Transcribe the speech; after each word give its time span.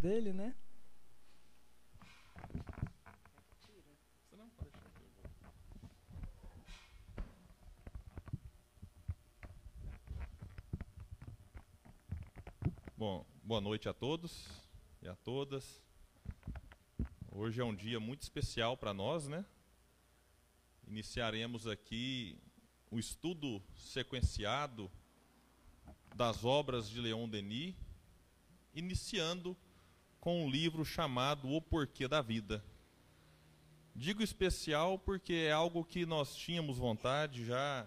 dele, 0.00 0.32
né? 0.32 0.56
Bom, 12.96 13.26
boa 13.42 13.60
noite 13.60 13.90
a 13.90 13.92
todos 13.92 14.48
e 15.02 15.08
a 15.08 15.14
todas. 15.16 15.82
Hoje 17.30 17.60
é 17.60 17.64
um 17.64 17.74
dia 17.74 18.00
muito 18.00 18.22
especial 18.22 18.78
para 18.78 18.94
nós, 18.94 19.28
né? 19.28 19.44
Iniciaremos 20.88 21.66
aqui 21.66 22.38
o 22.90 22.98
estudo 22.98 23.62
sequenciado 23.74 24.90
das 26.14 26.42
obras 26.42 26.88
de 26.88 27.02
Leon 27.02 27.28
Denis, 27.28 27.74
iniciando 28.74 29.54
com 30.20 30.44
um 30.44 30.50
livro 30.50 30.84
chamado 30.84 31.50
O 31.50 31.62
Porquê 31.62 32.06
da 32.06 32.20
Vida. 32.20 32.62
Digo 33.96 34.22
especial 34.22 34.98
porque 34.98 35.32
é 35.32 35.52
algo 35.52 35.82
que 35.82 36.04
nós 36.04 36.36
tínhamos 36.36 36.76
vontade 36.76 37.44
já 37.44 37.86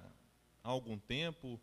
há 0.63 0.69
algum 0.69 0.97
tempo. 0.97 1.61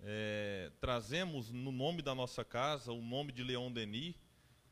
É, 0.00 0.72
trazemos 0.80 1.50
no 1.50 1.70
nome 1.70 2.02
da 2.02 2.14
nossa 2.14 2.44
casa 2.44 2.92
o 2.92 3.00
nome 3.00 3.32
de 3.32 3.44
Leon 3.44 3.72
Denis, 3.72 4.16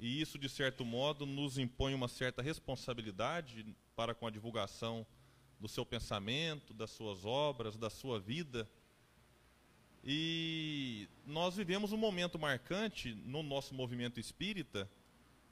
e 0.00 0.20
isso, 0.20 0.36
de 0.36 0.48
certo 0.48 0.84
modo, 0.84 1.24
nos 1.24 1.56
impõe 1.58 1.94
uma 1.94 2.08
certa 2.08 2.42
responsabilidade 2.42 3.64
para 3.94 4.14
com 4.14 4.26
a 4.26 4.30
divulgação 4.30 5.06
do 5.60 5.68
seu 5.68 5.86
pensamento, 5.86 6.74
das 6.74 6.90
suas 6.90 7.24
obras, 7.24 7.76
da 7.76 7.88
sua 7.88 8.18
vida. 8.18 8.68
E 10.02 11.08
nós 11.24 11.56
vivemos 11.56 11.92
um 11.92 11.96
momento 11.96 12.36
marcante 12.36 13.14
no 13.14 13.42
nosso 13.44 13.72
movimento 13.72 14.18
espírita 14.18 14.90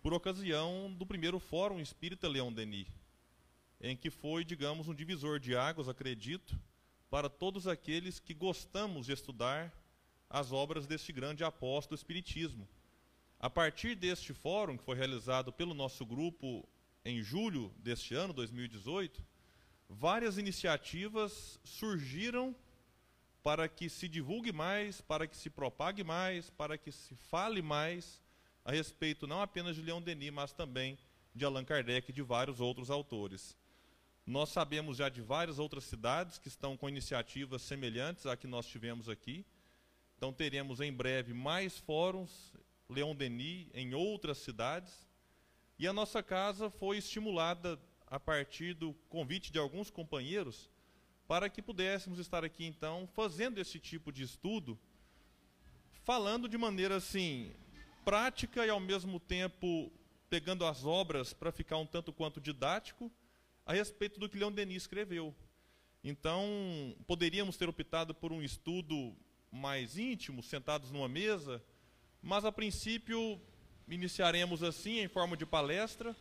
por 0.02 0.12
ocasião 0.12 0.92
do 0.92 1.06
primeiro 1.06 1.38
Fórum 1.38 1.78
Espírita 1.78 2.28
Leão 2.28 2.52
Denis, 2.52 2.88
em 3.80 3.96
que 3.96 4.10
foi, 4.10 4.44
digamos, 4.44 4.88
um 4.88 4.94
divisor 4.94 5.38
de 5.38 5.54
águas, 5.54 5.88
acredito, 5.88 6.58
para 7.08 7.30
todos 7.30 7.68
aqueles 7.68 8.18
que 8.18 8.34
gostamos 8.34 9.06
de 9.06 9.12
estudar 9.12 9.72
as 10.28 10.50
obras 10.50 10.86
deste 10.86 11.12
grande 11.12 11.44
apóstolo 11.44 11.96
do 11.96 12.00
Espiritismo. 12.00 12.68
A 13.38 13.48
partir 13.48 13.94
deste 13.94 14.32
fórum, 14.32 14.76
que 14.76 14.84
foi 14.84 14.96
realizado 14.96 15.52
pelo 15.52 15.74
nosso 15.74 16.04
grupo 16.04 16.68
em 17.04 17.22
julho 17.22 17.72
deste 17.78 18.14
ano, 18.14 18.32
2018, 18.32 19.24
várias 19.88 20.38
iniciativas 20.38 21.60
surgiram 21.62 22.56
para 23.42 23.68
que 23.68 23.88
se 23.88 24.08
divulgue 24.08 24.52
mais, 24.52 25.00
para 25.00 25.26
que 25.26 25.36
se 25.36 25.50
propague 25.50 26.02
mais, 26.02 26.50
para 26.50 26.78
que 26.78 26.90
se 26.90 27.14
fale 27.14 27.60
mais 27.60 28.21
a 28.64 28.72
respeito 28.72 29.26
não 29.26 29.40
apenas 29.40 29.74
de 29.74 29.82
Leon 29.82 30.00
Denis, 30.00 30.30
mas 30.30 30.52
também 30.52 30.98
de 31.34 31.44
Allan 31.44 31.64
Kardec 31.64 32.10
e 32.10 32.14
de 32.14 32.22
vários 32.22 32.60
outros 32.60 32.90
autores. 32.90 33.56
Nós 34.24 34.50
sabemos 34.50 34.96
já 34.96 35.08
de 35.08 35.20
várias 35.20 35.58
outras 35.58 35.84
cidades 35.84 36.38
que 36.38 36.48
estão 36.48 36.76
com 36.76 36.88
iniciativas 36.88 37.62
semelhantes 37.62 38.26
à 38.26 38.36
que 38.36 38.46
nós 38.46 38.66
tivemos 38.66 39.08
aqui. 39.08 39.44
Então 40.16 40.32
teremos 40.32 40.80
em 40.80 40.92
breve 40.92 41.34
mais 41.34 41.78
fóruns 41.78 42.52
Leon 42.88 43.16
Denis 43.16 43.66
em 43.74 43.94
outras 43.94 44.38
cidades. 44.38 45.08
E 45.78 45.88
a 45.88 45.92
nossa 45.92 46.22
casa 46.22 46.70
foi 46.70 46.98
estimulada 46.98 47.80
a 48.06 48.20
partir 48.20 48.74
do 48.74 48.94
convite 49.08 49.50
de 49.50 49.58
alguns 49.58 49.90
companheiros 49.90 50.70
para 51.26 51.48
que 51.48 51.62
pudéssemos 51.62 52.18
estar 52.18 52.44
aqui 52.44 52.64
então 52.64 53.08
fazendo 53.14 53.58
esse 53.58 53.80
tipo 53.80 54.12
de 54.12 54.22
estudo, 54.22 54.78
falando 56.04 56.48
de 56.48 56.58
maneira 56.58 56.96
assim 56.96 57.52
prática 58.04 58.66
e 58.66 58.70
ao 58.70 58.80
mesmo 58.80 59.18
tempo 59.20 59.92
pegando 60.28 60.64
as 60.64 60.84
obras 60.84 61.32
para 61.32 61.52
ficar 61.52 61.76
um 61.76 61.86
tanto 61.86 62.12
quanto 62.12 62.40
didático 62.40 63.10
a 63.66 63.72
respeito 63.72 64.18
do 64.18 64.28
que 64.28 64.38
Leon 64.38 64.52
Denis 64.52 64.82
escreveu. 64.82 65.34
Então, 66.02 66.96
poderíamos 67.06 67.56
ter 67.56 67.68
optado 67.68 68.14
por 68.14 68.32
um 68.32 68.42
estudo 68.42 69.14
mais 69.50 69.96
íntimo, 69.96 70.42
sentados 70.42 70.90
numa 70.90 71.08
mesa, 71.08 71.62
mas 72.20 72.44
a 72.44 72.50
princípio 72.50 73.40
iniciaremos 73.88 74.62
assim 74.62 75.00
em 75.00 75.08
forma 75.08 75.36
de 75.36 75.44
palestra 75.44 76.16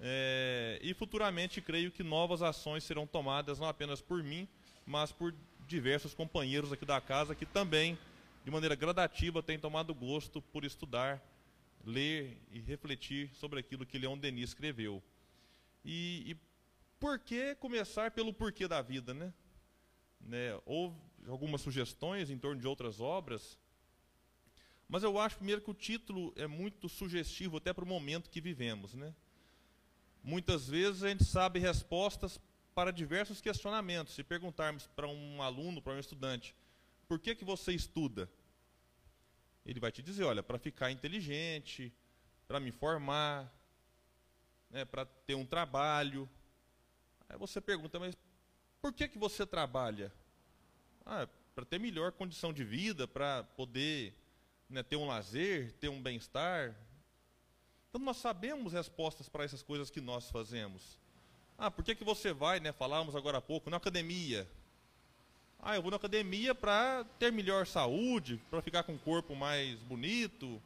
é, 0.00 0.78
e 0.82 0.94
futuramente 0.94 1.60
creio 1.60 1.90
que 1.90 2.02
novas 2.02 2.42
ações 2.42 2.84
serão 2.84 3.06
tomadas 3.06 3.58
não 3.58 3.68
apenas 3.68 4.00
por 4.00 4.22
mim, 4.22 4.48
mas 4.86 5.12
por 5.12 5.34
diversos 5.66 6.14
companheiros 6.14 6.72
aqui 6.72 6.84
da 6.84 7.00
casa 7.00 7.34
que 7.34 7.46
também, 7.46 7.98
de 8.44 8.50
maneira 8.50 8.74
gradativa, 8.74 9.42
têm 9.42 9.58
tomado 9.58 9.94
gosto 9.94 10.42
por 10.42 10.64
estudar, 10.64 11.22
ler 11.84 12.40
e 12.50 12.60
refletir 12.60 13.30
sobre 13.34 13.60
aquilo 13.60 13.86
que 13.86 13.98
Leon 13.98 14.18
Denis 14.18 14.50
escreveu. 14.50 15.02
E, 15.84 16.32
e 16.32 16.36
por 16.98 17.18
que 17.18 17.54
começar 17.56 18.10
pelo 18.10 18.32
porquê 18.32 18.66
da 18.66 18.82
vida, 18.82 19.12
né? 19.14 19.32
né? 20.20 20.60
Houve 20.64 20.96
algumas 21.28 21.60
sugestões 21.60 22.30
em 22.30 22.38
torno 22.38 22.60
de 22.60 22.66
outras 22.66 23.00
obras, 23.00 23.58
mas 24.88 25.02
eu 25.02 25.18
acho 25.18 25.36
primeiro 25.36 25.62
que 25.62 25.70
o 25.70 25.74
título 25.74 26.32
é 26.36 26.46
muito 26.46 26.88
sugestivo 26.88 27.56
até 27.56 27.72
para 27.72 27.84
o 27.84 27.88
momento 27.88 28.28
que 28.28 28.40
vivemos, 28.40 28.94
né? 28.94 29.14
Muitas 30.22 30.68
vezes 30.68 31.02
a 31.02 31.08
gente 31.08 31.24
sabe 31.24 31.58
respostas 31.58 32.40
para 32.74 32.92
diversos 32.92 33.40
questionamentos. 33.40 34.14
Se 34.14 34.22
perguntarmos 34.22 34.86
para 34.88 35.08
um 35.08 35.42
aluno, 35.42 35.82
para 35.82 35.94
um 35.94 35.98
estudante, 35.98 36.54
por 37.08 37.18
que, 37.18 37.34
que 37.34 37.44
você 37.44 37.72
estuda? 37.72 38.30
Ele 39.64 39.78
vai 39.78 39.92
te 39.92 40.02
dizer, 40.02 40.24
olha, 40.24 40.42
para 40.42 40.58
ficar 40.58 40.90
inteligente, 40.90 41.92
para 42.48 42.58
me 42.58 42.72
formar, 42.72 43.52
né, 44.70 44.84
para 44.84 45.04
ter 45.04 45.34
um 45.34 45.46
trabalho. 45.46 46.28
Aí 47.28 47.38
você 47.38 47.60
pergunta, 47.60 47.98
mas 47.98 48.16
por 48.80 48.92
que, 48.92 49.06
que 49.06 49.18
você 49.18 49.46
trabalha? 49.46 50.12
Ah, 51.06 51.28
para 51.54 51.64
ter 51.64 51.78
melhor 51.78 52.12
condição 52.12 52.52
de 52.52 52.64
vida, 52.64 53.06
para 53.06 53.44
poder 53.44 54.14
né, 54.68 54.82
ter 54.82 54.96
um 54.96 55.06
lazer, 55.06 55.72
ter 55.74 55.88
um 55.88 56.02
bem-estar, 56.02 56.74
então 57.92 58.00
nós 58.00 58.16
sabemos 58.16 58.72
respostas 58.72 59.28
para 59.28 59.44
essas 59.44 59.62
coisas 59.62 59.90
que 59.90 60.00
nós 60.00 60.30
fazemos. 60.30 60.98
Ah, 61.58 61.70
por 61.70 61.84
que, 61.84 61.94
que 61.94 62.02
você 62.02 62.32
vai, 62.32 62.58
né? 62.58 62.72
Falávamos 62.72 63.14
agora 63.14 63.36
há 63.36 63.42
pouco, 63.42 63.68
na 63.68 63.76
academia. 63.76 64.50
Ah, 65.64 65.76
eu 65.76 65.82
vou 65.82 65.92
na 65.92 65.96
academia 65.96 66.56
para 66.56 67.04
ter 67.20 67.30
melhor 67.30 67.68
saúde, 67.68 68.42
para 68.50 68.60
ficar 68.60 68.82
com 68.82 68.96
o 68.96 68.98
corpo 68.98 69.36
mais 69.36 69.78
bonito. 69.84 70.60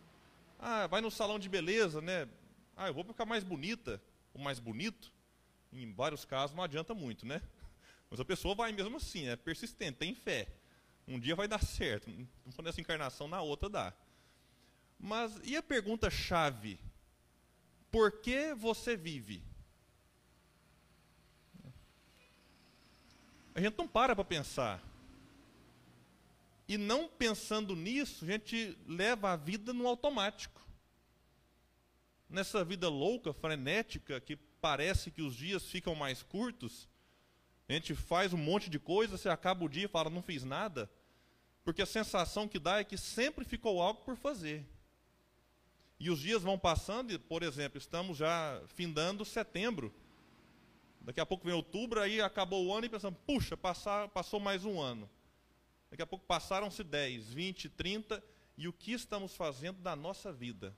Ah, 0.59 0.87
vai 0.87 1.03
no 1.03 1.11
salão 1.11 1.39
de 1.39 1.51
beleza, 1.51 2.01
né? 2.01 2.27
Ah, 2.75 2.89
eu 2.89 2.95
vou 2.95 3.05
ficar 3.05 3.27
mais 3.27 3.45
bonita, 3.45 4.01
ou 4.33 4.41
mais 4.41 4.59
bonito. 4.59 5.13
Em 5.71 5.93
vários 5.93 6.25
casos 6.25 6.57
não 6.57 6.65
adianta 6.65 6.95
muito, 6.95 7.27
né? 7.27 7.43
Mas 8.11 8.21
a 8.21 8.25
pessoa 8.25 8.55
vai 8.55 8.73
mesmo 8.73 8.97
assim, 8.97 9.29
é 9.29 9.37
persistente, 9.37 9.99
tem 9.99 10.15
fé. 10.15 10.49
Um 11.07 11.21
dia 11.21 11.37
vai 11.37 11.47
dar 11.47 11.63
certo. 11.63 12.11
Não 12.47 12.53
for 12.53 12.63
nessa 12.63 12.81
encarnação, 12.81 13.29
na 13.29 13.43
outra 13.43 13.69
dá. 13.69 13.93
Mas 14.99 15.39
e 15.45 15.59
a 15.59 15.63
pergunta 15.63 16.09
chave? 16.09 16.81
Por 17.91 18.11
que 18.23 18.55
você 18.55 18.97
vive? 18.97 19.43
A 23.57 23.61
gente 23.63 23.79
não 23.79 23.89
para 23.89 24.15
para 24.15 24.23
pensar. 24.23 24.83
E 26.69 26.77
não 26.77 27.09
pensando 27.09 27.75
nisso, 27.75 28.23
a 28.23 28.29
gente 28.29 28.77
leva 28.87 29.31
a 29.31 29.37
vida 29.37 29.73
no 29.73 29.89
automático. 29.89 30.61
Nessa 32.29 32.63
vida 32.63 32.91
louca, 32.91 33.33
frenética, 33.33 34.21
que 34.21 34.37
parece 34.61 35.11
que 35.11 35.23
os 35.23 35.35
dias 35.35 35.65
ficam 35.65 35.95
mais 35.95 36.23
curtos, 36.23 36.87
a 37.67 37.73
gente 37.73 37.95
faz 37.95 38.35
um 38.35 38.37
monte 38.37 38.69
de 38.69 38.79
coisa, 38.79 39.17
você 39.17 39.31
acaba 39.31 39.65
o 39.65 39.71
dia 39.71 39.87
e 39.87 39.89
fala, 39.89 40.11
não 40.11 40.21
fiz 40.21 40.45
nada, 40.45 40.91
porque 41.65 41.81
a 41.81 41.87
sensação 41.87 42.47
que 42.47 42.59
dá 42.59 42.81
é 42.81 42.85
que 42.85 42.99
sempre 42.99 43.43
ficou 43.43 43.81
algo 43.81 44.03
por 44.03 44.17
fazer. 44.17 44.67
E 45.99 46.11
os 46.11 46.21
dias 46.21 46.43
vão 46.43 46.59
passando, 46.59 47.11
e, 47.11 47.19
por 47.19 47.43
exemplo, 47.43 47.79
estamos 47.79 48.19
já 48.19 48.61
findando 48.67 49.25
setembro. 49.25 49.95
Daqui 51.07 51.21
a 51.21 51.25
pouco 51.25 51.45
vem 51.45 51.55
outubro, 51.55 52.01
aí 52.01 52.21
acabou 52.21 52.67
o 52.67 52.75
ano 52.75 52.87
e 52.87 52.89
pensamos, 52.89 53.21
puxa, 53.25 53.57
passar, 53.57 54.09
passou 54.09 54.41
mais 54.41 54.65
um 54.65 54.81
ano. 54.81 55.09
Daqui 55.89 56.03
a 56.03 56.07
pouco 56.07 56.27
passaram-se 56.27 56.83
10, 56.83 57.33
20, 57.33 57.69
30, 57.69 58.25
e 58.59 58.67
o 58.67 58.73
que 58.73 58.91
estamos 58.91 59.37
fazendo 59.37 59.81
da 59.81 59.95
nossa 59.95 60.33
vida? 60.33 60.77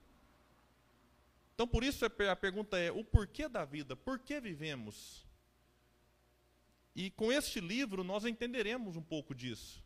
Então, 1.55 1.67
por 1.67 1.83
isso 1.83 2.05
a 2.05 2.35
pergunta 2.35 2.77
é: 2.77 2.91
o 2.91 3.03
porquê 3.03 3.49
da 3.49 3.65
vida? 3.65 3.95
Por 3.95 4.19
que 4.19 4.39
vivemos? 4.39 5.25
E 6.95 7.09
com 7.09 7.31
este 7.31 7.59
livro 7.59 8.03
nós 8.03 8.23
entenderemos 8.23 8.95
um 8.95 9.01
pouco 9.01 9.33
disso. 9.33 9.83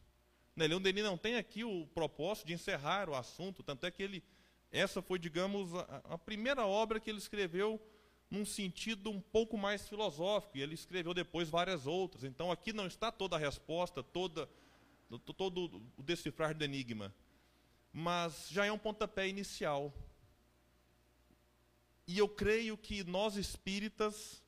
Né, 0.57 0.67
Leon 0.67 0.81
Denis 0.81 1.05
não 1.05 1.17
tem 1.17 1.37
aqui 1.37 1.63
o 1.63 1.87
propósito 1.93 2.47
de 2.47 2.53
encerrar 2.53 3.09
o 3.09 3.15
assunto, 3.15 3.63
tanto 3.63 3.85
é 3.85 3.91
que 3.91 4.03
ele 4.03 4.21
essa 4.69 5.01
foi, 5.01 5.17
digamos, 5.19 5.73
a, 5.73 6.01
a 6.03 6.17
primeira 6.17 6.65
obra 6.65 6.99
que 6.99 7.09
ele 7.09 7.19
escreveu 7.19 7.79
num 8.33 8.43
sentido 8.43 9.11
um 9.11 9.21
pouco 9.21 9.55
mais 9.55 9.87
filosófico, 9.87 10.57
e 10.57 10.61
ele 10.63 10.73
escreveu 10.73 11.13
depois 11.13 11.49
várias 11.49 11.85
outras. 11.85 12.23
Então 12.23 12.51
aqui 12.51 12.73
não 12.73 12.87
está 12.87 13.11
toda 13.11 13.35
a 13.35 13.39
resposta, 13.39 14.01
toda, 14.01 14.49
todo 15.37 15.79
o 15.95 16.01
decifrar 16.01 16.55
do 16.55 16.63
enigma, 16.63 17.13
mas 17.93 18.47
já 18.49 18.65
é 18.65 18.71
um 18.71 18.77
pontapé 18.79 19.27
inicial. 19.27 19.93
E 22.07 22.17
eu 22.17 22.27
creio 22.27 22.75
que 22.75 23.03
nós 23.03 23.35
espíritas 23.35 24.41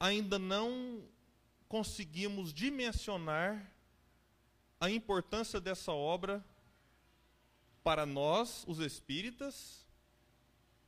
ainda 0.00 0.36
não 0.36 1.00
conseguimos 1.68 2.52
dimensionar 2.52 3.72
a 4.80 4.90
importância 4.90 5.60
dessa 5.60 5.92
obra 5.92 6.44
para 7.84 8.04
nós, 8.04 8.64
os 8.66 8.80
espíritas, 8.80 9.86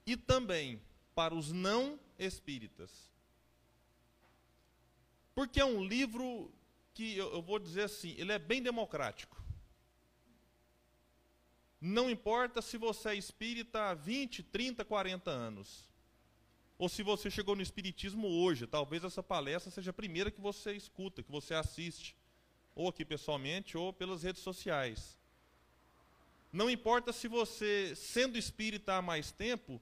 e 0.05 0.17
também 0.17 0.81
para 1.17 1.35
os 1.35 1.51
não 1.51 1.99
espíritas. 2.19 2.91
Porque 5.35 5.59
é 5.59 5.65
um 5.65 5.83
livro 5.83 6.53
que, 6.93 7.17
eu, 7.17 7.33
eu 7.33 7.43
vou 7.43 7.59
dizer 7.59 7.85
assim, 7.85 8.15
ele 8.19 8.33
é 8.33 8.39
bem 8.39 8.63
democrático. 8.63 9.43
Não 11.81 12.11
importa 12.11 12.61
se 12.61 12.77
você 12.77 13.09
é 13.11 13.15
espírita 13.15 13.91
há 13.91 13.95
20, 13.95 14.43
30, 14.43 14.85
40 14.85 15.31
anos. 15.31 15.89
Ou 16.79 16.89
se 16.89 17.03
você 17.03 17.31
chegou 17.31 17.57
no 17.57 17.63
espiritismo 17.63 18.29
hoje, 18.29 18.67
talvez 18.67 19.03
essa 19.03 19.23
palestra 19.23 19.71
seja 19.71 19.93
a 19.93 19.95
primeira 19.95 20.31
que 20.31 20.41
você 20.41 20.73
escuta, 20.73 21.23
que 21.23 21.33
você 21.33 21.55
assiste, 21.55 22.15
ou 22.75 22.89
aqui 22.89 23.07
pessoalmente, 23.07 23.79
ou 23.79 23.91
pelas 23.91 24.23
redes 24.23 24.43
sociais. 24.43 25.19
Não 26.53 26.69
importa 26.69 27.11
se 27.11 27.27
você, 27.27 27.95
sendo 27.97 28.37
espírita 28.37 28.97
há 28.97 29.03
mais 29.03 29.33
tempo, 29.33 29.81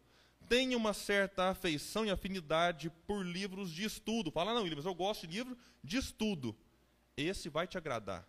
tem 0.48 0.74
uma 0.74 0.92
certa 0.92 1.50
afeição 1.50 2.04
e 2.04 2.10
afinidade 2.10 2.90
por 3.06 3.24
livros 3.24 3.70
de 3.70 3.84
estudo. 3.84 4.30
Fala, 4.30 4.54
não, 4.54 4.62
William, 4.62 4.76
mas 4.76 4.86
eu 4.86 4.94
gosto 4.94 5.26
de 5.26 5.36
livro 5.36 5.56
de 5.82 5.96
estudo. 5.96 6.56
Esse 7.16 7.48
vai 7.48 7.66
te 7.66 7.78
agradar. 7.78 8.26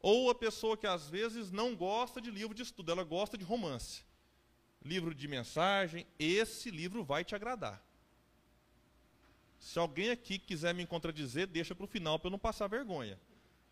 Ou 0.00 0.30
a 0.30 0.34
pessoa 0.34 0.76
que 0.76 0.86
às 0.86 1.08
vezes 1.08 1.50
não 1.50 1.74
gosta 1.74 2.20
de 2.20 2.30
livro 2.30 2.54
de 2.54 2.62
estudo, 2.62 2.92
ela 2.92 3.04
gosta 3.04 3.36
de 3.36 3.44
romance. 3.44 4.04
Livro 4.84 5.14
de 5.14 5.26
mensagem, 5.26 6.06
esse 6.18 6.70
livro 6.70 7.02
vai 7.02 7.24
te 7.24 7.34
agradar. 7.34 7.84
Se 9.58 9.78
alguém 9.78 10.10
aqui 10.10 10.38
quiser 10.38 10.74
me 10.74 10.86
contradizer, 10.86 11.46
deixa 11.46 11.74
para 11.74 11.84
o 11.84 11.88
final 11.88 12.18
para 12.18 12.28
eu 12.28 12.32
não 12.32 12.38
passar 12.38 12.68
vergonha. 12.68 13.18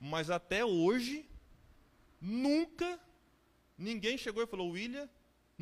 Mas 0.00 0.30
até 0.30 0.64
hoje, 0.64 1.28
nunca 2.20 2.98
ninguém 3.76 4.16
chegou 4.16 4.42
e 4.42 4.46
falou, 4.46 4.70
William, 4.70 5.08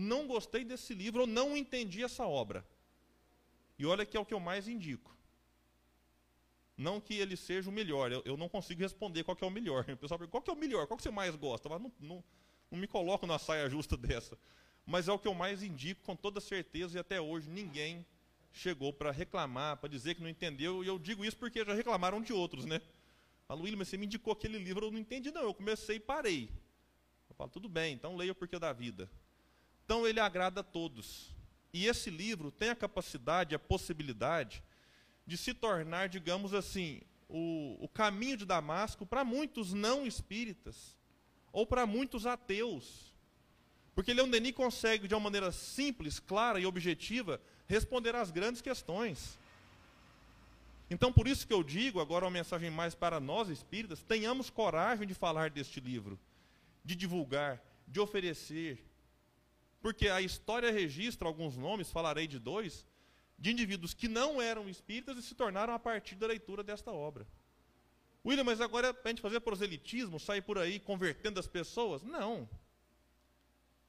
não 0.02 0.26
gostei 0.26 0.64
desse 0.64 0.94
livro 0.94 1.22
ou 1.22 1.26
não 1.26 1.56
entendi 1.56 2.02
essa 2.02 2.26
obra. 2.26 2.66
E 3.78 3.86
olha 3.86 4.04
que 4.04 4.16
é 4.16 4.20
o 4.20 4.24
que 4.24 4.34
eu 4.34 4.40
mais 4.40 4.68
indico. 4.68 5.16
Não 6.76 7.00
que 7.00 7.14
ele 7.14 7.36
seja 7.36 7.68
o 7.70 7.72
melhor, 7.72 8.10
eu, 8.10 8.22
eu 8.24 8.36
não 8.36 8.48
consigo 8.48 8.80
responder 8.80 9.24
qual 9.24 9.36
é 9.40 9.44
o 9.44 9.50
melhor. 9.50 9.84
O 9.90 9.96
pessoal 9.96 10.18
pergunta, 10.18 10.44
qual 10.44 10.54
é 10.54 10.58
o 10.58 10.60
melhor? 10.60 10.86
Qual 10.86 10.96
que 10.96 11.02
você 11.02 11.10
mais 11.10 11.34
gosta? 11.36 11.68
Mas 11.68 11.80
não, 11.80 11.92
não, 12.00 12.24
não 12.70 12.78
me 12.78 12.86
coloco 12.86 13.26
na 13.26 13.38
saia 13.38 13.68
justa 13.68 13.96
dessa. 13.98 14.36
Mas 14.84 15.08
é 15.08 15.12
o 15.12 15.18
que 15.18 15.28
eu 15.28 15.34
mais 15.34 15.62
indico 15.62 16.02
com 16.02 16.16
toda 16.16 16.40
certeza 16.40 16.98
e 16.98 17.00
até 17.00 17.20
hoje 17.20 17.48
ninguém 17.48 18.04
chegou 18.52 18.92
para 18.92 19.10
reclamar, 19.10 19.76
para 19.76 19.88
dizer 19.88 20.14
que 20.14 20.22
não 20.22 20.28
entendeu. 20.28 20.82
E 20.82 20.86
eu 20.88 20.98
digo 20.98 21.24
isso 21.24 21.36
porque 21.36 21.64
já 21.64 21.74
reclamaram 21.74 22.20
de 22.20 22.32
outros, 22.32 22.64
né? 22.64 22.80
Falo, 23.46 23.62
William, 23.62 23.84
você 23.84 23.96
me 23.96 24.06
indicou 24.06 24.32
aquele 24.32 24.58
livro, 24.58 24.86
eu 24.86 24.90
não 24.90 24.98
entendi 24.98 25.30
não. 25.30 25.42
Eu 25.42 25.54
comecei 25.54 25.96
e 25.96 26.00
parei. 26.00 26.50
Eu 27.28 27.34
falo, 27.34 27.50
tudo 27.50 27.68
bem, 27.68 27.94
então 27.94 28.16
leia 28.16 28.32
o 28.32 28.34
Porquê 28.34 28.58
da 28.58 28.72
Vida. 28.72 29.08
Então 29.84 30.06
ele 30.06 30.20
agrada 30.20 30.60
a 30.60 30.64
todos. 30.64 31.34
E 31.72 31.86
esse 31.86 32.10
livro 32.10 32.50
tem 32.50 32.70
a 32.70 32.76
capacidade, 32.76 33.54
a 33.54 33.58
possibilidade 33.58 34.62
de 35.26 35.36
se 35.36 35.54
tornar, 35.54 36.08
digamos 36.08 36.52
assim, 36.52 37.00
o, 37.28 37.78
o 37.80 37.88
caminho 37.88 38.36
de 38.36 38.44
Damasco 38.44 39.06
para 39.06 39.24
muitos 39.24 39.72
não 39.72 40.06
espíritas 40.06 40.96
ou 41.52 41.66
para 41.66 41.86
muitos 41.86 42.26
ateus. 42.26 43.12
Porque 43.94 44.14
Leon 44.14 44.28
Denis 44.28 44.54
consegue, 44.54 45.06
de 45.06 45.14
uma 45.14 45.20
maneira 45.20 45.52
simples, 45.52 46.18
clara 46.18 46.58
e 46.58 46.66
objetiva, 46.66 47.40
responder 47.66 48.14
às 48.14 48.30
grandes 48.30 48.62
questões. 48.62 49.38
Então, 50.90 51.12
por 51.12 51.26
isso 51.26 51.46
que 51.46 51.54
eu 51.54 51.62
digo, 51.62 52.00
agora 52.00 52.24
uma 52.26 52.30
mensagem 52.30 52.70
mais 52.70 52.94
para 52.94 53.18
nós 53.18 53.48
espíritas, 53.48 54.02
tenhamos 54.02 54.50
coragem 54.50 55.06
de 55.06 55.14
falar 55.14 55.50
deste 55.50 55.80
livro, 55.80 56.18
de 56.84 56.94
divulgar, 56.94 57.62
de 57.88 57.98
oferecer, 57.98 58.84
porque 59.82 60.08
a 60.08 60.22
história 60.22 60.70
registra 60.70 61.26
alguns 61.26 61.56
nomes, 61.56 61.90
falarei 61.90 62.28
de 62.28 62.38
dois, 62.38 62.86
de 63.36 63.50
indivíduos 63.50 63.92
que 63.92 64.06
não 64.06 64.40
eram 64.40 64.68
espíritas 64.68 65.18
e 65.18 65.22
se 65.22 65.34
tornaram 65.34 65.74
a 65.74 65.78
partir 65.78 66.14
da 66.14 66.28
leitura 66.28 66.62
desta 66.62 66.92
obra. 66.92 67.26
William, 68.24 68.44
mas 68.44 68.60
agora 68.60 68.88
é 68.88 68.92
para 68.92 69.08
a 69.08 69.12
gente 69.12 69.20
fazer 69.20 69.40
proselitismo, 69.40 70.20
sair 70.20 70.40
por 70.40 70.56
aí 70.56 70.78
convertendo 70.78 71.40
as 71.40 71.48
pessoas? 71.48 72.04
Não. 72.04 72.48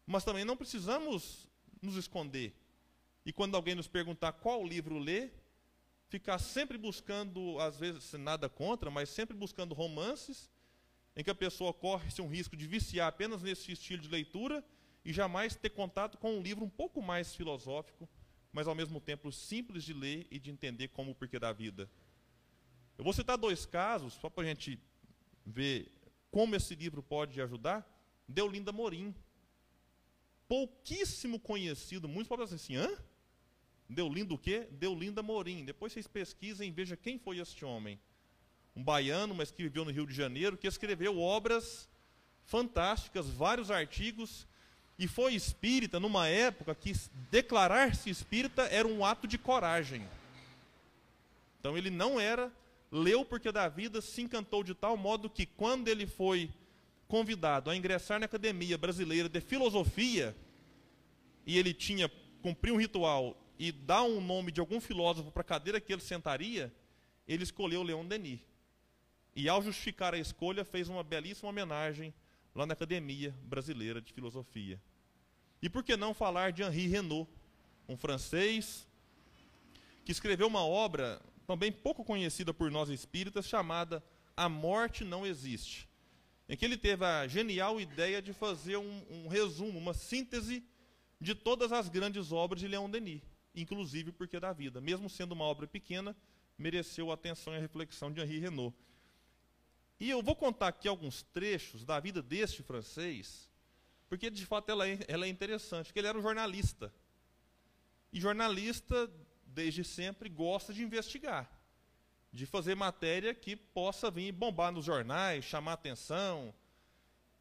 Mas 0.08 0.24
também 0.24 0.44
não 0.44 0.58
precisamos 0.58 1.48
nos 1.80 1.96
esconder. 1.96 2.56
E 3.24 3.32
quando 3.32 3.56
alguém 3.56 3.76
nos 3.76 3.88
perguntar 3.88 4.32
qual 4.34 4.66
livro 4.66 4.98
ler, 4.98 5.32
ficar 6.10 6.40
sempre 6.40 6.78
buscando, 6.80 7.60
às 7.60 7.78
vezes 7.78 8.12
nada 8.14 8.50
contra, 8.50 8.90
mas 8.90 9.10
sempre 9.10 9.38
buscando 9.38 9.76
romances, 9.76 10.50
em 11.16 11.24
que 11.24 11.30
a 11.30 11.36
pessoa 11.36 11.72
corre-se 11.72 12.20
um 12.20 12.28
risco 12.28 12.58
de 12.58 12.66
viciar 12.66 13.08
apenas 13.08 13.44
nesse 13.44 13.72
estilo 13.72 14.02
de 14.02 14.10
leitura 14.10 14.66
e 15.06 15.12
jamais 15.12 15.56
ter 15.56 15.70
contato 15.70 16.18
com 16.18 16.38
um 16.38 16.42
livro 16.42 16.64
um 16.64 16.70
pouco 16.70 17.02
mais 17.02 17.36
filosófico, 17.36 18.08
mas 18.52 18.68
ao 18.68 18.76
mesmo 18.76 19.02
tempo 19.02 19.32
simples 19.32 19.84
de 19.84 19.94
ler 19.94 20.28
e 20.30 20.40
de 20.40 20.52
entender 20.52 20.90
como 20.90 21.12
o 21.12 21.16
porquê 21.16 21.40
da 21.40 21.52
vida. 21.52 21.90
Eu 22.98 23.04
vou 23.04 23.12
citar 23.12 23.38
dois 23.38 23.66
casos, 23.66 24.14
só 24.14 24.30
para 24.30 24.44
a 24.44 24.48
gente 24.48 24.80
ver 25.46 25.92
como 26.30 26.56
esse 26.56 26.76
livro 26.76 27.02
pode 27.02 27.42
ajudar. 27.42 27.86
Deolinda 28.28 28.72
Morim. 28.72 29.14
Pouquíssimo 30.48 31.40
conhecido, 31.40 32.08
muitos 32.08 32.28
podem 32.28 32.46
dizer 32.46 32.56
assim, 32.56 32.76
hã? 32.76 32.98
Deolinda 33.90 34.34
o 34.34 34.38
quê? 34.38 34.68
Deolinda 34.72 35.24
Morim. 35.24 35.66
Depois 35.66 35.92
vocês 35.92 36.08
pesquisem 36.08 36.70
e 36.70 36.72
vejam 36.72 36.96
quem 36.96 37.18
foi 37.18 37.40
este 37.40 37.66
homem. 37.66 38.00
Um 38.76 38.84
baiano, 38.84 39.36
mas 39.36 39.52
que 39.52 39.64
viveu 39.64 39.84
no 39.84 39.92
Rio 39.92 40.08
de 40.08 40.14
Janeiro, 40.14 40.58
que 40.58 40.68
escreveu 40.68 41.20
obras 41.20 41.90
fantásticas, 42.46 43.30
vários 43.30 43.70
artigos 43.70 44.48
e 44.98 45.08
foi 45.08 45.34
espírita 45.34 46.00
numa 46.00 46.28
época 46.28 46.76
que 46.76 46.94
declarar-se 47.32 48.10
espírita 48.10 48.64
era 48.64 48.88
um 48.88 49.04
ato 49.04 49.28
de 49.28 49.38
coragem. 49.38 50.08
Então 51.60 51.78
ele 51.78 51.90
não 51.90 52.20
era, 52.20 52.52
leu 52.92 53.26
porque 53.26 53.52
da 53.52 53.68
vida 53.68 54.02
se 54.02 54.22
encantou 54.22 54.64
de 54.64 54.74
tal 54.74 54.96
modo 54.96 55.30
que 55.30 55.46
quando 55.46 55.88
ele 55.88 56.06
foi 56.06 56.50
convidado 57.08 57.70
a 57.70 57.76
ingressar 57.76 58.20
na 58.20 58.26
Academia 58.26 58.78
Brasileira 58.78 59.30
de 59.30 59.42
Filosofia, 59.42 60.36
e 61.46 61.58
ele 61.58 61.74
tinha 61.74 62.10
cumprir 62.42 62.72
um 62.72 62.78
ritual 62.78 63.38
e 63.58 63.72
dar 63.72 64.04
um 64.04 64.20
nome 64.20 64.52
de 64.52 64.60
algum 64.60 64.82
filósofo 64.82 65.32
para 65.32 65.42
a 65.42 65.46
cadeira 65.46 65.80
que 65.80 65.94
ele 65.94 66.02
sentaria, 66.02 66.74
ele 67.28 67.44
escolheu 67.44 67.84
Leon 67.84 68.06
Denis. 68.06 68.42
E 69.36 69.48
ao 69.50 69.62
justificar 69.62 70.14
a 70.14 70.18
escolha, 70.18 70.64
fez 70.64 70.90
uma 70.90 71.04
belíssima 71.04 71.50
homenagem 71.50 72.14
lá 72.56 72.66
na 72.66 72.74
Academia 72.74 73.34
Brasileira 73.44 74.02
de 74.02 74.14
Filosofia. 74.14 74.80
E 75.62 75.70
por 75.70 75.84
que 75.84 75.96
não 75.96 76.14
falar 76.14 76.52
de 76.52 76.62
Henri 76.62 76.88
Renaud, 76.88 77.30
um 77.88 77.98
francês 77.98 78.88
que 80.06 80.12
escreveu 80.12 80.48
uma 80.48 80.64
obra 80.66 81.22
também 81.48 81.72
pouco 81.72 82.04
conhecida 82.04 82.54
por 82.54 82.70
nós 82.70 82.90
espíritas 82.90 83.48
chamada 83.48 84.04
A 84.36 84.48
Morte 84.48 85.04
Não 85.04 85.26
Existe, 85.26 85.88
em 86.48 86.56
que 86.56 86.66
ele 86.66 86.78
teve 86.78 87.06
a 87.06 87.28
genial 87.28 87.80
ideia 87.80 88.22
de 88.22 88.34
fazer 88.34 88.78
um, 88.78 89.04
um 89.10 89.28
resumo, 89.28 89.80
uma 89.80 89.94
síntese 89.94 90.64
de 91.20 91.34
todas 91.34 91.72
as 91.72 91.88
grandes 91.88 92.32
obras 92.32 92.60
de 92.60 92.68
Leon 92.68 92.90
Denis, 92.90 93.22
inclusive 93.56 94.12
Porque 94.12 94.40
da 94.40 94.52
Vida. 94.52 94.82
Mesmo 94.82 95.10
sendo 95.10 95.32
uma 95.32 95.46
obra 95.46 95.66
pequena, 95.66 96.16
mereceu 96.58 97.12
a 97.12 97.14
atenção 97.14 97.54
e 97.54 97.58
a 97.58 97.60
reflexão 97.60 98.12
de 98.12 98.22
Henri 98.22 98.40
Renaud. 98.40 98.76
E 100.00 100.10
eu 100.10 100.22
vou 100.22 100.36
contar 100.36 100.68
aqui 100.68 100.88
alguns 100.88 101.24
trechos 101.24 101.86
da 101.86 102.00
vida 102.00 102.22
deste 102.22 102.62
francês, 102.64 103.50
porque 104.10 104.30
de 104.30 104.46
fato 104.46 104.70
ela 104.70 104.88
é, 104.88 105.00
ela 105.08 105.26
é 105.26 105.30
interessante, 105.30 105.88
porque 105.88 106.00
ele 106.00 106.08
era 106.08 106.18
um 106.18 106.22
jornalista. 106.22 106.94
E 108.12 108.20
jornalista, 108.20 109.10
desde 109.46 109.84
sempre, 109.84 110.30
gosta 110.30 110.74
de 110.74 110.84
investigar, 110.84 111.50
de 112.32 112.46
fazer 112.46 112.76
matéria 112.76 113.34
que 113.34 113.56
possa 113.56 114.12
vir 114.12 114.32
bombar 114.32 114.72
nos 114.72 114.86
jornais, 114.86 115.46
chamar 115.46 115.74
atenção. 115.74 116.54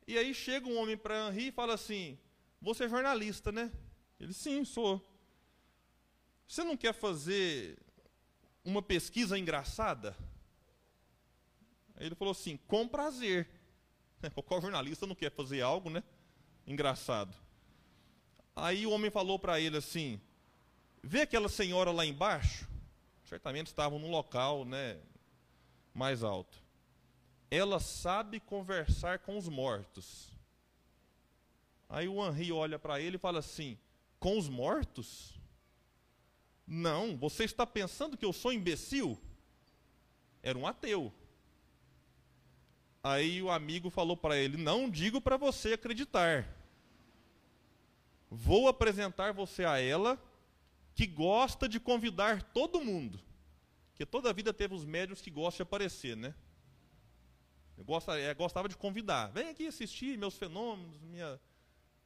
E 0.06 0.16
aí 0.16 0.34
chega 0.34 0.66
um 0.66 0.78
homem 0.78 0.96
para 0.96 1.28
Henri 1.28 1.48
e 1.48 1.52
fala 1.52 1.74
assim: 1.74 2.18
Você 2.60 2.84
é 2.84 2.88
jornalista, 2.88 3.52
né? 3.52 3.70
Ele, 4.18 4.32
sim, 4.32 4.64
sou. 4.64 5.06
Você 6.46 6.62
não 6.64 6.76
quer 6.76 6.92
fazer 6.92 7.78
uma 8.64 8.82
pesquisa 8.82 9.38
engraçada? 9.38 10.16
Ele 11.98 12.14
falou 12.14 12.32
assim: 12.32 12.58
com 12.66 12.86
prazer. 12.86 13.48
Qual 14.46 14.60
jornalista 14.60 15.06
não 15.06 15.14
quer 15.14 15.30
fazer 15.30 15.60
algo, 15.60 15.90
né? 15.90 16.02
Engraçado. 16.66 17.36
Aí 18.54 18.86
o 18.86 18.90
homem 18.90 19.10
falou 19.10 19.38
para 19.38 19.60
ele 19.60 19.76
assim: 19.76 20.20
vê 21.02 21.22
aquela 21.22 21.48
senhora 21.48 21.90
lá 21.90 22.04
embaixo? 22.04 22.68
Certamente 23.24 23.68
estavam 23.68 23.98
num 23.98 24.10
local, 24.10 24.64
né? 24.64 25.00
Mais 25.94 26.22
alto. 26.22 26.58
Ela 27.50 27.80
sabe 27.80 28.40
conversar 28.40 29.18
com 29.20 29.36
os 29.36 29.48
mortos. 29.48 30.30
Aí 31.88 32.08
o 32.08 32.26
Henri 32.26 32.50
olha 32.52 32.78
para 32.78 33.00
ele 33.00 33.16
e 33.16 33.18
fala 33.18 33.38
assim: 33.38 33.78
com 34.18 34.38
os 34.38 34.48
mortos? 34.48 35.38
Não, 36.66 37.16
você 37.16 37.44
está 37.44 37.66
pensando 37.66 38.16
que 38.16 38.24
eu 38.24 38.32
sou 38.32 38.52
imbecil? 38.52 39.18
Era 40.42 40.58
um 40.58 40.66
ateu. 40.66 41.12
Aí 43.02 43.42
o 43.42 43.50
amigo 43.50 43.90
falou 43.90 44.16
para 44.16 44.36
ele: 44.36 44.56
Não 44.56 44.88
digo 44.88 45.20
para 45.20 45.36
você 45.36 45.72
acreditar. 45.72 46.46
Vou 48.30 48.68
apresentar 48.68 49.32
você 49.32 49.64
a 49.64 49.78
ela, 49.78 50.18
que 50.94 51.06
gosta 51.06 51.68
de 51.68 51.80
convidar 51.80 52.42
todo 52.42 52.80
mundo. 52.80 53.20
Porque 53.90 54.06
toda 54.06 54.30
a 54.30 54.32
vida 54.32 54.54
teve 54.54 54.74
os 54.74 54.84
médios 54.84 55.20
que 55.20 55.30
gostam 55.30 55.64
de 55.64 55.68
aparecer, 55.68 56.16
né? 56.16 56.34
Eu 57.76 57.84
gostava, 57.84 58.18
eu 58.20 58.34
gostava 58.34 58.68
de 58.68 58.76
convidar. 58.76 59.26
Vem 59.32 59.48
aqui 59.48 59.66
assistir 59.66 60.16
meus 60.16 60.36
fenômenos, 60.36 60.98
minha, 61.00 61.40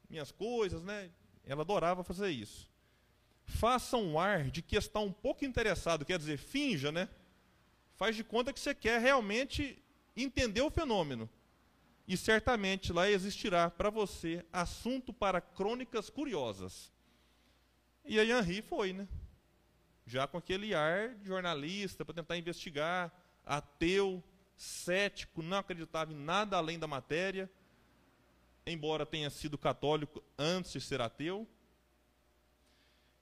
minhas 0.09 0.33
coisas, 0.33 0.83
né? 0.83 1.11
Ela 1.45 1.63
adorava 1.63 2.03
fazer 2.03 2.31
isso. 2.31 2.69
Faça 3.45 3.97
um 3.97 4.19
ar 4.19 4.51
de 4.51 4.63
que 4.63 4.77
está 4.77 4.99
um 4.99 5.13
pouco 5.13 5.45
interessado, 5.45 6.05
quer 6.05 6.19
dizer, 6.19 6.39
finja, 6.39 6.91
né? 6.91 7.09
Faz 7.95 8.17
de 8.17 8.25
conta 8.25 8.53
que 8.53 8.59
você 8.59 8.75
quer 8.75 9.01
realmente 9.01 9.81
entender 10.25 10.63
o 10.63 10.71
fenômeno. 10.71 11.29
E 12.09 12.17
certamente 12.17 12.93
lá 12.93 13.11
existirá 13.11 13.69
para 13.69 13.91
você 13.91 14.45
assunto 14.53 15.13
para 15.13 15.41
crônicas 15.41 16.09
curiosas. 16.09 16.93
E 18.05 18.21
aí 18.21 18.31
Henri 18.31 18.63
foi, 18.63 18.93
né? 18.93 19.09
Já 20.07 20.27
com 20.29 20.39
aquele 20.39 20.73
ar 20.73 21.17
de 21.17 21.27
jornalista 21.27 22.05
para 22.05 22.15
tentar 22.15 22.37
investigar, 22.37 23.13
ateu, 23.45 24.23
cético, 24.57 25.43
não 25.43 25.59
acreditava 25.59 26.13
em 26.13 26.17
nada 26.17 26.57
além 26.57 26.79
da 26.79 26.87
matéria, 26.87 27.51
embora 28.65 29.05
tenha 29.05 29.29
sido 29.29 29.59
católico 29.59 30.23
antes 30.39 30.73
de 30.73 30.81
ser 30.81 31.01
ateu. 31.01 31.47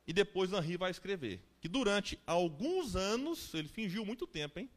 E 0.06 0.12
depois 0.12 0.52
Henri 0.52 0.76
vai 0.76 0.90
escrever 0.90 1.40
que 1.58 1.68
durante 1.68 2.20
alguns 2.26 2.94
anos, 2.94 3.54
ele 3.54 3.68
fingiu 3.68 4.04
muito 4.04 4.26
tempo, 4.26 4.58
hein? 4.58 4.68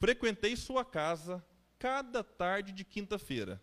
Frequentei 0.00 0.56
sua 0.56 0.82
casa 0.82 1.44
cada 1.78 2.24
tarde 2.24 2.72
de 2.72 2.84
quinta-feira. 2.84 3.62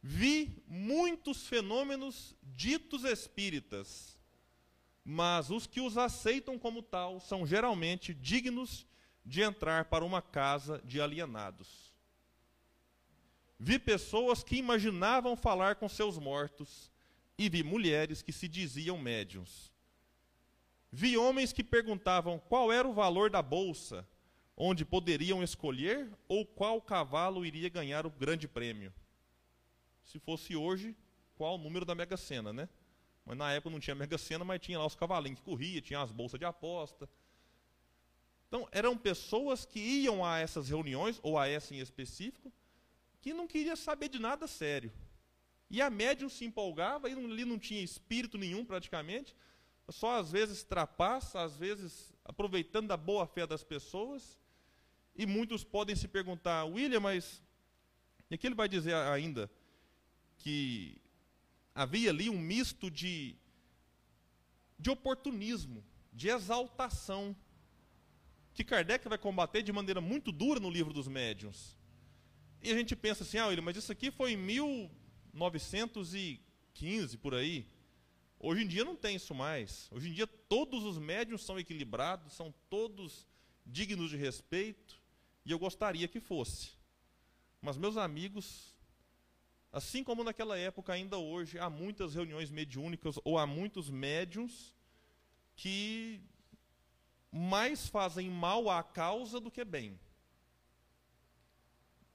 Vi 0.00 0.62
muitos 0.68 1.48
fenômenos 1.48 2.36
ditos 2.44 3.02
espíritas, 3.02 4.16
mas 5.04 5.50
os 5.50 5.66
que 5.66 5.80
os 5.80 5.98
aceitam 5.98 6.56
como 6.56 6.80
tal 6.80 7.18
são 7.18 7.44
geralmente 7.44 8.14
dignos 8.14 8.86
de 9.26 9.42
entrar 9.42 9.86
para 9.86 10.04
uma 10.04 10.22
casa 10.22 10.80
de 10.84 11.00
alienados. 11.00 11.92
Vi 13.58 13.80
pessoas 13.80 14.44
que 14.44 14.54
imaginavam 14.54 15.36
falar 15.36 15.74
com 15.74 15.88
seus 15.88 16.18
mortos 16.18 16.88
e 17.36 17.48
vi 17.48 17.64
mulheres 17.64 18.22
que 18.22 18.32
se 18.32 18.46
diziam 18.46 18.96
médiums. 18.96 19.72
Vi 20.92 21.16
homens 21.16 21.52
que 21.52 21.64
perguntavam 21.64 22.38
qual 22.38 22.72
era 22.72 22.86
o 22.86 22.94
valor 22.94 23.28
da 23.28 23.42
bolsa 23.42 24.06
onde 24.62 24.84
poderiam 24.84 25.42
escolher 25.42 26.12
ou 26.28 26.44
qual 26.44 26.82
cavalo 26.82 27.46
iria 27.46 27.70
ganhar 27.70 28.04
o 28.04 28.10
grande 28.10 28.46
prêmio. 28.46 28.92
Se 30.04 30.18
fosse 30.18 30.54
hoje, 30.54 30.94
qual 31.34 31.54
o 31.54 31.58
número 31.58 31.86
da 31.86 31.94
Mega 31.94 32.18
Sena, 32.18 32.52
né? 32.52 32.68
Mas 33.24 33.38
na 33.38 33.50
época 33.52 33.70
não 33.70 33.80
tinha 33.80 33.94
Mega 33.94 34.18
Sena, 34.18 34.44
mas 34.44 34.60
tinha 34.60 34.78
lá 34.78 34.84
os 34.84 34.94
cavalinhos 34.94 35.38
que 35.38 35.46
corriam, 35.46 35.80
tinha 35.80 36.02
as 36.02 36.12
bolsas 36.12 36.38
de 36.38 36.44
aposta. 36.44 37.08
Então, 38.48 38.68
eram 38.70 38.98
pessoas 38.98 39.64
que 39.64 39.80
iam 39.80 40.22
a 40.22 40.38
essas 40.38 40.68
reuniões, 40.68 41.18
ou 41.22 41.38
a 41.38 41.48
essa 41.48 41.74
em 41.74 41.78
específico, 41.78 42.52
que 43.22 43.32
não 43.32 43.46
queria 43.46 43.76
saber 43.76 44.10
de 44.10 44.18
nada 44.18 44.46
sério. 44.46 44.92
E 45.70 45.80
a 45.80 45.88
médium 45.88 46.28
se 46.28 46.44
empolgava, 46.44 47.08
e 47.08 47.14
ali 47.14 47.46
não 47.46 47.58
tinha 47.58 47.80
espírito 47.82 48.36
nenhum 48.36 48.62
praticamente, 48.62 49.34
só 49.88 50.18
às 50.18 50.30
vezes 50.30 50.62
trapaça, 50.62 51.40
às 51.40 51.56
vezes 51.56 52.12
aproveitando 52.26 52.88
da 52.88 52.96
boa 52.96 53.26
fé 53.26 53.46
das 53.46 53.64
pessoas, 53.64 54.38
e 55.20 55.26
muitos 55.26 55.62
podem 55.62 55.94
se 55.94 56.08
perguntar, 56.08 56.64
William, 56.64 57.00
mas 57.00 57.42
e 58.30 58.34
aqui 58.34 58.46
ele 58.46 58.54
vai 58.54 58.68
dizer 58.68 58.94
ainda 58.94 59.50
que 60.38 60.96
havia 61.74 62.08
ali 62.08 62.30
um 62.30 62.38
misto 62.38 62.90
de, 62.90 63.36
de 64.78 64.88
oportunismo, 64.88 65.84
de 66.10 66.30
exaltação, 66.30 67.36
que 68.54 68.64
Kardec 68.64 69.06
vai 69.08 69.18
combater 69.18 69.60
de 69.62 69.70
maneira 69.72 70.00
muito 70.00 70.32
dura 70.32 70.58
no 70.58 70.70
livro 70.70 70.94
dos 70.94 71.06
médiuns. 71.06 71.76
E 72.62 72.70
a 72.70 72.74
gente 72.74 72.96
pensa 72.96 73.22
assim, 73.22 73.36
ah, 73.36 73.48
William, 73.48 73.62
mas 73.62 73.76
isso 73.76 73.92
aqui 73.92 74.10
foi 74.10 74.32
em 74.32 74.38
1915, 74.38 77.18
por 77.18 77.34
aí. 77.34 77.66
Hoje 78.38 78.62
em 78.62 78.66
dia 78.66 78.86
não 78.86 78.96
tem 78.96 79.16
isso 79.16 79.34
mais. 79.34 79.86
Hoje 79.90 80.08
em 80.08 80.12
dia 80.12 80.26
todos 80.26 80.82
os 80.84 80.96
médiuns 80.96 81.44
são 81.44 81.58
equilibrados, 81.58 82.32
são 82.32 82.54
todos 82.70 83.28
dignos 83.66 84.08
de 84.10 84.16
respeito. 84.16 84.99
E 85.44 85.50
eu 85.50 85.58
gostaria 85.58 86.08
que 86.08 86.20
fosse. 86.20 86.72
Mas 87.60 87.76
meus 87.76 87.96
amigos, 87.96 88.74
assim 89.72 90.02
como 90.02 90.24
naquela 90.24 90.56
época, 90.56 90.92
ainda 90.92 91.18
hoje, 91.18 91.58
há 91.58 91.68
muitas 91.68 92.14
reuniões 92.14 92.50
mediúnicas 92.50 93.16
ou 93.24 93.38
há 93.38 93.46
muitos 93.46 93.90
médiums 93.90 94.74
que 95.54 96.22
mais 97.30 97.88
fazem 97.88 98.28
mal 98.28 98.68
à 98.68 98.82
causa 98.82 99.38
do 99.38 99.50
que 99.50 99.64
bem. 99.64 99.98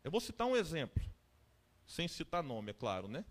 Eu 0.04 0.12
vou 0.12 0.20
citar 0.20 0.48
um 0.48 0.56
exemplo, 0.56 1.04
sem 1.86 2.08
citar 2.08 2.44
nome, 2.44 2.72
é 2.72 2.74
claro, 2.74 3.08
né? 3.08 3.26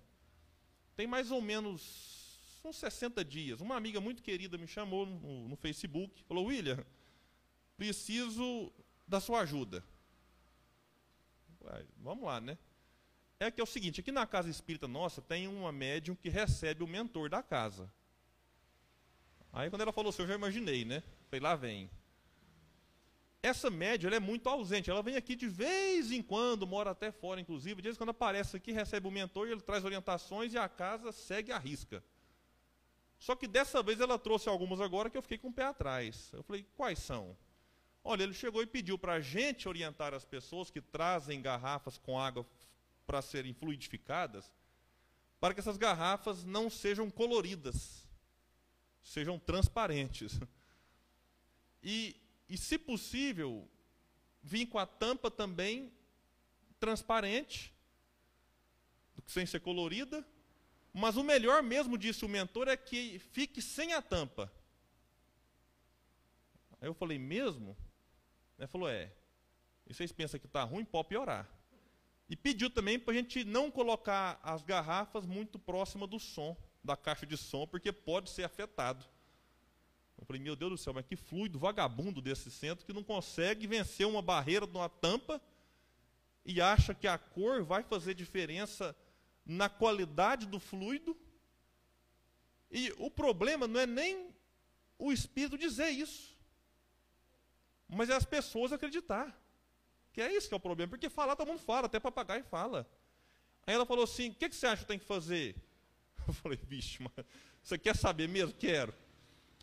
Tem 0.96 1.06
mais 1.06 1.30
ou 1.30 1.40
menos 1.42 2.60
uns 2.64 2.76
60 2.76 3.24
dias, 3.24 3.60
uma 3.60 3.76
amiga 3.76 4.00
muito 4.00 4.22
querida 4.22 4.56
me 4.56 4.66
chamou 4.66 5.04
no, 5.04 5.48
no 5.48 5.56
Facebook, 5.56 6.22
falou: 6.24 6.46
William, 6.46 6.84
preciso 7.76 8.72
da 9.06 9.20
sua 9.20 9.40
ajuda. 9.40 9.84
Vamos 11.96 12.24
lá, 12.24 12.40
né? 12.40 12.58
É 13.40 13.50
que 13.50 13.60
é 13.60 13.64
o 13.64 13.66
seguinte, 13.66 14.00
aqui 14.00 14.12
na 14.12 14.26
casa 14.26 14.48
espírita 14.48 14.86
nossa 14.86 15.20
tem 15.20 15.48
uma 15.48 15.72
médium 15.72 16.14
que 16.14 16.28
recebe 16.28 16.84
o 16.84 16.86
mentor 16.86 17.28
da 17.28 17.42
casa. 17.42 17.90
Aí 19.52 19.70
quando 19.70 19.82
ela 19.82 19.92
falou 19.92 20.10
assim, 20.10 20.22
eu 20.22 20.28
já 20.28 20.34
imaginei, 20.34 20.84
né? 20.84 21.02
Falei, 21.28 21.40
lá 21.40 21.54
vem. 21.54 21.90
Essa 23.42 23.68
médium 23.70 24.08
ela 24.08 24.16
é 24.16 24.20
muito 24.20 24.48
ausente, 24.48 24.90
ela 24.90 25.02
vem 25.02 25.16
aqui 25.16 25.36
de 25.36 25.46
vez 25.46 26.10
em 26.10 26.22
quando, 26.22 26.66
mora 26.66 26.90
até 26.90 27.12
fora, 27.12 27.40
inclusive, 27.40 27.76
de 27.76 27.82
vez 27.82 27.96
em 27.96 27.98
quando 27.98 28.10
aparece 28.10 28.56
aqui, 28.56 28.72
recebe 28.72 29.06
o 29.06 29.10
mentor, 29.10 29.48
ele 29.48 29.60
traz 29.60 29.84
orientações 29.84 30.54
e 30.54 30.58
a 30.58 30.68
casa 30.68 31.12
segue 31.12 31.52
a 31.52 31.58
risca. 31.58 32.02
Só 33.18 33.36
que 33.36 33.46
dessa 33.46 33.82
vez 33.82 34.00
ela 34.00 34.18
trouxe 34.18 34.48
algumas 34.48 34.80
agora 34.80 35.10
que 35.10 35.16
eu 35.16 35.22
fiquei 35.22 35.38
com 35.38 35.48
o 35.48 35.52
pé 35.52 35.64
atrás. 35.64 36.30
Eu 36.32 36.42
falei, 36.42 36.66
quais 36.74 36.98
são? 36.98 37.36
Olha, 38.06 38.22
ele 38.22 38.34
chegou 38.34 38.62
e 38.62 38.66
pediu 38.66 38.98
para 38.98 39.14
a 39.14 39.20
gente 39.20 39.66
orientar 39.66 40.12
as 40.12 40.26
pessoas 40.26 40.70
que 40.70 40.82
trazem 40.82 41.40
garrafas 41.40 41.96
com 41.96 42.20
água 42.20 42.46
para 43.06 43.22
serem 43.22 43.54
fluidificadas, 43.54 44.52
para 45.40 45.54
que 45.54 45.60
essas 45.60 45.78
garrafas 45.78 46.44
não 46.44 46.68
sejam 46.68 47.10
coloridas, 47.10 48.06
sejam 49.02 49.38
transparentes. 49.38 50.38
E, 51.82 52.14
e 52.46 52.58
se 52.58 52.78
possível, 52.78 53.66
vir 54.42 54.66
com 54.66 54.78
a 54.78 54.84
tampa 54.84 55.30
também 55.30 55.90
transparente, 56.78 57.72
sem 59.26 59.46
ser 59.46 59.60
colorida, 59.60 60.26
mas 60.92 61.16
o 61.16 61.24
melhor 61.24 61.62
mesmo, 61.62 61.96
disse 61.96 62.24
o 62.24 62.28
mentor, 62.28 62.68
é 62.68 62.76
que 62.76 63.18
fique 63.18 63.62
sem 63.62 63.94
a 63.94 64.02
tampa. 64.02 64.52
Aí 66.80 66.88
eu 66.88 66.94
falei, 66.94 67.18
mesmo? 67.18 67.74
Ele 68.58 68.68
falou, 68.68 68.88
é. 68.88 69.12
E 69.86 69.92
vocês 69.92 70.12
pensam 70.12 70.40
que 70.40 70.46
está 70.46 70.62
ruim? 70.64 70.84
Pode 70.84 71.08
piorar. 71.08 71.48
E 72.28 72.36
pediu 72.36 72.70
também 72.70 72.98
para 72.98 73.12
a 73.12 73.16
gente 73.16 73.44
não 73.44 73.70
colocar 73.70 74.40
as 74.42 74.62
garrafas 74.62 75.26
muito 75.26 75.58
próximas 75.58 76.08
do 76.08 76.18
som, 76.18 76.56
da 76.82 76.96
caixa 76.96 77.26
de 77.26 77.36
som, 77.36 77.66
porque 77.66 77.92
pode 77.92 78.30
ser 78.30 78.44
afetado. 78.44 79.04
Eu 80.16 80.24
falei, 80.24 80.40
meu 80.40 80.56
Deus 80.56 80.70
do 80.70 80.78
céu, 80.78 80.94
mas 80.94 81.04
que 81.04 81.16
fluido 81.16 81.58
vagabundo 81.58 82.22
desse 82.22 82.50
centro 82.50 82.86
que 82.86 82.92
não 82.92 83.02
consegue 83.02 83.66
vencer 83.66 84.06
uma 84.06 84.22
barreira 84.22 84.66
de 84.66 84.76
uma 84.76 84.88
tampa 84.88 85.40
e 86.44 86.60
acha 86.60 86.94
que 86.94 87.06
a 87.06 87.18
cor 87.18 87.62
vai 87.62 87.82
fazer 87.82 88.14
diferença 88.14 88.96
na 89.44 89.68
qualidade 89.68 90.46
do 90.46 90.58
fluido. 90.60 91.16
E 92.70 92.92
o 92.98 93.10
problema 93.10 93.66
não 93.66 93.80
é 93.80 93.86
nem 93.86 94.34
o 94.98 95.12
espírito 95.12 95.58
dizer 95.58 95.90
isso. 95.90 96.33
Mas 97.88 98.10
é 98.10 98.14
as 98.14 98.24
pessoas 98.24 98.72
acreditar. 98.72 99.38
Que 100.12 100.20
é 100.20 100.32
isso 100.32 100.48
que 100.48 100.54
é 100.54 100.56
o 100.56 100.60
problema. 100.60 100.90
Porque 100.90 101.08
falar, 101.08 101.36
todo 101.36 101.48
mundo 101.48 101.60
fala, 101.60 101.86
até 101.86 101.98
papagaio 101.98 102.44
fala. 102.44 102.88
Aí 103.66 103.74
ela 103.74 103.86
falou 103.86 104.04
assim: 104.04 104.30
o 104.30 104.34
que, 104.34 104.48
que 104.48 104.56
você 104.56 104.66
acha 104.66 104.82
que 104.82 104.88
tem 104.88 104.98
que 104.98 105.04
fazer? 105.04 105.56
Eu 106.26 106.32
falei, 106.32 106.58
vixe, 106.62 107.02
mas 107.02 107.26
você 107.62 107.78
quer 107.78 107.96
saber 107.96 108.28
mesmo? 108.28 108.54
Quero. 108.54 108.94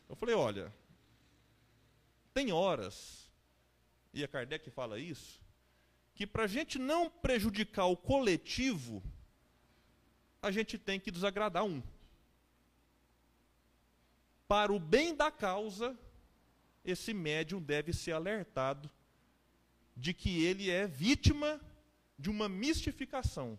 Eu 0.08 0.16
falei, 0.16 0.36
olha, 0.36 0.74
tem 2.34 2.52
horas, 2.52 3.32
e 4.14 4.24
a 4.24 4.28
Kardec 4.28 4.70
fala 4.70 5.00
isso, 5.00 5.42
que 6.14 6.28
para 6.28 6.44
a 6.44 6.48
gente 6.48 6.78
não 6.78 7.10
prejudicar 7.10 7.86
o 7.86 7.96
coletivo, 7.96 9.02
a 10.42 10.52
gente 10.52 10.78
tem 10.78 11.00
que 11.00 11.12
desagradar 11.12 11.64
um. 11.64 11.82
para 14.48 14.74
o 14.74 14.80
bem 14.80 15.16
da 15.16 15.32
causa, 15.32 15.98
esse 16.84 17.14
médium 17.14 17.62
deve 17.62 17.94
ser 17.94 18.14
alertado 18.14 18.90
de 19.96 20.14
que 20.14 20.44
ele 20.44 20.70
é 20.70 20.88
vítima 20.88 21.62
de 22.18 22.30
uma 22.30 22.48
mistificação. 22.48 23.58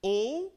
Ou, 0.00 0.54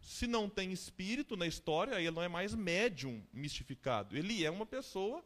se 0.00 0.26
não 0.26 0.48
tem 0.48 0.72
espírito 0.72 1.36
na 1.36 1.46
história, 1.46 2.00
ele 2.00 2.10
não 2.10 2.22
é 2.22 2.28
mais 2.28 2.54
médium 2.54 3.24
mistificado. 3.32 4.16
Ele 4.16 4.44
é 4.44 4.50
uma 4.50 4.66
pessoa 4.66 5.24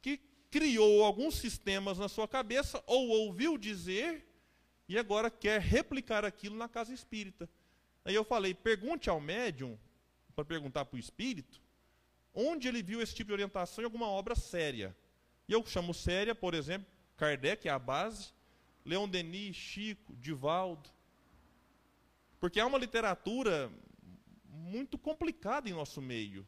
que 0.00 0.18
criou 0.50 1.04
alguns 1.04 1.36
sistemas 1.36 1.98
na 1.98 2.08
sua 2.08 2.26
cabeça, 2.26 2.82
ou 2.86 3.08
ouviu 3.08 3.58
dizer, 3.58 4.26
e 4.88 4.98
agora 4.98 5.30
quer 5.30 5.60
replicar 5.60 6.24
aquilo 6.24 6.56
na 6.56 6.68
casa 6.68 6.92
espírita. 6.92 7.48
Aí 8.04 8.14
eu 8.14 8.24
falei: 8.24 8.54
pergunte 8.54 9.10
ao 9.10 9.20
médium, 9.20 9.78
para 10.40 10.44
perguntar 10.44 10.86
para 10.86 10.96
o 10.96 11.00
espírito, 11.00 11.60
onde 12.34 12.66
ele 12.66 12.82
viu 12.82 13.02
esse 13.02 13.14
tipo 13.14 13.28
de 13.28 13.32
orientação 13.34 13.82
em 13.82 13.84
alguma 13.84 14.08
obra 14.08 14.34
séria. 14.34 14.96
E 15.46 15.52
eu 15.52 15.64
chamo 15.66 15.92
séria, 15.92 16.34
por 16.34 16.54
exemplo, 16.54 16.86
Kardec 17.16 17.68
é 17.68 17.70
a 17.70 17.78
base, 17.78 18.32
Leon 18.84 19.08
Denis, 19.08 19.54
Chico, 19.54 20.16
Divaldo. 20.16 20.88
Porque 22.38 22.58
é 22.58 22.64
uma 22.64 22.78
literatura 22.78 23.70
muito 24.48 24.96
complicada 24.96 25.68
em 25.68 25.72
nosso 25.72 26.00
meio. 26.00 26.46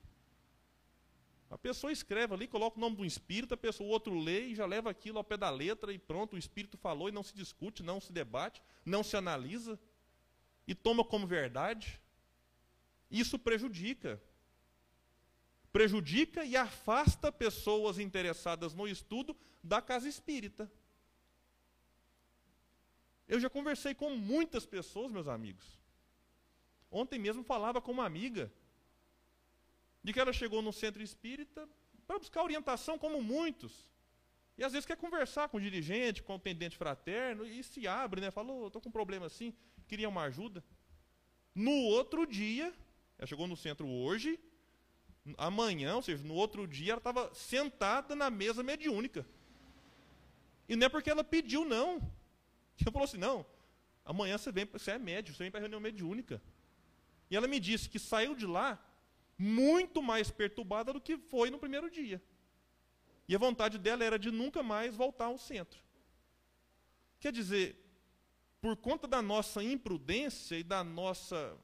A 1.51 1.59
pessoa 1.59 1.93
escreve 1.93 2.33
ali, 2.33 2.47
coloca 2.47 2.79
o 2.79 2.81
nome 2.81 2.97
do 2.97 3.05
espírito, 3.05 3.53
a 3.53 3.59
pessoa, 3.59 3.87
o 3.87 3.93
outro 3.93 4.19
lê 4.19 4.47
e 4.47 4.55
já 4.55 4.65
leva 4.65 4.89
aquilo 4.89 5.19
ao 5.19 5.25
pé 5.25 5.37
da 5.37 5.51
letra 5.51 5.93
e 5.93 5.99
pronto, 5.99 6.35
o 6.35 6.39
espírito 6.39 6.79
falou 6.79 7.11
e 7.11 7.13
não 7.13 7.23
se 7.23 7.35
discute, 7.35 7.83
não 7.83 8.01
se 8.01 8.11
debate, 8.11 8.63
não 8.87 9.03
se 9.03 9.19
analisa 9.19 9.79
e 10.67 10.75
toma 10.75 11.05
como 11.05 11.27
verdade. 11.27 12.01
Isso 13.13 13.39
prejudica. 13.39 14.21
Prejudica 15.71 16.45
e 16.45 16.57
afasta 16.57 17.31
pessoas 17.31 17.99
interessadas 17.99 18.73
no 18.75 18.89
estudo 18.89 19.37
da 19.63 19.83
casa 19.83 20.09
espírita. 20.09 20.71
Eu 23.29 23.39
já 23.39 23.51
conversei 23.51 23.95
com 23.95 24.17
muitas 24.17 24.65
pessoas, 24.65 25.13
meus 25.13 25.29
amigos. 25.29 25.79
Ontem 26.91 27.19
mesmo 27.19 27.45
falava 27.45 27.81
com 27.81 27.93
uma 27.93 28.07
amiga 28.07 28.51
de 30.03 30.13
que 30.13 30.21
ela 30.21 30.33
chegou 30.33 30.61
no 30.63 30.73
centro 30.73 31.03
espírita 31.03 31.69
para 32.07 32.19
buscar 32.19 32.43
orientação, 32.43 32.99
como 32.99 33.23
muitos. 33.23 33.87
E 34.59 34.65
às 34.65 34.73
vezes 34.73 34.87
quer 34.87 34.97
conversar 34.97 35.49
com 35.49 35.59
o 35.59 35.61
dirigente, 35.61 36.23
com 36.23 36.33
o 36.33 36.37
atendente 36.37 36.77
fraterno, 36.77 37.47
e 37.47 37.63
se 37.63 37.87
abre, 37.87 38.21
né? 38.21 38.31
Falou, 38.31 38.67
estou 38.67 38.83
com 38.83 38.89
um 38.89 38.93
problema 38.93 39.27
assim, 39.27 39.55
queria 39.87 40.09
uma 40.09 40.25
ajuda. 40.25 40.63
No 41.55 41.73
outro 41.73 42.27
dia, 42.27 42.75
ela 43.23 43.29
chegou 43.29 43.47
no 43.47 43.57
centro 43.57 43.87
hoje, 43.87 44.37
amanhã, 45.39 45.95
ou 45.95 46.03
seja, 46.03 46.25
no 46.25 46.35
outro 46.35 46.67
dia, 46.67 46.95
ela 46.95 46.99
estava 46.99 47.33
sentada 47.33 48.17
na 48.17 48.29
mesa 48.29 48.65
mediúnica. 48.65 49.25
E 50.69 50.75
não 50.75 50.87
é 50.87 50.89
porque 50.89 51.09
ela 51.09 51.23
pediu, 51.23 51.65
não. 51.65 51.99
Ela 52.81 52.91
falou 52.91 53.05
assim: 53.05 53.19
não, 53.19 53.47
amanhã 54.05 54.37
você 54.37 54.51
vem, 54.51 54.65
você 54.65 54.91
é 54.91 54.99
médium, 54.99 55.37
você 55.37 55.45
vem 55.45 55.53
para 55.53 55.61
a 55.61 55.61
reunião 55.61 55.81
mediúnica. 55.81 56.43
E 57.31 57.37
ela 57.37 57.47
me 57.47 57.61
disse 57.61 57.89
que 57.89 57.97
saiu 57.97 58.35
de 58.35 58.45
lá 58.45 58.85
muito 59.39 60.03
mais 60.03 60.29
perturbada 60.29 60.93
do 60.93 61.01
que 61.01 61.17
foi 61.17 61.49
no 61.49 61.61
primeiro 61.61 61.89
dia. 61.89 62.21
E 63.29 63.37
a 63.37 63.39
vontade 63.39 63.79
dela 63.79 64.03
era 64.03 64.19
de 64.19 64.33
nunca 64.33 64.65
mais 64.65 64.97
voltar 64.97 65.27
ao 65.27 65.39
centro. 65.39 65.79
Quer 67.21 67.31
dizer, 67.31 67.77
por 68.61 68.77
conta 68.77 69.07
da 69.07 69.23
nossa 69.23 69.63
imprudência 69.63 70.57
e 70.57 70.65
da 70.65 70.83
nossa 70.83 71.57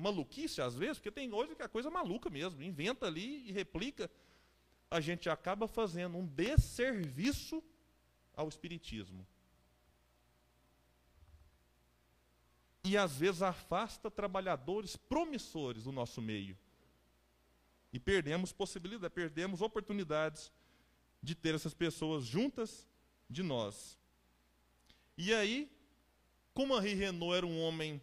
maluquice, 0.00 0.60
às 0.60 0.74
vezes, 0.74 0.98
porque 0.98 1.10
tem 1.10 1.32
hoje 1.32 1.54
que 1.54 1.62
é 1.62 1.68
coisa 1.68 1.90
maluca 1.90 2.28
mesmo, 2.28 2.62
inventa 2.62 3.06
ali 3.06 3.48
e 3.48 3.52
replica, 3.52 4.10
a 4.90 5.00
gente 5.00 5.28
acaba 5.28 5.68
fazendo 5.68 6.16
um 6.16 6.26
desserviço 6.26 7.62
ao 8.34 8.48
Espiritismo. 8.48 9.26
e 12.82 12.96
às 12.96 13.16
vezes 13.16 13.42
afasta 13.42 14.10
trabalhadores 14.10 14.96
promissores 14.96 15.84
do 15.84 15.92
nosso 15.92 16.20
meio. 16.20 16.56
E 17.92 17.98
perdemos 17.98 18.52
possibilidades, 18.52 19.14
perdemos 19.14 19.60
oportunidades 19.60 20.52
de 21.22 21.34
ter 21.34 21.54
essas 21.54 21.74
pessoas 21.74 22.24
juntas 22.24 22.88
de 23.28 23.42
nós. 23.42 23.98
E 25.16 25.34
aí, 25.34 25.70
como 26.54 26.76
Henri 26.76 26.94
Renault 26.94 27.36
era 27.36 27.46
um 27.46 27.60
homem 27.60 28.00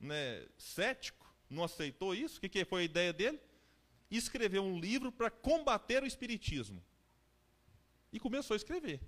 né, 0.00 0.46
cético, 0.56 1.26
não 1.48 1.64
aceitou 1.64 2.14
isso, 2.14 2.38
o 2.38 2.40
que, 2.40 2.48
que 2.48 2.64
foi 2.64 2.82
a 2.82 2.84
ideia 2.84 3.12
dele? 3.12 3.40
Escreveu 4.10 4.62
um 4.62 4.78
livro 4.78 5.12
para 5.12 5.30
combater 5.30 6.02
o 6.02 6.06
espiritismo. 6.06 6.82
E 8.12 8.18
começou 8.18 8.54
a 8.54 8.56
escrever. 8.56 9.00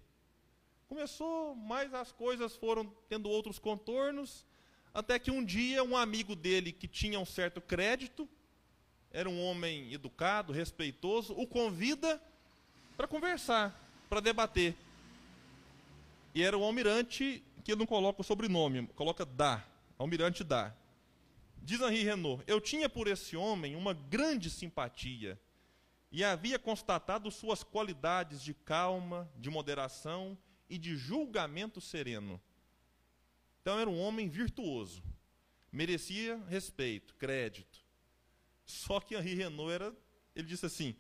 Começou, 0.89 1.55
mas 1.55 1.95
as 1.95 2.13
coisas 2.13 2.55
foram 2.55 2.85
tendo 3.09 3.31
outros 3.31 3.59
contornos, 3.59 4.45
até 4.93 5.19
que 5.19 5.31
um 5.31 5.43
dia 5.43 5.83
um 5.83 5.97
amigo 5.97 6.37
dele, 6.37 6.71
que 6.71 6.87
tinha 6.87 7.19
um 7.19 7.25
certo 7.25 7.61
crédito, 7.61 8.29
era 9.11 9.29
um 9.29 9.43
homem 9.43 9.93
educado, 9.93 10.53
respeitoso, 10.53 11.35
o 11.35 11.47
convida 11.47 12.23
para 12.97 13.09
conversar, 13.09 13.75
para 14.09 14.21
debater. 14.21 14.75
E 16.35 16.43
era 16.43 16.57
o 16.57 16.65
almirante, 16.65 17.43
que 17.65 17.75
não 17.75 17.87
coloca 17.87 18.21
o 18.21 18.25
sobrenome, 18.25 18.87
coloca 18.89 19.25
Dá, 19.25 19.65
almirante 19.99 20.43
Dá. 20.43 20.75
Diz 21.65 21.81
Henri 21.81 22.03
Renault, 22.03 22.43
eu 22.49 22.61
tinha 22.61 22.89
por 22.89 23.07
esse 23.07 23.37
homem 23.37 23.77
uma 23.77 23.95
grande 23.95 24.51
simpatia 24.51 25.41
e 26.11 26.25
havia 26.25 26.59
constatado 26.59 27.31
suas 27.31 27.63
qualidades 27.63 28.43
de 28.43 28.53
calma, 28.53 29.31
de 29.39 29.49
moderação 29.49 30.37
e 30.69 30.77
de 30.77 30.97
julgamento 30.97 31.81
sereno. 31.81 32.43
Então 33.61 33.79
era 33.79 33.89
um 33.89 34.01
homem 34.01 34.29
virtuoso, 34.29 35.05
merecia 35.71 36.37
respeito, 36.49 37.15
crédito. 37.15 37.79
Só 38.67 38.99
que 38.99 39.15
Henri 39.15 39.35
Renault 39.35 39.73
era, 39.73 39.97
ele 40.35 40.49
disse 40.49 40.67
assim: 40.67 40.97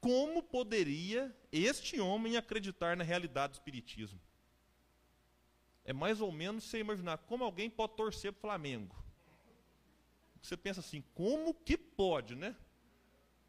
como 0.00 0.42
poderia 0.42 1.36
este 1.52 2.00
homem 2.00 2.38
acreditar 2.38 2.96
na 2.96 3.04
realidade 3.04 3.52
do 3.52 3.56
espiritismo? 3.56 4.18
É 5.84 5.92
mais 5.92 6.22
ou 6.22 6.32
menos 6.32 6.64
você 6.64 6.78
imaginar 6.78 7.18
como 7.18 7.44
alguém 7.44 7.68
pode 7.68 7.96
torcer 7.96 8.32
para 8.32 8.38
o 8.38 8.40
Flamengo. 8.40 9.09
Você 10.42 10.56
pensa 10.56 10.80
assim, 10.80 11.02
como 11.14 11.54
que 11.54 11.76
pode, 11.76 12.34
né? 12.34 12.56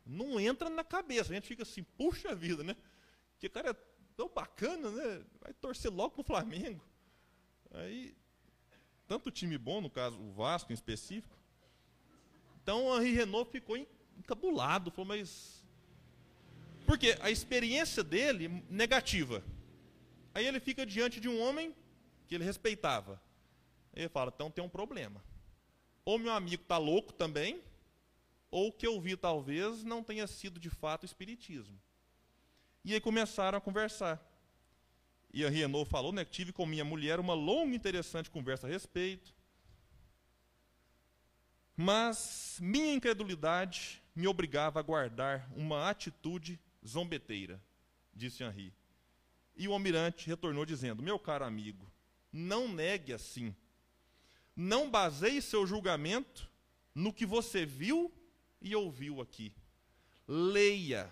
Não 0.06 0.40
entra 0.40 0.70
na 0.70 0.84
cabeça, 0.84 1.32
a 1.32 1.36
gente 1.36 1.48
fica 1.48 1.64
assim, 1.64 1.84
puxa 1.84 2.36
vida, 2.36 2.64
né? 2.64 2.76
Que 3.40 3.48
cara 3.50 3.72
é 3.72 3.76
tão 4.16 4.30
bacana, 4.30 4.92
né? 4.92 5.24
Vai 5.40 5.54
torcer 5.54 5.92
logo 5.92 6.16
pro 6.16 6.24
Flamengo. 6.24 6.84
Aí, 7.72 8.16
tanto 9.08 9.32
time 9.32 9.58
bom, 9.58 9.82
no 9.82 9.90
caso, 9.90 10.20
o 10.20 10.32
Vasco 10.34 10.72
em 10.72 10.76
específico. 10.76 11.36
Então, 12.62 12.86
o 12.86 12.98
Henri 12.98 13.14
Renault 13.14 13.50
ficou 13.50 13.78
encabulado, 14.18 14.92
falou, 14.92 15.08
mas... 15.08 15.64
Porque 16.86 17.18
a 17.22 17.32
experiência 17.32 18.04
dele, 18.04 18.64
negativa. 18.70 19.44
Aí 20.34 20.46
ele 20.46 20.60
fica 20.60 20.86
diante 20.86 21.20
de 21.20 21.30
um 21.30 21.40
homem 21.40 21.76
que 22.28 22.36
ele 22.36 22.44
respeitava. 22.44 23.22
Ele 23.94 24.10
fala, 24.10 24.32
então 24.34 24.52
tem 24.52 24.64
um 24.64 24.70
problema. 24.70 25.24
Ou 26.04 26.18
meu 26.18 26.34
amigo 26.34 26.64
está 26.64 26.78
louco 26.78 27.14
também, 27.14 27.62
ou 28.50 28.68
o 28.68 28.72
que 28.72 28.86
eu 28.86 29.00
vi 29.00 29.16
talvez 29.16 29.84
não 29.84 30.04
tenha 30.04 30.28
sido 30.28 30.60
de 30.60 30.70
fato 30.70 31.06
espiritismo. 31.06 31.80
E 32.84 32.94
aí 32.94 33.00
começaram 33.00 33.58
a 33.58 33.62
conversar. 33.62 34.20
E 35.34 35.46
a 35.46 35.50
Renault 35.50 35.90
falou, 35.90 36.12
né, 36.12 36.26
que 36.26 36.32
tive 36.32 36.52
com 36.52 36.66
minha 36.66 36.84
mulher 36.84 37.20
uma 37.20 37.34
longa 37.34 37.74
e 37.74 37.76
interessante 37.76 38.30
conversa 38.30 38.68
a 38.68 38.70
respeito. 38.70 39.34
Mas 41.78 42.58
minha 42.62 42.94
incredulidade 42.94 44.04
me 44.14 44.28
obrigava 44.28 44.80
a 44.80 44.84
guardar 44.84 45.50
uma 45.56 45.90
atitude 45.90 46.60
zombeteira, 46.86 47.62
disse 48.14 48.44
Henri. 48.44 48.74
E 49.56 49.68
o 49.68 49.74
almirante 49.74 50.28
retornou 50.28 50.66
dizendo: 50.66 51.02
Meu 51.02 51.18
caro 51.18 51.46
amigo, 51.46 51.90
não 52.32 52.68
negue 52.68 53.14
assim. 53.14 53.56
Não 54.56 54.90
baseie 54.90 55.42
seu 55.42 55.66
julgamento 55.66 56.50
no 56.94 57.14
que 57.14 57.26
você 57.26 57.66
viu 57.66 58.14
e 58.62 58.76
ouviu 58.76 59.22
aqui. 59.22 59.54
Leia 60.28 61.12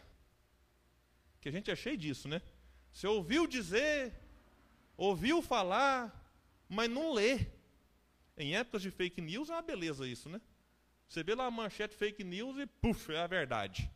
que 1.40 1.50
a 1.50 1.52
gente 1.52 1.72
é 1.72 1.76
cheio 1.76 1.98
disso, 1.98 2.28
né? 2.28 2.42
Você 2.92 3.08
ouviu 3.08 3.48
dizer, 3.48 4.14
ouviu 4.98 5.42
falar, 5.42 6.14
mas 6.68 6.90
não 6.90 7.14
lê. 7.14 7.48
Em 8.38 8.56
épocas 8.56 8.82
de 8.82 8.92
fake 8.92 9.22
news 9.22 9.50
é 9.50 9.54
uma 9.54 9.62
beleza 9.62 10.08
isso, 10.08 10.30
né? 10.30 10.42
Você 11.08 11.24
vê 11.24 11.34
lá 11.34 11.46
a 11.46 11.52
manchete 11.52 11.96
fake 11.96 12.24
news 12.24 12.58
e, 12.58 12.66
puf, 12.66 13.12
é 13.12 13.20
a 13.20 13.28
verdade. 13.28 13.90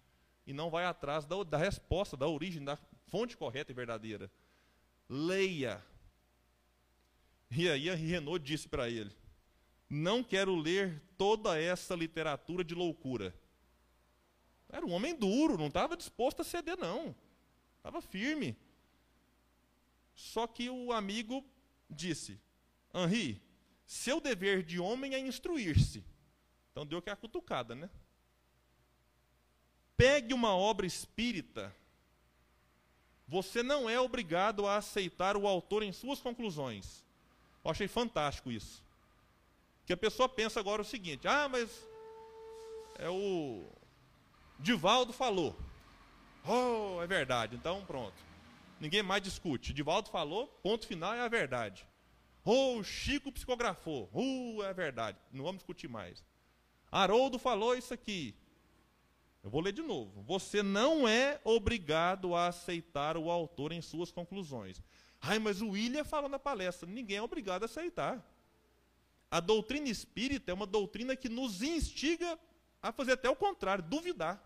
E 0.46 0.54
não 0.54 0.70
vai 0.70 0.86
atrás 0.86 1.26
da, 1.26 1.44
da 1.44 1.58
resposta, 1.58 2.18
da 2.18 2.28
origem, 2.28 2.64
da 2.64 2.78
fonte 3.08 3.38
correta 3.38 3.72
e 3.72 3.76
verdadeira. 3.76 4.32
Leia. 5.08 5.84
E 7.52 7.70
aí 7.70 7.90
a 7.90 7.96
Renault 7.96 8.44
disse 8.44 8.68
para 8.68 8.90
ele: 8.90 9.12
Não 9.96 10.24
quero 10.24 10.56
ler 10.56 11.00
toda 11.20 11.62
essa 11.62 11.94
literatura 11.94 12.64
de 12.64 12.74
loucura. 12.74 13.32
Era 14.68 14.84
um 14.84 14.92
homem 14.92 15.16
duro, 15.16 15.56
não 15.56 15.68
estava 15.68 15.96
disposto 15.96 16.42
a 16.42 16.44
ceder, 16.44 16.76
não. 16.76 17.16
Estava 17.78 18.02
firme. 18.02 18.58
Só 20.16 20.48
que 20.48 20.68
o 20.68 20.92
amigo 20.92 21.46
disse: 21.88 22.42
Henri, 22.92 23.40
seu 23.86 24.20
dever 24.20 24.64
de 24.64 24.80
homem 24.80 25.14
é 25.14 25.20
instruir-se. 25.20 26.04
Então 26.72 26.88
deu 26.88 27.00
que 27.00 27.12
a 27.12 27.16
cutucada, 27.16 27.76
né? 27.76 27.88
Pegue 29.96 30.34
uma 30.34 30.56
obra 30.56 30.88
espírita. 30.88 31.72
Você 33.28 33.62
não 33.62 33.88
é 33.88 34.00
obrigado 34.00 34.66
a 34.66 34.78
aceitar 34.78 35.38
o 35.38 35.48
autor 35.48 35.84
em 35.84 35.94
suas 35.94 36.20
conclusões. 36.20 37.06
Eu 37.64 37.70
achei 37.70 37.88
fantástico 37.88 38.52
isso. 38.52 38.84
Que 39.86 39.94
a 39.94 39.98
pessoa 39.98 40.30
pensa 40.30 40.60
agora 40.60 40.82
o 40.82 40.86
seguinte: 40.86 41.28
ah, 41.28 41.48
mas 41.50 41.70
é 42.98 43.10
o 43.10 43.66
Divaldo 44.60 45.12
falou. 45.12 45.56
Oh, 46.48 47.02
é 47.02 47.08
verdade. 47.08 47.56
Então 47.56 47.86
pronto. 47.86 48.16
Ninguém 48.80 49.04
mais 49.04 49.22
discute. 49.24 49.74
Divaldo 49.74 50.10
falou, 50.10 50.48
ponto 50.62 50.86
final 50.86 51.14
é 51.14 51.22
a 51.22 51.28
verdade. 51.28 51.88
Oh, 52.44 52.84
Chico 52.84 53.32
psicografou. 53.32 54.10
Uh, 54.14 54.62
é 54.64 54.74
verdade. 54.74 55.18
Não 55.32 55.44
vamos 55.44 55.60
discutir 55.60 55.88
mais. 55.88 56.24
Haroldo 56.92 57.40
falou 57.40 57.76
isso 57.76 57.94
aqui. 57.94 58.36
Eu 59.44 59.50
vou 59.50 59.62
ler 59.62 59.72
de 59.74 59.82
novo. 59.82 60.22
Você 60.24 60.62
não 60.62 61.08
é 61.08 61.40
obrigado 61.44 62.36
a 62.36 62.48
aceitar 62.48 63.18
o 63.18 63.32
autor 63.32 63.72
em 63.72 63.82
suas 63.82 64.12
conclusões. 64.12 64.82
Ai, 65.22 65.40
mas 65.40 65.62
o 65.62 65.70
William 65.70 66.04
falou 66.04 66.30
na 66.30 66.40
palestra. 66.40 66.88
Ninguém 66.88 67.18
é 67.18 67.22
obrigado 67.22 67.64
a 67.64 67.66
aceitar. 67.66 68.22
A 69.34 69.40
doutrina 69.40 69.90
espírita 69.90 70.52
é 70.52 70.54
uma 70.54 70.68
doutrina 70.68 71.16
que 71.16 71.28
nos 71.28 71.64
instiga 71.64 72.38
a 72.80 72.92
fazer 72.92 73.14
até 73.14 73.28
o 73.28 73.36
contrário, 73.36 73.84
duvidar, 73.84 74.40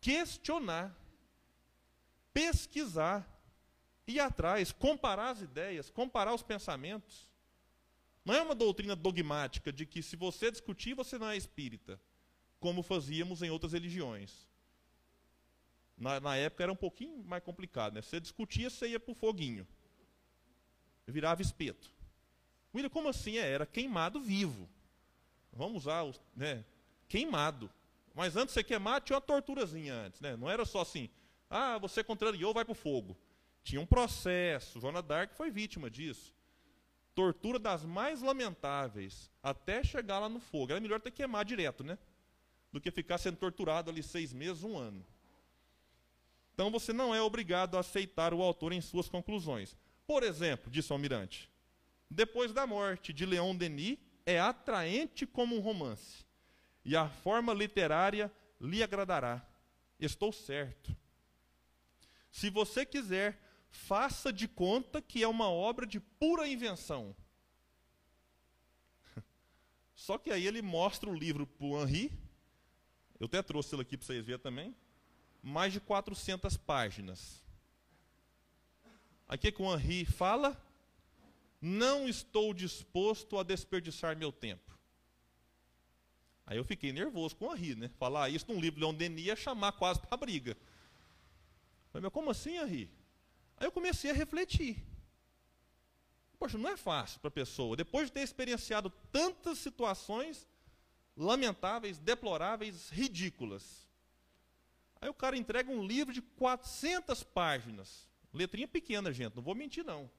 questionar, 0.00 0.92
pesquisar, 2.34 3.24
ir 4.04 4.18
atrás, 4.18 4.72
comparar 4.72 5.30
as 5.30 5.42
ideias, 5.42 5.88
comparar 5.88 6.34
os 6.34 6.42
pensamentos. 6.42 7.28
Não 8.24 8.34
é 8.34 8.42
uma 8.42 8.52
doutrina 8.52 8.96
dogmática 8.96 9.72
de 9.72 9.86
que 9.86 10.02
se 10.02 10.16
você 10.16 10.50
discutir, 10.50 10.94
você 10.94 11.16
não 11.16 11.28
é 11.28 11.36
espírita 11.36 12.00
como 12.58 12.82
fazíamos 12.82 13.42
em 13.42 13.50
outras 13.50 13.74
religiões. 13.74 14.48
Na, 15.96 16.18
na 16.18 16.36
época 16.36 16.64
era 16.64 16.72
um 16.72 16.76
pouquinho 16.76 17.22
mais 17.22 17.44
complicado, 17.44 17.94
né? 17.94 18.02
Você 18.02 18.18
discutia, 18.18 18.68
você 18.68 18.88
ia 18.88 18.98
para 18.98 19.12
o 19.12 19.14
foguinho. 19.14 19.64
Virava 21.06 21.40
espeto. 21.42 21.94
William, 22.76 22.90
como 22.90 23.08
assim? 23.08 23.38
É, 23.38 23.50
era 23.50 23.66
queimado 23.66 24.20
vivo. 24.20 24.68
Vamos 25.52 25.82
usar, 25.82 26.04
né? 26.34 26.64
Queimado. 27.08 27.70
Mas 28.14 28.36
antes 28.36 28.48
de 28.48 28.60
ser 28.60 28.64
queimado, 28.64 29.04
tinha 29.04 29.16
uma 29.16 29.22
torturazinha 29.22 29.94
antes, 29.94 30.20
né? 30.20 30.36
Não 30.36 30.48
era 30.48 30.64
só 30.64 30.80
assim, 30.80 31.10
ah, 31.50 31.78
você 31.78 32.04
contrariou, 32.04 32.54
vai 32.54 32.64
para 32.64 32.72
o 32.72 32.74
fogo. 32.74 33.16
Tinha 33.62 33.80
um 33.80 33.86
processo. 33.86 34.80
Joana 34.80 35.02
Dark 35.02 35.32
foi 35.34 35.50
vítima 35.50 35.90
disso. 35.90 36.34
Tortura 37.14 37.58
das 37.58 37.84
mais 37.84 38.22
lamentáveis, 38.22 39.30
até 39.42 39.82
chegar 39.82 40.18
lá 40.18 40.28
no 40.28 40.38
fogo. 40.38 40.72
Era 40.72 40.80
melhor 40.80 41.00
ter 41.00 41.10
queimado 41.10 41.48
direto, 41.48 41.82
né? 41.82 41.98
do 42.76 42.80
que 42.80 42.90
ficar 42.90 43.16
sendo 43.16 43.38
torturado 43.38 43.90
ali 43.90 44.02
seis 44.02 44.34
meses, 44.34 44.62
um 44.62 44.76
ano. 44.76 45.04
Então 46.52 46.70
você 46.70 46.92
não 46.92 47.14
é 47.14 47.22
obrigado 47.22 47.76
a 47.76 47.80
aceitar 47.80 48.34
o 48.34 48.42
autor 48.42 48.70
em 48.72 48.82
suas 48.82 49.08
conclusões. 49.08 49.74
Por 50.06 50.22
exemplo, 50.22 50.70
disse 50.70 50.92
o 50.92 50.94
almirante, 50.94 51.50
depois 52.10 52.52
da 52.52 52.66
morte 52.66 53.12
de 53.12 53.26
Leon 53.26 53.54
Denis 53.54 53.98
é 54.24 54.40
atraente 54.40 55.26
como 55.26 55.56
um 55.56 55.60
romance, 55.60 56.24
e 56.84 56.96
a 56.96 57.08
forma 57.08 57.52
literária 57.52 58.32
lhe 58.60 58.82
agradará. 58.82 59.46
Estou 59.98 60.32
certo. 60.32 60.96
Se 62.30 62.50
você 62.50 62.84
quiser, 62.84 63.40
faça 63.68 64.32
de 64.32 64.46
conta 64.46 65.00
que 65.00 65.22
é 65.22 65.28
uma 65.28 65.48
obra 65.48 65.86
de 65.86 66.00
pura 66.00 66.46
invenção. 66.46 67.14
Só 69.94 70.18
que 70.18 70.30
aí 70.30 70.46
ele 70.46 70.62
mostra 70.62 71.08
o 71.08 71.14
livro 71.14 71.46
para 71.46 71.66
o 71.66 71.82
Henri, 71.82 72.12
eu 73.18 73.26
até 73.26 73.42
trouxe 73.42 73.74
ele 73.74 73.82
aqui 73.82 73.96
para 73.96 74.06
vocês 74.06 74.24
verem 74.24 74.40
também. 74.40 74.76
Mais 75.42 75.72
de 75.72 75.80
400 75.80 76.56
páginas. 76.56 77.42
Aqui 79.26 79.50
que 79.50 79.62
o 79.62 79.74
Henri 79.74 80.04
fala, 80.04 80.56
não 81.60 82.08
estou 82.08 82.52
disposto 82.52 83.38
a 83.38 83.42
desperdiçar 83.42 84.16
meu 84.16 84.30
tempo. 84.30 84.76
Aí 86.46 86.56
eu 86.56 86.64
fiquei 86.64 86.92
nervoso 86.92 87.34
com 87.34 87.48
o 87.48 87.54
Henri, 87.54 87.74
né? 87.74 87.90
Falar 87.98 88.30
isso 88.30 88.46
num 88.48 88.60
livro 88.60 88.78
de 88.78 88.86
Leon 88.86 88.94
Denis 88.94 89.26
ia 89.26 89.36
chamar 89.36 89.72
quase 89.72 90.00
para 90.00 90.14
a 90.14 90.16
briga. 90.16 90.56
Falei, 91.90 92.04
mas 92.04 92.12
como 92.12 92.30
assim, 92.30 92.56
Henri? 92.56 92.90
Aí 93.56 93.66
eu 93.66 93.72
comecei 93.72 94.10
a 94.10 94.14
refletir. 94.14 94.84
Poxa, 96.38 96.58
não 96.58 96.70
é 96.70 96.76
fácil 96.76 97.18
para 97.18 97.28
a 97.28 97.32
pessoa, 97.32 97.76
depois 97.76 98.06
de 98.06 98.12
ter 98.12 98.20
experienciado 98.20 98.90
tantas 99.10 99.58
situações, 99.58 100.46
lamentáveis, 101.16 101.98
deploráveis, 101.98 102.90
ridículas. 102.90 103.88
Aí 105.00 105.08
o 105.08 105.14
cara 105.14 105.36
entrega 105.36 105.70
um 105.70 105.84
livro 105.84 106.12
de 106.12 106.20
400 106.20 107.22
páginas. 107.22 108.08
Letrinha 108.32 108.68
pequena, 108.68 109.12
gente, 109.12 109.34
não 109.34 109.42
vou 109.42 109.54
mentir 109.54 109.84
não. 109.84 110.10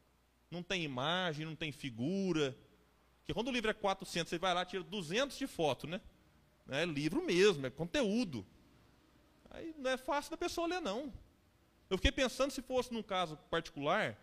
Não 0.49 0.63
tem 0.63 0.83
imagem, 0.83 1.45
não 1.45 1.55
tem 1.55 1.71
figura. 1.71 2.57
Porque 3.19 3.33
quando 3.33 3.49
o 3.49 3.51
livro 3.51 3.69
é 3.69 3.73
400, 3.73 4.29
você 4.29 4.37
vai 4.37 4.53
lá 4.53 4.63
e 4.63 4.65
tira 4.65 4.83
200 4.83 5.37
de 5.37 5.47
foto, 5.47 5.85
né? 5.87 5.99
É 6.69 6.85
livro 6.85 7.23
mesmo, 7.23 7.65
é 7.65 7.69
conteúdo. 7.69 8.45
Aí 9.49 9.73
não 9.77 9.91
é 9.91 9.97
fácil 9.97 10.31
da 10.31 10.37
pessoa 10.37 10.67
ler, 10.67 10.81
não. 10.81 11.13
Eu 11.89 11.97
fiquei 11.97 12.11
pensando 12.11 12.51
se 12.51 12.61
fosse 12.61 12.93
num 12.93 13.03
caso 13.03 13.37
particular, 13.49 14.17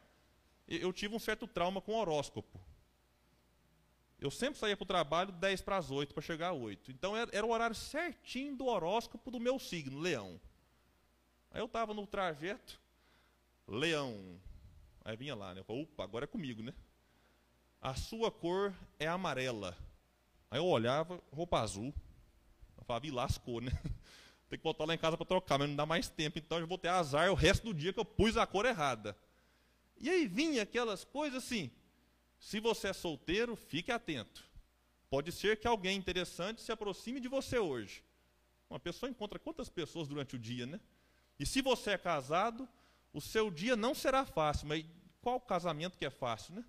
eu 0.69 0.93
tive 0.93 1.15
um 1.15 1.19
certo 1.19 1.47
trauma 1.47 1.81
com 1.81 1.95
horóscopo. 1.95 2.61
Eu 4.21 4.31
sempre 4.31 4.59
saía 4.59 4.77
para 4.77 4.85
o 4.85 4.87
trabalho 4.87 5.33
10 5.33 5.61
para 5.61 5.77
as 5.77 5.91
8 5.91 6.15
para 6.15 6.23
chegar 6.23 6.51
às 6.53 6.57
8. 6.57 6.91
Então 6.91 7.17
era, 7.17 7.31
era, 7.35 7.47
o 7.47 7.51
horário 7.51 7.77
certinho 7.77 8.57
do 8.57 8.67
horóscopo 8.67 9.31
do 9.31 9.39
meu 9.39 9.59
signo, 9.59 10.01
leão. 10.01 10.41
Aí 11.51 11.61
eu 11.61 11.67
estava 11.67 11.93
no 11.93 12.07
trajeto, 12.07 12.81
leão. 13.67 14.41
Aí 15.05 15.17
vinha 15.17 15.35
lá, 15.35 15.55
né? 15.55 15.63
Eu 15.69 15.83
opa, 15.83 16.03
agora 16.03 16.25
é 16.25 16.27
comigo, 16.27 16.63
né? 16.63 16.73
A 17.81 17.95
sua 17.95 18.31
cor 18.31 18.75
é 18.99 19.07
amarela. 19.07 19.77
Aí 20.51 20.59
eu 20.59 20.65
olhava, 20.65 21.21
roupa 21.31 21.61
azul. 21.61 21.93
Eu 22.79 22.85
falava, 22.85 23.07
e 23.07 23.11
lascou, 23.11 23.61
né? 23.61 23.71
Tem 24.49 24.59
que 24.59 24.65
voltar 24.65 24.87
lá 24.87 24.95
em 24.95 24.99
casa 24.99 25.17
para 25.17 25.27
trocar, 25.27 25.59
mas 25.59 25.69
não 25.69 25.77
dá 25.77 25.85
mais 25.85 26.09
tempo. 26.09 26.39
Então 26.39 26.59
eu 26.59 26.67
vou 26.67 26.79
ter 26.79 26.89
azar 26.89 27.31
o 27.31 27.35
resto 27.35 27.65
do 27.65 27.75
dia 27.75 27.93
que 27.93 28.01
eu 28.01 28.05
pus 28.05 28.37
a 28.37 28.47
cor 28.47 28.65
errada. 28.65 29.17
E 30.01 30.09
aí 30.09 30.27
vinha 30.27 30.63
aquelas 30.63 31.05
coisas 31.05 31.45
assim, 31.45 31.71
se 32.39 32.61
você 32.61 32.89
é 32.89 32.93
solteiro, 32.93 33.57
fique 33.57 33.93
atento. 33.93 34.45
Pode 35.11 35.31
ser 35.33 35.59
que 35.59 35.67
alguém 35.67 35.97
interessante 35.97 36.63
se 36.63 36.73
aproxime 36.73 37.21
de 37.21 37.29
você 37.29 37.59
hoje. 37.59 38.03
Uma 38.69 38.81
pessoa 38.81 39.09
encontra 39.11 39.39
quantas 39.39 39.69
pessoas 39.69 40.09
durante 40.09 40.35
o 40.37 40.39
dia, 40.39 40.67
né? 40.67 40.81
E 41.39 41.45
se 41.45 41.63
você 41.63 41.91
é 41.91 41.99
casado, 41.99 42.69
o 43.15 43.21
seu 43.21 43.49
dia 43.49 43.77
não 43.77 43.95
será 43.95 44.27
fácil, 44.27 44.67
mas 44.67 44.85
qual 45.23 45.41
casamento 45.41 45.97
que 45.97 46.05
é 46.05 46.11
fácil, 46.11 46.57
né? 46.57 46.65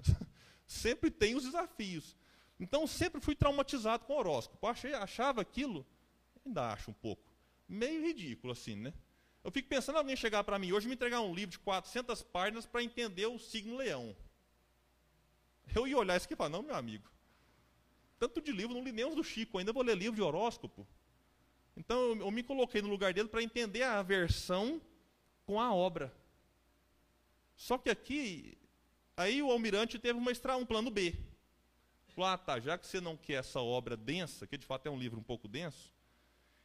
sempre 0.66 1.10
tem 1.10 1.36
os 1.36 1.44
desafios. 1.44 2.16
Então 2.58 2.86
sempre 2.88 3.20
fui 3.20 3.36
traumatizado 3.36 4.04
com 4.04 4.16
horóscopo. 4.16 4.66
Achei, 4.66 4.92
achava 4.94 5.40
aquilo, 5.40 5.86
ainda 6.44 6.72
acho 6.72 6.90
um 6.90 6.94
pouco, 6.94 7.22
meio 7.68 8.02
ridículo 8.02 8.52
assim, 8.52 8.74
né? 8.74 8.92
Eu 9.44 9.52
fico 9.52 9.68
pensando 9.68 9.96
alguém 9.96 10.16
chegar 10.16 10.42
para 10.42 10.58
mim 10.58 10.72
hoje 10.72 10.86
e 10.86 10.88
me 10.88 10.96
entregar 10.96 11.20
um 11.20 11.32
livro 11.32 11.52
de 11.52 11.60
400 11.60 12.20
páginas 12.24 12.66
para 12.66 12.82
entender 12.82 13.26
o 13.26 13.38
signo 13.38 13.76
leão. 13.76 14.16
Eu 15.72 15.86
ia 15.86 15.96
olhar 15.96 16.16
isso 16.16 16.26
aqui 16.26 16.34
e 16.34 16.36
falar, 16.36 16.50
não, 16.50 16.62
meu 16.62 16.74
amigo, 16.74 17.08
tanto 18.18 18.40
de 18.40 18.50
livro, 18.50 18.74
não 18.74 18.82
li 18.82 18.90
nem 18.90 19.04
os 19.04 19.14
do 19.14 19.22
Chico, 19.22 19.58
ainda 19.58 19.72
vou 19.72 19.84
ler 19.84 19.96
livro 19.96 20.16
de 20.16 20.22
horóscopo. 20.22 20.84
Então 21.76 21.96
eu, 21.96 22.16
eu 22.16 22.30
me 22.32 22.42
coloquei 22.42 22.82
no 22.82 22.88
lugar 22.88 23.14
dele 23.14 23.28
para 23.28 23.40
entender 23.40 23.84
a 23.84 24.02
versão 24.02 24.80
com 25.46 25.60
a 25.60 25.72
obra. 25.72 26.12
Só 27.56 27.78
que 27.78 27.88
aqui, 27.88 28.58
aí 29.16 29.40
o 29.42 29.50
almirante 29.50 29.98
teve 29.98 30.18
uma 30.18 30.30
extra, 30.30 30.56
um 30.56 30.66
plano 30.66 30.90
B. 30.90 31.14
Falou, 32.08 32.30
ah 32.30 32.36
tá, 32.36 32.58
já 32.58 32.76
que 32.76 32.86
você 32.86 33.00
não 33.00 33.16
quer 33.16 33.34
essa 33.34 33.60
obra 33.60 33.96
densa, 33.96 34.46
que 34.46 34.58
de 34.58 34.66
fato 34.66 34.86
é 34.86 34.90
um 34.90 34.98
livro 34.98 35.20
um 35.20 35.22
pouco 35.22 35.46
denso, 35.46 35.92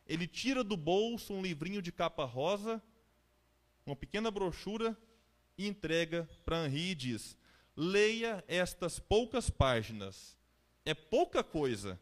ele 0.08 0.28
tira 0.28 0.64
do 0.64 0.76
bolso 0.76 1.34
um 1.34 1.42
livrinho 1.42 1.82
de 1.82 1.92
capa 1.92 2.26
rosa, 2.26 2.82
uma 3.86 3.96
pequena 3.96 4.32
brochura, 4.32 4.98
e 5.58 5.68
entrega 5.68 6.28
para 6.44 6.66
Henri 6.66 6.92
e 6.92 6.96
diz: 6.96 7.38
Leia 7.76 8.44
estas 8.48 9.00
poucas 9.00 9.50
páginas. 9.50 10.38
É 10.84 10.94
pouca 10.94 11.44
coisa. 11.44 12.00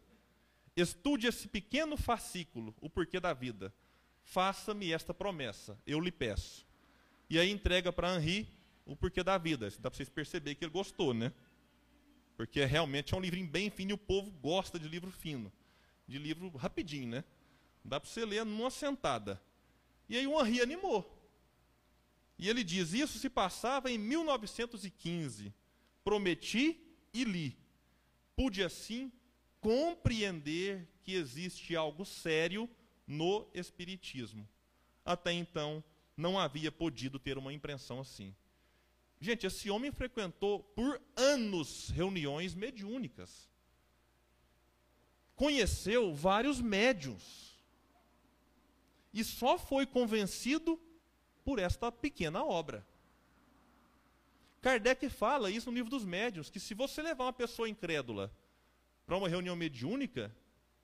Estude 0.74 1.26
esse 1.26 1.46
pequeno 1.46 1.96
fascículo, 1.96 2.74
o 2.80 2.88
porquê 2.88 3.20
da 3.20 3.34
vida. 3.34 3.74
Faça-me 4.22 4.92
esta 4.92 5.12
promessa, 5.12 5.78
eu 5.86 6.00
lhe 6.00 6.12
peço. 6.12 6.66
E 7.30 7.38
aí 7.38 7.50
entrega 7.50 7.90
para 7.92 8.14
Henri 8.16 8.46
o 8.84 8.94
porquê 8.94 9.22
da 9.22 9.38
vida. 9.38 9.70
Dá 9.78 9.90
para 9.90 9.96
vocês 9.96 10.10
perceberem 10.10 10.56
que 10.56 10.64
ele 10.64 10.72
gostou, 10.72 11.14
né? 11.14 11.32
porque 12.40 12.64
realmente 12.64 13.12
é 13.12 13.16
um 13.18 13.20
livrinho 13.20 13.46
bem 13.46 13.68
fino 13.68 13.90
e 13.90 13.92
o 13.92 13.98
povo 13.98 14.30
gosta 14.30 14.78
de 14.78 14.88
livro 14.88 15.10
fino, 15.10 15.52
de 16.08 16.16
livro 16.16 16.48
rapidinho, 16.56 17.06
né? 17.06 17.22
Dá 17.84 18.00
para 18.00 18.08
você 18.08 18.24
ler 18.24 18.46
numa 18.46 18.70
sentada. 18.70 19.38
E 20.08 20.16
aí 20.16 20.26
o 20.26 20.40
Henri 20.40 20.62
animou. 20.62 21.22
E 22.38 22.48
ele 22.48 22.64
diz: 22.64 22.94
Isso 22.94 23.18
se 23.18 23.28
passava 23.28 23.90
em 23.90 23.98
1915. 23.98 25.52
Prometi 26.02 26.80
e 27.12 27.24
li. 27.24 27.58
Pude 28.34 28.64
assim 28.64 29.12
compreender 29.60 30.88
que 31.02 31.12
existe 31.12 31.76
algo 31.76 32.06
sério 32.06 32.70
no 33.06 33.46
Espiritismo. 33.52 34.48
Até 35.04 35.30
então, 35.30 35.84
não 36.20 36.38
havia 36.38 36.70
podido 36.70 37.18
ter 37.18 37.36
uma 37.38 37.52
impressão 37.52 38.00
assim. 38.00 38.34
Gente, 39.20 39.46
esse 39.46 39.68
homem 39.70 39.90
frequentou 39.90 40.60
por 40.60 41.00
anos 41.16 41.88
reuniões 41.90 42.54
mediúnicas. 42.54 43.50
Conheceu 45.34 46.14
vários 46.14 46.60
médiums. 46.60 47.58
E 49.12 49.24
só 49.24 49.58
foi 49.58 49.86
convencido 49.86 50.80
por 51.44 51.58
esta 51.58 51.90
pequena 51.90 52.44
obra. 52.44 52.86
Kardec 54.60 55.08
fala 55.08 55.50
isso 55.50 55.70
no 55.70 55.76
livro 55.76 55.90
dos 55.90 56.04
médiuns, 56.04 56.50
que 56.50 56.60
se 56.60 56.74
você 56.74 57.02
levar 57.02 57.24
uma 57.24 57.32
pessoa 57.32 57.68
incrédula 57.68 58.32
para 59.06 59.16
uma 59.16 59.28
reunião 59.28 59.56
mediúnica, 59.56 60.34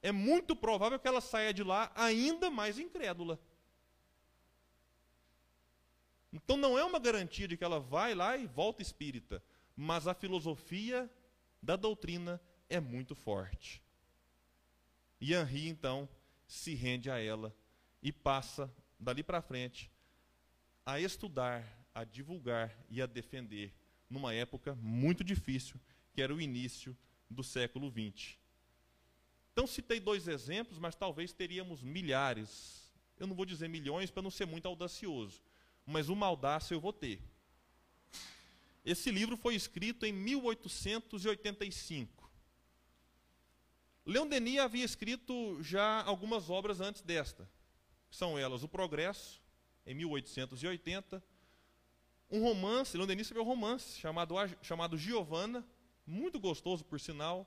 é 0.02 0.10
muito 0.10 0.56
provável 0.56 0.98
que 0.98 1.06
ela 1.06 1.20
saia 1.20 1.52
de 1.52 1.62
lá 1.62 1.92
ainda 1.94 2.50
mais 2.50 2.78
incrédula. 2.78 3.38
Então 6.36 6.58
não 6.58 6.78
é 6.78 6.84
uma 6.84 6.98
garantia 6.98 7.48
de 7.48 7.56
que 7.56 7.64
ela 7.64 7.80
vai 7.80 8.14
lá 8.14 8.36
e 8.36 8.46
volta 8.46 8.82
espírita, 8.82 9.42
mas 9.74 10.06
a 10.06 10.12
filosofia 10.12 11.10
da 11.62 11.76
doutrina 11.76 12.38
é 12.68 12.78
muito 12.78 13.14
forte. 13.14 13.82
E 15.18 15.32
Henri 15.32 15.66
então 15.66 16.06
se 16.46 16.74
rende 16.74 17.10
a 17.10 17.18
ela 17.18 17.56
e 18.02 18.12
passa 18.12 18.70
dali 19.00 19.22
para 19.22 19.40
frente 19.40 19.90
a 20.84 21.00
estudar, 21.00 21.64
a 21.94 22.04
divulgar 22.04 22.76
e 22.90 23.00
a 23.00 23.06
defender 23.06 23.72
numa 24.10 24.34
época 24.34 24.74
muito 24.74 25.24
difícil, 25.24 25.80
que 26.12 26.20
era 26.20 26.34
o 26.34 26.40
início 26.40 26.94
do 27.30 27.42
século 27.42 27.90
XX. 27.90 28.36
Então 29.52 29.66
citei 29.66 29.98
dois 29.98 30.28
exemplos, 30.28 30.78
mas 30.78 30.94
talvez 30.94 31.32
teríamos 31.32 31.82
milhares. 31.82 32.92
Eu 33.18 33.26
não 33.26 33.34
vou 33.34 33.46
dizer 33.46 33.68
milhões 33.68 34.10
para 34.10 34.22
não 34.22 34.30
ser 34.30 34.44
muito 34.44 34.68
audacioso, 34.68 35.42
mas 35.86 36.08
uma 36.08 36.26
audácia 36.26 36.74
eu 36.74 36.80
vou 36.80 36.92
ter. 36.92 37.22
Esse 38.84 39.10
livro 39.10 39.36
foi 39.36 39.54
escrito 39.54 40.04
em 40.04 40.12
1885. 40.12 42.28
Leon 44.04 44.26
Denis 44.28 44.58
havia 44.60 44.84
escrito 44.84 45.62
já 45.62 46.02
algumas 46.02 46.50
obras 46.50 46.80
antes 46.80 47.02
desta. 47.02 47.48
São 48.10 48.38
elas 48.38 48.62
O 48.62 48.68
Progresso, 48.68 49.40
em 49.84 49.94
1880, 49.94 51.22
um 52.30 52.42
romance, 52.42 52.96
Leon 52.96 53.06
Denis 53.06 53.26
escreveu 53.26 53.44
um 53.44 53.48
romance 53.48 53.98
chamado, 53.98 54.34
chamado 54.62 54.98
Giovanna, 54.98 55.64
muito 56.06 56.40
gostoso 56.40 56.84
por 56.84 57.00
sinal, 57.00 57.46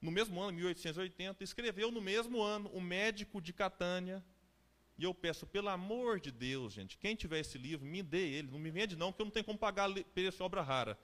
no 0.00 0.10
mesmo 0.10 0.40
ano, 0.40 0.52
1880, 0.52 1.42
escreveu 1.42 1.90
no 1.90 2.00
mesmo 2.00 2.42
ano 2.42 2.70
O 2.70 2.80
Médico 2.80 3.40
de 3.40 3.52
Catânia, 3.52 4.24
e 4.98 5.04
eu 5.04 5.12
peço, 5.12 5.46
pelo 5.46 5.68
amor 5.68 6.18
de 6.18 6.30
Deus, 6.30 6.72
gente, 6.72 6.96
quem 6.96 7.14
tiver 7.14 7.40
esse 7.40 7.58
livro, 7.58 7.84
me 7.84 8.02
dê 8.02 8.28
ele, 8.30 8.50
não 8.50 8.58
me 8.58 8.70
vende 8.70 8.96
não, 8.96 9.12
porque 9.12 9.22
eu 9.22 9.26
não 9.26 9.30
tenho 9.30 9.44
como 9.44 9.58
pagar 9.58 9.90
essa 10.16 10.42
obra 10.42 10.62
rara. 10.62 10.98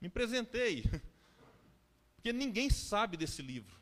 Me 0.00 0.08
presentei, 0.08 0.84
porque 2.16 2.32
ninguém 2.32 2.68
sabe 2.68 3.16
desse 3.16 3.40
livro. 3.40 3.78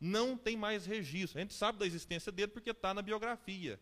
Não 0.00 0.36
tem 0.36 0.56
mais 0.56 0.84
registro. 0.84 1.38
A 1.38 1.42
gente 1.42 1.54
sabe 1.54 1.78
da 1.78 1.86
existência 1.86 2.32
dele 2.32 2.48
porque 2.48 2.70
está 2.70 2.92
na 2.92 3.00
biografia. 3.00 3.80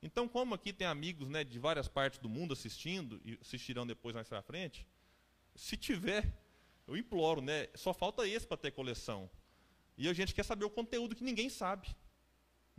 Então, 0.00 0.28
como 0.28 0.54
aqui 0.54 0.72
tem 0.72 0.86
amigos 0.86 1.28
né, 1.28 1.42
de 1.42 1.58
várias 1.58 1.88
partes 1.88 2.18
do 2.18 2.28
mundo 2.28 2.52
assistindo, 2.52 3.20
e 3.24 3.38
assistirão 3.40 3.86
depois 3.86 4.14
mais 4.14 4.28
para 4.28 4.42
frente, 4.42 4.86
se 5.54 5.76
tiver, 5.76 6.32
eu 6.86 6.96
imploro, 6.96 7.40
né, 7.40 7.68
só 7.74 7.92
falta 7.92 8.26
esse 8.26 8.46
para 8.46 8.56
ter 8.56 8.70
coleção. 8.70 9.28
E 9.96 10.08
a 10.08 10.12
gente 10.12 10.34
quer 10.34 10.44
saber 10.44 10.64
o 10.64 10.70
conteúdo 10.70 11.14
que 11.14 11.22
ninguém 11.22 11.48
sabe. 11.48 11.94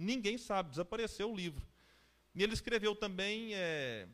Ninguém 0.04 0.38
sabe, 0.38 0.70
desapareceu 0.70 1.32
o 1.32 1.36
livro. 1.36 1.66
E 2.36 2.44
ele 2.44 2.54
escreveu 2.54 2.96
também 2.96 3.54
é, 3.54 4.08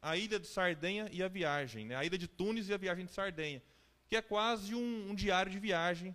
A 0.00 0.16
Ilha 0.16 0.38
de 0.38 0.46
Sardenha 0.46 1.08
e 1.12 1.20
a 1.22 1.28
Viagem, 1.28 1.86
né, 1.86 1.96
A 1.96 2.04
Ilha 2.04 2.18
de 2.18 2.28
Tunis 2.28 2.68
e 2.68 2.74
a 2.74 2.76
Viagem 2.76 3.06
de 3.06 3.12
Sardenha, 3.12 3.62
que 4.08 4.16
é 4.16 4.22
quase 4.22 4.74
um, 4.74 5.10
um 5.10 5.14
diário 5.14 5.50
de 5.50 5.58
viagem 5.58 6.14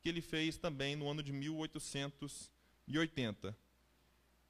que 0.00 0.08
ele 0.08 0.20
fez 0.20 0.58
também 0.58 0.96
no 0.96 1.08
ano 1.08 1.22
de 1.22 1.32
1880. 1.32 3.56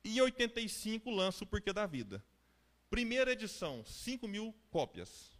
E 0.04 0.18
em 0.18 0.20
85 0.20 1.10
lança 1.10 1.44
o 1.44 1.46
Porquê 1.46 1.72
da 1.72 1.86
Vida. 1.86 2.24
Primeira 2.88 3.32
edição, 3.32 3.84
5 3.84 4.26
mil 4.26 4.54
cópias. 4.70 5.38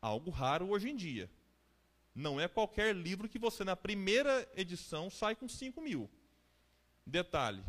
Algo 0.00 0.30
raro 0.30 0.70
hoje 0.70 0.88
em 0.88 0.96
dia. 0.96 1.28
Não 2.14 2.40
é 2.40 2.46
qualquer 2.46 2.94
livro 2.94 3.28
que 3.28 3.38
você, 3.38 3.64
na 3.64 3.74
primeira 3.74 4.48
edição, 4.54 5.10
sai 5.10 5.34
com 5.34 5.48
5 5.48 5.80
mil. 5.80 6.08
Detalhe: 7.06 7.64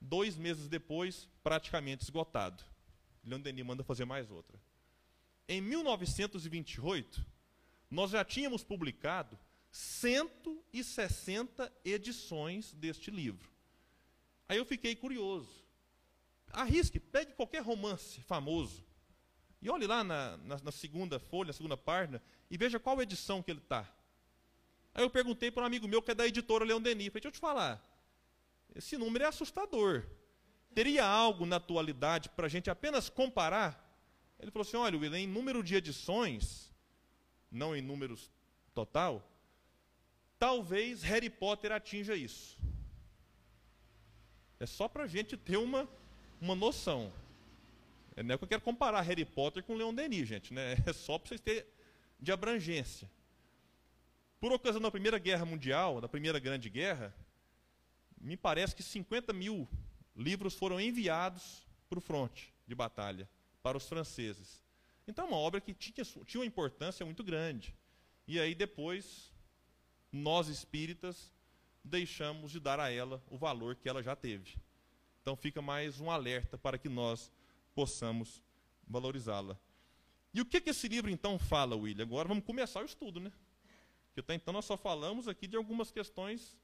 dois 0.00 0.36
meses 0.36 0.68
depois, 0.68 1.28
praticamente 1.42 2.04
esgotado. 2.04 2.62
Leon 3.24 3.40
Denis 3.40 3.64
manda 3.64 3.82
fazer 3.82 4.04
mais 4.04 4.30
outra. 4.30 4.60
Em 5.48 5.60
1928, 5.60 7.24
nós 7.90 8.10
já 8.10 8.24
tínhamos 8.24 8.64
publicado 8.64 9.38
160 9.70 11.72
edições 11.84 12.72
deste 12.72 13.10
livro. 13.10 13.48
Aí 14.48 14.58
eu 14.58 14.64
fiquei 14.64 14.94
curioso. 14.94 15.64
Arrisque, 16.52 17.00
pegue 17.00 17.34
qualquer 17.34 17.62
romance 17.62 18.20
famoso 18.22 18.84
e 19.60 19.70
olhe 19.70 19.86
lá 19.86 20.04
na, 20.04 20.36
na, 20.38 20.58
na 20.58 20.72
segunda 20.72 21.18
folha, 21.18 21.48
na 21.48 21.52
segunda 21.52 21.76
página, 21.76 22.22
e 22.50 22.56
veja 22.56 22.78
qual 22.78 23.00
edição 23.02 23.42
que 23.42 23.50
ele 23.50 23.60
está. 23.60 23.90
Aí 24.94 25.02
eu 25.02 25.10
perguntei 25.10 25.50
para 25.50 25.64
um 25.64 25.66
amigo 25.66 25.88
meu 25.88 26.00
que 26.00 26.10
é 26.10 26.14
da 26.14 26.26
editora 26.26 26.64
Leon 26.64 26.80
Denis. 26.80 27.08
Falei, 27.08 27.20
deixa 27.20 27.28
eu 27.28 27.32
te 27.32 27.38
falar, 27.38 27.84
esse 28.74 28.96
número 28.96 29.24
é 29.24 29.28
assustador. 29.28 30.04
Teria 30.74 31.06
algo 31.06 31.46
na 31.46 31.56
atualidade 31.56 32.28
para 32.30 32.46
a 32.46 32.48
gente 32.48 32.68
apenas 32.68 33.08
comparar? 33.08 33.82
Ele 34.38 34.50
falou 34.50 34.66
assim: 34.66 34.76
olha, 34.76 34.98
William, 34.98 35.18
em 35.18 35.26
número 35.26 35.62
de 35.62 35.74
edições, 35.74 36.72
não 37.50 37.74
em 37.74 37.80
números 37.80 38.30
total, 38.74 39.26
talvez 40.38 41.02
Harry 41.02 41.30
Potter 41.30 41.72
atinja 41.72 42.14
isso. 42.14 42.58
É 44.58 44.66
só 44.66 44.88
para 44.88 45.04
a 45.04 45.06
gente 45.06 45.36
ter 45.36 45.56
uma, 45.56 45.88
uma 46.40 46.54
noção. 46.54 47.12
É, 48.14 48.22
não 48.22 48.34
é 48.34 48.38
que 48.38 48.44
eu 48.44 48.48
quero 48.48 48.62
comparar 48.62 49.00
Harry 49.02 49.24
Potter 49.24 49.62
com 49.62 49.74
Leon 49.74 49.94
Denis, 49.94 50.28
gente. 50.28 50.52
Né? 50.52 50.76
É 50.86 50.92
só 50.92 51.18
para 51.18 51.28
vocês 51.28 51.40
terem 51.40 51.64
de 52.18 52.32
abrangência. 52.32 53.10
Por 54.40 54.52
ocasião 54.52 54.80
da 54.80 54.90
Primeira 54.90 55.18
Guerra 55.18 55.44
Mundial, 55.44 56.00
da 56.00 56.08
Primeira 56.08 56.38
Grande 56.38 56.70
Guerra, 56.70 57.14
me 58.26 58.36
parece 58.36 58.74
que 58.74 58.82
50 58.82 59.32
mil 59.32 59.68
livros 60.14 60.54
foram 60.54 60.80
enviados 60.80 61.66
para 61.88 61.98
o 61.98 62.02
fronte 62.02 62.52
de 62.66 62.74
batalha, 62.74 63.28
para 63.62 63.76
os 63.76 63.88
franceses. 63.88 64.62
Então, 65.06 65.26
é 65.26 65.28
uma 65.28 65.36
obra 65.36 65.60
que 65.60 65.72
tinha, 65.72 66.04
tinha 66.24 66.40
uma 66.40 66.46
importância 66.46 67.06
muito 67.06 67.22
grande. 67.22 67.74
E 68.26 68.40
aí, 68.40 68.54
depois, 68.54 69.32
nós 70.10 70.48
espíritas 70.48 71.32
deixamos 71.84 72.50
de 72.50 72.58
dar 72.58 72.80
a 72.80 72.90
ela 72.90 73.22
o 73.30 73.38
valor 73.38 73.76
que 73.76 73.88
ela 73.88 74.02
já 74.02 74.16
teve. 74.16 74.56
Então 75.22 75.36
fica 75.36 75.62
mais 75.62 76.00
um 76.00 76.10
alerta 76.10 76.58
para 76.58 76.78
que 76.78 76.88
nós 76.88 77.30
possamos 77.74 78.42
valorizá-la. 78.86 79.58
E 80.34 80.40
o 80.40 80.44
que, 80.44 80.60
que 80.60 80.70
esse 80.70 80.88
livro 80.88 81.10
então 81.10 81.38
fala, 81.38 81.76
William? 81.76 82.04
Agora 82.04 82.28
vamos 82.28 82.44
começar 82.44 82.82
o 82.82 82.86
estudo, 82.86 83.20
né? 83.20 83.32
Porque 84.06 84.20
até 84.20 84.34
então 84.34 84.52
nós 84.52 84.64
só 84.64 84.76
falamos 84.76 85.28
aqui 85.28 85.46
de 85.46 85.56
algumas 85.56 85.90
questões 85.90 86.56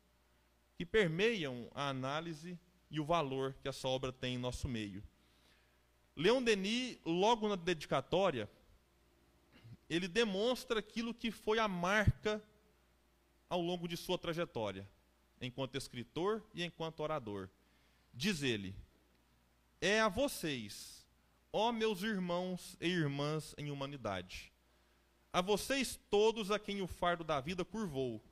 que 0.77 0.85
permeiam 0.85 1.71
a 1.75 1.89
análise 1.89 2.59
e 2.91 3.01
o 3.01 3.05
valor 3.05 3.55
que 3.63 3.69
essa 3.69 3.89
obra 3.89 4.13
tem 4.13 4.35
em 4.35 4.39
nosso 4.39 4.69
meio. 4.69 5.03
Leon 6.15 6.43
Denis, 6.43 6.99
logo 7.05 7.49
na 7.49 7.57
dedicatória, 7.57 8.49
ele 9.89 10.09
demonstra 10.09 10.79
aquilo 10.79 11.15
que 11.15 11.31
foi 11.31 11.59
a 11.59 11.69
marca 11.69 12.43
ao 13.49 13.61
longo 13.61 13.87
de 13.87 13.97
sua 13.97 14.19
trajetória 14.19 14.89
enquanto 15.41 15.77
escritor 15.77 16.43
e 16.55 16.65
enquanto 16.65 17.01
orador. 17.01 17.49
Diz 18.15 18.43
ele: 18.43 18.75
É 19.81 20.01
a 20.01 20.09
vocês, 20.09 21.07
ó 21.53 21.73
meus 21.73 22.03
irmãos 22.03 22.77
e 22.81 22.89
irmãs 22.89 23.55
em 23.59 23.71
humanidade, 23.71 24.53
a 25.33 25.41
vocês 25.41 25.99
todos 26.09 26.51
a 26.51 26.59
quem 26.59 26.81
o 26.81 26.87
fardo 26.87 27.25
da 27.25 27.41
vida 27.41 27.65
curvou, 27.65 28.23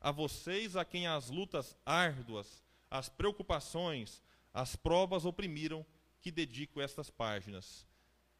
a 0.00 0.10
vocês 0.10 0.76
a 0.76 0.84
quem 0.84 1.06
as 1.06 1.30
lutas 1.30 1.76
árduas, 1.84 2.62
as 2.90 3.08
preocupações, 3.08 4.22
as 4.52 4.76
provas 4.76 5.24
oprimiram, 5.24 5.84
que 6.20 6.30
dedico 6.30 6.80
estas 6.80 7.10
páginas. 7.10 7.86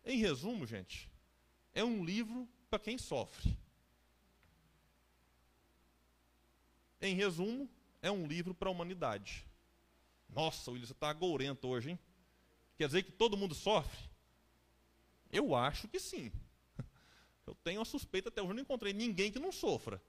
Em 0.04 0.18
resumo, 0.18 0.66
gente, 0.66 1.10
é 1.72 1.84
um 1.84 2.04
livro 2.04 2.48
para 2.68 2.78
quem 2.78 2.98
sofre. 2.98 3.56
em 7.00 7.14
resumo, 7.14 7.68
é 8.02 8.10
um 8.10 8.26
livro 8.26 8.54
para 8.54 8.68
a 8.68 8.72
humanidade. 8.72 9.46
Nossa, 10.28 10.70
William, 10.70 10.86
você 10.86 10.92
está 10.92 11.08
agourento 11.08 11.66
hoje, 11.66 11.90
hein? 11.90 11.98
Quer 12.76 12.86
dizer 12.86 13.02
que 13.02 13.12
todo 13.12 13.36
mundo 13.36 13.54
sofre? 13.54 13.98
Eu 15.30 15.54
acho 15.54 15.88
que 15.88 15.98
sim. 15.98 16.32
Eu 17.46 17.54
tenho 17.56 17.80
a 17.80 17.84
suspeita, 17.84 18.28
até 18.28 18.42
hoje 18.42 18.54
não 18.54 18.62
encontrei 18.62 18.92
ninguém 18.92 19.32
que 19.32 19.38
não 19.38 19.52
sofra. 19.52 20.02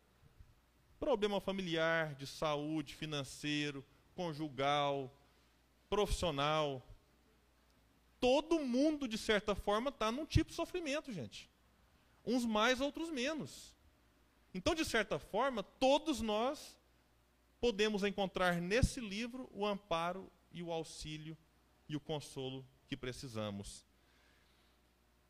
Problema 1.00 1.40
familiar, 1.40 2.14
de 2.16 2.28
saúde, 2.28 2.94
financeiro, 2.94 3.86
conjugal, 4.16 5.12
profissional. 5.90 6.86
Todo 8.20 8.60
mundo, 8.60 9.08
de 9.08 9.18
certa 9.18 9.56
forma, 9.56 9.90
está 9.90 10.12
num 10.12 10.26
tipo 10.26 10.50
de 10.50 10.56
sofrimento, 10.56 11.12
gente. 11.14 11.50
Uns 12.26 12.46
mais, 12.46 12.82
outros 12.82 13.10
menos. 13.10 13.74
Então, 14.54 14.76
de 14.76 14.84
certa 14.84 15.18
forma, 15.18 15.64
todos 15.64 16.22
nós 16.22 16.78
podemos 17.62 18.04
encontrar 18.04 18.60
nesse 18.60 19.00
livro 19.00 19.50
o 19.54 19.66
amparo 19.66 20.30
e 20.52 20.62
o 20.62 20.72
auxílio 20.72 21.38
e 21.88 21.96
o 21.96 22.00
consolo 22.00 22.66
que 22.88 22.98
precisamos. 22.98 23.86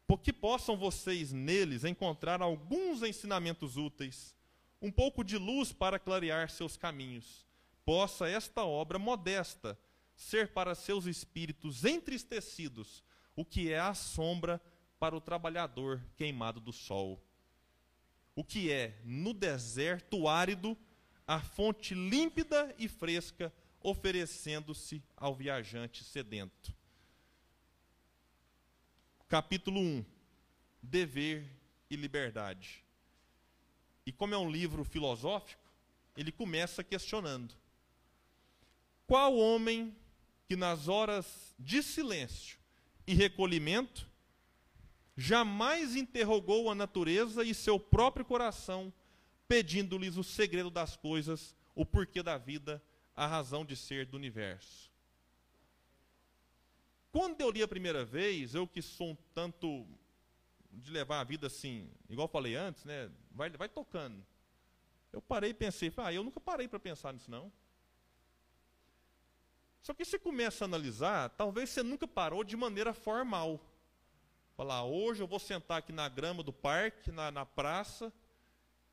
Porque 0.08 0.34
possam 0.34 0.76
vocês 0.76 1.32
neles 1.32 1.84
encontrar 1.84 2.42
alguns 2.42 3.04
ensinamentos 3.04 3.78
úteis, 3.78 4.36
um 4.82 4.92
pouco 4.92 5.24
de 5.24 5.38
luz 5.38 5.72
para 5.72 6.00
clarear 6.00 6.50
seus 6.50 6.78
caminhos. 6.78 7.46
Possa 7.86 8.28
esta 8.28 8.64
obra 8.64 9.00
modesta 9.00 9.78
ser 10.16 10.50
para 10.54 10.76
seus 10.76 11.06
espíritos 11.06 11.86
entristecidos 11.86 13.04
o 13.36 13.46
que 13.46 13.72
é 13.72 13.80
a 13.80 13.94
sombra 13.94 14.62
para 15.00 15.16
o 15.16 15.22
trabalhador 15.22 16.04
queimado 16.18 16.60
do 16.60 16.74
sol. 16.74 17.24
O 18.36 18.44
que 18.44 18.72
é, 18.72 19.00
no 19.04 19.34
deserto 19.34 20.28
árido, 20.28 20.78
a 21.26 21.40
fonte 21.40 21.94
límpida 21.94 22.74
e 22.78 22.88
fresca 22.88 23.54
oferecendo-se 23.82 25.02
ao 25.16 25.34
viajante 25.34 26.04
sedento. 26.04 26.74
Capítulo 29.28 29.80
1: 29.80 30.06
Dever 30.82 31.46
e 31.90 31.96
liberdade. 31.96 32.84
E 34.10 34.12
como 34.12 34.34
é 34.34 34.38
um 34.40 34.50
livro 34.50 34.84
filosófico, 34.84 35.62
ele 36.18 36.32
começa 36.32 36.84
questionando: 36.84 37.54
Qual 39.06 39.38
homem 39.38 39.96
que 40.48 40.56
nas 40.56 40.88
horas 40.88 41.54
de 41.60 41.84
silêncio 41.84 42.58
e 43.06 43.14
recolhimento 43.14 44.10
jamais 45.16 45.96
interrogou 45.96 46.72
a 46.72 46.74
natureza 46.74 47.44
e 47.44 47.54
seu 47.54 47.80
próprio 47.80 48.26
coração, 48.26 48.92
pedindo-lhes 49.48 50.18
o 50.18 50.24
segredo 50.24 50.72
das 50.72 50.96
coisas, 50.98 51.56
o 51.76 51.86
porquê 51.86 52.24
da 52.24 52.36
vida, 52.36 52.82
a 53.16 53.28
razão 53.28 53.64
de 53.64 53.76
ser 53.76 54.08
do 54.08 54.18
universo? 54.18 54.92
Quando 57.12 57.40
eu 57.42 57.52
li 57.52 57.62
a 57.62 57.68
primeira 57.68 58.04
vez, 58.04 58.56
eu 58.56 58.68
que 58.68 58.82
sou 58.82 59.12
um 59.12 59.18
tanto 59.36 59.86
de 60.72 60.92
levar 60.92 61.20
a 61.20 61.24
vida 61.24 61.48
assim, 61.48 61.90
igual 62.10 62.28
falei 62.28 62.56
antes, 62.56 62.86
né? 62.86 63.12
Vai, 63.32 63.50
vai 63.50 63.70
tocando. 63.70 64.26
Eu 65.12 65.22
parei 65.22 65.52
e 65.52 65.54
pensei, 65.54 65.92
ah, 65.98 66.14
eu 66.14 66.24
nunca 66.24 66.40
parei 66.40 66.68
para 66.68 66.80
pensar 66.80 67.14
nisso 67.14 67.32
não. 67.32 67.52
Só 69.82 69.94
que 69.94 70.06
você 70.06 70.20
começa 70.20 70.64
a 70.64 70.68
analisar, 70.68 71.30
talvez 71.30 71.70
você 71.70 71.82
nunca 71.82 72.08
parou 72.08 72.44
de 72.44 72.56
maneira 72.56 72.94
formal. 72.94 73.60
Falar, 74.56 74.84
hoje 74.84 75.24
eu 75.24 75.28
vou 75.28 75.40
sentar 75.40 75.80
aqui 75.80 75.92
na 75.92 76.10
grama 76.10 76.44
do 76.44 76.52
parque, 76.52 77.12
na, 77.12 77.32
na 77.32 77.46
praça, 77.46 78.12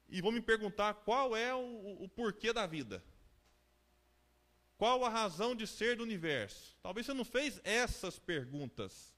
e 0.09 0.23
vou 0.23 0.31
me 0.31 0.41
perguntar 0.41 0.95
qual 0.95 1.37
é 1.37 1.55
o, 1.55 2.05
o 2.05 2.09
porquê 2.09 2.53
da 2.53 2.67
vida. 2.67 3.03
Qual 4.79 5.05
a 5.05 5.09
razão 5.09 5.55
de 5.55 5.67
ser 5.67 5.97
do 5.97 6.03
universo? 6.03 6.77
Talvez 6.83 7.07
você 7.07 7.15
não 7.15 7.25
fez 7.25 7.61
essas 7.65 8.19
perguntas. 8.19 9.15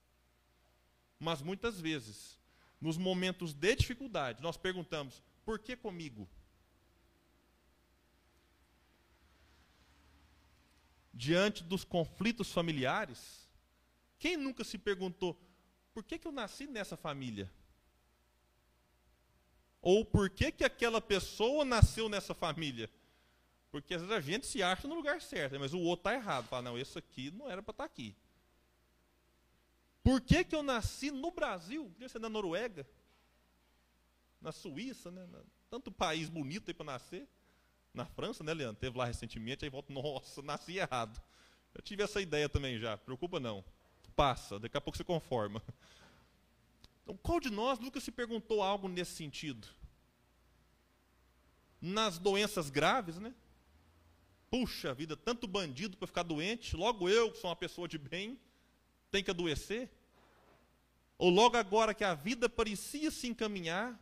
Mas 1.19 1.43
muitas 1.43 1.81
vezes, 1.81 2.38
nos 2.81 2.97
momentos 2.97 3.53
de 3.53 3.75
dificuldade, 3.75 4.43
nós 4.43 4.57
perguntamos: 4.57 5.23
por 5.45 5.59
que 5.59 5.77
comigo? 5.77 6.29
Diante 11.13 11.65
dos 11.65 11.85
conflitos 11.85 12.53
familiares, 12.53 13.49
quem 14.19 14.37
nunca 14.37 14.63
se 14.63 14.79
perguntou: 14.79 15.41
por 15.93 16.05
que, 16.05 16.19
que 16.19 16.29
eu 16.29 16.33
nasci 16.33 16.67
nessa 16.67 16.97
família? 16.97 17.51
Ou 19.81 20.05
por 20.05 20.29
que, 20.31 20.53
que 20.53 20.65
aquela 20.65 21.01
pessoa 21.01 21.65
nasceu 21.65 22.09
nessa 22.09 22.35
família? 22.35 22.91
Porque 23.71 23.95
às 23.95 24.03
vezes 24.03 24.17
a 24.17 24.21
gente 24.21 24.47
se 24.47 24.63
acha 24.63 24.89
no 24.89 24.95
lugar 24.95 25.21
certo, 25.21 25.59
mas 25.59 25.73
o 25.75 25.81
outro 25.81 26.09
está 26.09 26.15
errado. 26.15 26.49
Fala, 26.49 26.63
não, 26.63 26.79
esse 26.79 26.99
aqui 26.99 27.31
não 27.31 27.51
era 27.51 27.63
para 27.63 27.73
estar 27.73 27.85
tá 27.85 27.87
aqui. 27.87 28.17
Por 30.09 30.23
que, 30.23 30.43
que 30.43 30.57
eu 30.57 30.63
nasci 30.63 31.11
no 31.11 31.31
Brasil? 31.31 31.85
Podia 31.91 32.09
ser 32.09 32.19
na 32.19 32.31
Noruega, 32.31 32.89
na 34.41 34.51
Suíça, 34.51 35.11
né? 35.11 35.29
tanto 35.69 35.93
país 35.93 36.31
bonito 36.31 36.71
aí 36.71 36.73
para 36.73 36.87
nascer. 36.87 37.29
Na 37.93 38.07
França, 38.07 38.43
né, 38.43 38.55
Leandro? 38.55 38.81
Teve 38.81 38.97
lá 38.97 39.05
recentemente, 39.05 39.67
aí 39.67 39.71
volta, 39.71 39.93
nossa, 39.93 40.41
nasci 40.41 40.79
errado. 40.79 41.23
Eu 41.75 41.83
tive 41.83 42.03
essa 42.03 42.23
ideia 42.23 42.49
também 42.49 42.79
já, 42.79 42.97
preocupa 42.97 43.39
não. 43.39 43.63
Passa, 44.17 44.59
daqui 44.59 44.79
a 44.79 44.81
pouco 44.81 44.97
você 44.97 45.05
conforma. 45.05 45.63
Então, 47.03 47.15
qual 47.23 47.39
de 47.39 47.51
nós 47.51 47.79
nunca 47.79 48.01
se 48.01 48.11
perguntou 48.11 48.63
algo 48.63 48.89
nesse 48.89 49.13
sentido? 49.13 49.69
Nas 51.83 52.19
doenças 52.19 52.71
graves, 52.71 53.19
né? 53.19 53.35
Puxa 54.51 54.95
vida, 54.95 55.19
tanto 55.19 55.47
bandido 55.47 55.99
para 55.99 56.07
ficar 56.07 56.23
doente, 56.23 56.75
logo 56.77 57.11
eu, 57.11 57.31
que 57.31 57.37
sou 57.37 57.51
uma 57.51 57.57
pessoa 57.57 57.87
de 57.87 57.99
bem, 57.99 58.41
tem 59.11 59.23
que 59.23 59.31
adoecer? 59.31 59.98
Ou 61.19 61.31
logo 61.31 61.57
agora 61.57 61.93
que 61.93 62.05
a 62.05 62.15
vida 62.15 62.49
parecia 62.49 63.11
se 63.11 63.27
encaminhar, 63.27 64.01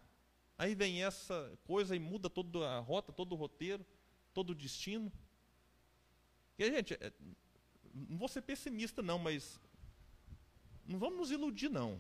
aí 0.59 0.75
vem 0.75 1.03
essa 1.03 1.59
coisa 1.65 1.97
e 1.97 1.99
muda 1.99 2.29
toda 2.29 2.69
a 2.69 2.79
rota, 2.79 3.11
todo 3.11 3.33
o 3.33 3.37
roteiro, 3.37 3.85
todo 4.35 4.51
o 4.51 4.55
destino? 4.55 5.11
E 6.59 6.71
gente, 6.71 6.93
é, 6.95 7.11
não 7.95 8.19
vou 8.19 8.29
ser 8.29 8.43
pessimista 8.43 9.03
não, 9.03 9.19
mas 9.19 9.59
não 10.85 10.99
vamos 10.99 11.19
nos 11.19 11.31
iludir 11.31 11.71
não. 11.71 11.99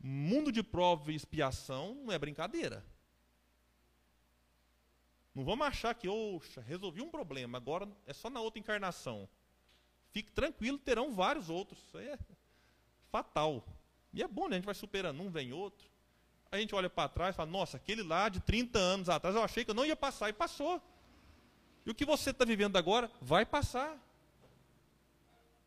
Mundo 0.00 0.50
de 0.50 0.62
prova 0.62 1.12
e 1.12 1.14
expiação 1.14 1.94
não 1.96 2.12
é 2.12 2.18
brincadeira. 2.18 2.84
Não 5.34 5.44
vamos 5.44 5.66
achar 5.66 5.94
que, 5.94 6.08
oxa, 6.08 6.62
resolvi 6.62 7.02
um 7.02 7.10
problema, 7.10 7.58
agora 7.58 7.88
é 8.06 8.12
só 8.14 8.30
na 8.30 8.40
outra 8.40 8.60
encarnação. 8.60 9.28
Fique 10.12 10.32
tranquilo, 10.32 10.78
terão 10.78 11.12
vários 11.12 11.50
outros. 11.50 11.82
É 11.94 12.18
fatal. 13.14 13.64
E 14.12 14.24
é 14.24 14.26
bom, 14.26 14.48
né? 14.48 14.56
A 14.56 14.58
gente 14.58 14.66
vai 14.66 14.74
superando 14.74 15.22
um, 15.22 15.30
vem 15.30 15.52
outro. 15.52 15.88
A 16.50 16.58
gente 16.58 16.74
olha 16.74 16.90
para 16.90 17.08
trás 17.08 17.32
e 17.32 17.36
fala, 17.36 17.48
nossa, 17.48 17.76
aquele 17.76 18.02
lá 18.02 18.28
de 18.28 18.40
30 18.40 18.76
anos 18.76 19.08
atrás, 19.08 19.36
eu 19.36 19.42
achei 19.42 19.64
que 19.64 19.70
eu 19.70 19.74
não 19.74 19.86
ia 19.86 19.94
passar, 19.94 20.28
e 20.28 20.32
passou. 20.32 20.82
E 21.86 21.90
o 21.90 21.94
que 21.94 22.04
você 22.04 22.30
está 22.30 22.44
vivendo 22.44 22.76
agora 22.76 23.08
vai 23.20 23.46
passar. 23.46 23.96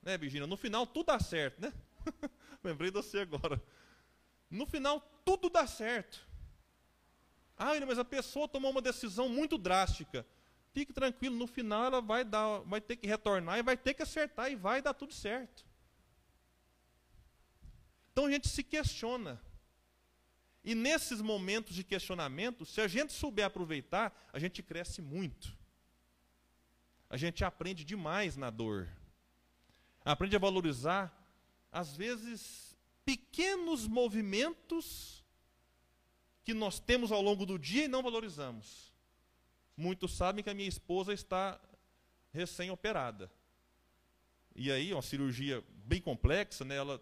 Né, 0.03 0.17
Virginia? 0.17 0.45
No 0.45 0.57
final 0.57 0.85
tudo 0.85 1.05
dá 1.05 1.19
certo, 1.19 1.61
né? 1.61 1.71
Lembrei 2.61 2.91
de 2.91 2.97
você 2.97 3.19
agora. 3.19 3.61
No 4.51 4.65
final 4.65 4.99
tudo 5.23 5.49
dá 5.49 5.65
certo. 5.65 6.27
Ah, 7.57 7.73
mas 7.85 7.97
a 7.97 8.05
pessoa 8.05 8.47
tomou 8.47 8.71
uma 8.71 8.81
decisão 8.81 9.29
muito 9.29 9.57
drástica. 9.57 10.25
Fique 10.73 10.91
tranquilo, 10.91 11.35
no 11.37 11.47
final 11.47 11.85
ela 11.85 12.01
vai, 12.01 12.25
dar, 12.25 12.59
vai 12.59 12.81
ter 12.81 12.97
que 12.97 13.07
retornar 13.07 13.57
e 13.57 13.63
vai 13.63 13.77
ter 13.77 13.93
que 13.93 14.03
acertar 14.03 14.51
e 14.51 14.55
vai 14.55 14.81
dar 14.81 14.93
tudo 14.93 15.13
certo. 15.13 15.66
Então 18.17 18.25
a 18.25 18.31
gente 18.31 18.47
se 18.47 18.63
questiona. 18.63 19.39
E 20.63 20.73
nesses 20.73 21.21
momentos 21.21 21.75
de 21.75 21.83
questionamento, 21.83 22.65
se 22.65 22.81
a 22.81 22.87
gente 22.87 23.13
souber 23.13 23.45
aproveitar, 23.45 24.11
a 24.33 24.39
gente 24.39 24.63
cresce 24.63 25.03
muito. 25.03 25.55
A 27.07 27.15
gente 27.15 27.45
aprende 27.45 27.85
demais 27.85 28.35
na 28.35 28.49
dor. 28.49 28.89
Aprende 30.03 30.35
a 30.35 30.39
valorizar, 30.39 31.15
às 31.71 31.95
vezes, 31.95 32.75
pequenos 33.05 33.87
movimentos 33.87 35.23
que 36.43 36.55
nós 36.55 36.79
temos 36.79 37.11
ao 37.11 37.21
longo 37.21 37.45
do 37.45 37.59
dia 37.59 37.85
e 37.85 37.87
não 37.87 38.01
valorizamos. 38.01 38.91
Muitos 39.77 40.17
sabem 40.17 40.43
que 40.43 40.49
a 40.49 40.55
minha 40.55 40.67
esposa 40.67 41.13
está 41.13 41.61
recém-operada. 42.33 43.31
E 44.55 44.71
aí, 44.71 44.91
uma 44.91 45.03
cirurgia 45.03 45.63
bem 45.85 46.01
complexa, 46.01 46.65
né? 46.65 46.77
ela 46.77 46.99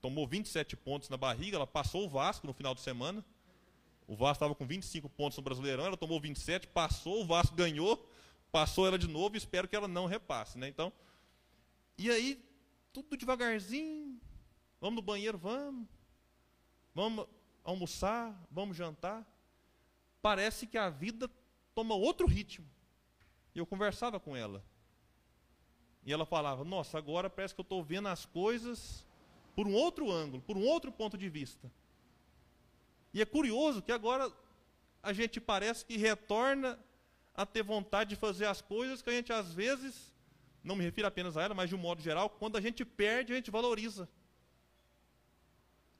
tomou 0.00 0.26
27 0.26 0.76
pontos 0.76 1.08
na 1.08 1.16
barriga, 1.16 1.56
ela 1.56 1.66
passou 1.66 2.04
o 2.04 2.08
Vasco 2.08 2.46
no 2.46 2.52
final 2.52 2.74
de 2.74 2.80
semana. 2.80 3.24
O 4.06 4.16
Vasco 4.16 4.36
estava 4.36 4.54
com 4.54 4.66
25 4.66 5.08
pontos 5.08 5.38
no 5.38 5.44
Brasileirão, 5.44 5.86
ela 5.86 5.96
tomou 5.96 6.20
27, 6.20 6.66
passou, 6.68 7.22
o 7.22 7.26
Vasco 7.26 7.54
ganhou, 7.54 8.08
passou 8.50 8.86
ela 8.86 8.98
de 8.98 9.06
novo 9.06 9.36
e 9.36 9.38
espero 9.38 9.68
que 9.68 9.76
ela 9.76 9.86
não 9.86 10.06
repasse. 10.06 10.58
Né? 10.58 10.68
Então, 10.68 10.92
e 11.96 12.10
aí, 12.10 12.42
tudo 12.92 13.16
devagarzinho, 13.16 14.20
vamos 14.80 14.96
no 14.96 15.02
banheiro, 15.02 15.38
vamos. 15.38 15.86
Vamos 16.94 17.26
almoçar, 17.62 18.36
vamos 18.50 18.76
jantar. 18.76 19.24
Parece 20.20 20.66
que 20.66 20.76
a 20.76 20.90
vida 20.90 21.30
toma 21.74 21.94
outro 21.94 22.26
ritmo. 22.26 22.68
Eu 23.54 23.64
conversava 23.64 24.18
com 24.18 24.36
ela. 24.36 24.64
E 26.04 26.12
ela 26.12 26.26
falava: 26.26 26.64
Nossa, 26.64 26.98
agora 26.98 27.30
parece 27.30 27.54
que 27.54 27.60
eu 27.60 27.64
estou 27.64 27.82
vendo 27.84 28.08
as 28.08 28.24
coisas 28.24 29.06
por 29.54 29.66
um 29.66 29.74
outro 29.74 30.10
ângulo, 30.10 30.42
por 30.42 30.56
um 30.56 30.64
outro 30.64 30.90
ponto 30.92 31.16
de 31.18 31.28
vista. 31.28 31.70
E 33.12 33.20
é 33.20 33.26
curioso 33.26 33.82
que 33.82 33.92
agora 33.92 34.32
a 35.02 35.12
gente 35.12 35.40
parece 35.40 35.84
que 35.84 35.96
retorna 35.96 36.78
a 37.34 37.46
ter 37.46 37.62
vontade 37.62 38.10
de 38.10 38.16
fazer 38.16 38.46
as 38.46 38.60
coisas 38.60 39.02
que 39.02 39.10
a 39.10 39.12
gente 39.12 39.32
às 39.32 39.52
vezes, 39.52 40.12
não 40.62 40.76
me 40.76 40.84
refiro 40.84 41.08
apenas 41.08 41.36
a 41.36 41.42
ela, 41.42 41.54
mas 41.54 41.68
de 41.68 41.74
um 41.74 41.78
modo 41.78 42.02
geral, 42.02 42.28
quando 42.28 42.56
a 42.56 42.60
gente 42.60 42.84
perde, 42.84 43.32
a 43.32 43.36
gente 43.36 43.50
valoriza. 43.50 44.08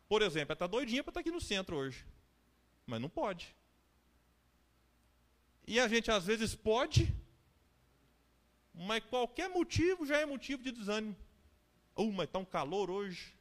Por 0.09 0.23
exemplo, 0.23 0.53
ela 0.53 0.55
está 0.55 0.67
doidinha 0.67 1.03
para 1.03 1.11
estar 1.11 1.21
tá 1.21 1.21
aqui 1.21 1.31
no 1.31 1.41
centro 1.41 1.77
hoje, 1.77 2.05
mas 2.87 3.01
não 3.01 3.09
pode. 3.09 3.55
E 5.67 5.79
a 5.79 5.87
gente 5.87 6.11
às 6.11 6.27
vezes 6.27 6.55
pode, 6.55 7.15
mas 8.75 9.05
qualquer 9.05 9.49
motivo 9.49 10.05
já 10.05 10.19
é 10.19 10.27
motivo 10.27 10.63
de 10.63 10.73
desânimo. 10.73 11.17
Uh, 11.97 12.13
mas 12.13 12.27
está 12.27 12.39
um 12.39 12.45
calor 12.45 12.91
hoje. 12.91 13.33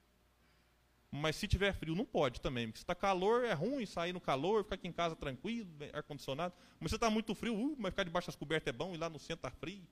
Mas 1.11 1.35
se 1.35 1.47
tiver 1.47 1.73
frio, 1.73 1.95
não 1.95 2.05
pode 2.05 2.39
também. 2.39 2.67
Porque 2.67 2.77
se 2.77 2.83
está 2.83 2.93
calor, 2.93 3.43
é 3.43 3.53
ruim 3.53 3.85
sair 3.85 4.13
no 4.13 4.21
calor, 4.21 4.63
ficar 4.63 4.75
aqui 4.75 4.87
em 4.87 4.91
casa 4.91 5.15
tranquilo, 5.15 5.69
ar-condicionado. 5.91 6.53
Mas 6.79 6.91
se 6.91 6.95
está 6.95 7.09
muito 7.09 7.33
frio, 7.33 7.55
uh, 7.55 7.75
mas 7.79 7.91
ficar 7.91 8.03
debaixo 8.03 8.27
das 8.27 8.35
cobertas 8.35 8.73
é 8.73 8.77
bom, 8.77 8.93
e 8.93 8.97
lá 8.97 9.09
no 9.09 9.17
centro 9.17 9.47
está 9.47 9.51
frio. 9.51 9.85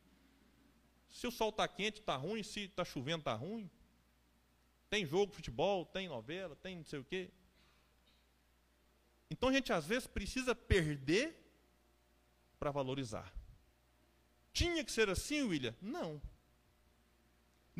Se 1.09 1.25
o 1.25 1.31
sol 1.31 1.49
está 1.49 1.67
quente, 1.67 1.99
está 1.99 2.15
ruim. 2.15 2.43
Se 2.43 2.61
está 2.65 2.85
chovendo, 2.85 3.19
está 3.19 3.33
ruim. 3.33 3.69
Tem 4.89 5.05
jogo 5.05 5.33
futebol, 5.33 5.85
tem 5.85 6.07
novela, 6.07 6.55
tem 6.55 6.77
não 6.77 6.85
sei 6.85 6.99
o 6.99 7.03
quê. 7.03 7.31
Então 9.29 9.49
a 9.49 9.53
gente 9.53 9.73
às 9.73 9.85
vezes 9.85 10.07
precisa 10.07 10.55
perder 10.55 11.35
para 12.59 12.71
valorizar. 12.71 13.33
Tinha 14.53 14.83
que 14.83 14.91
ser 14.91 15.09
assim, 15.09 15.41
William? 15.41 15.75
Não. 15.81 16.21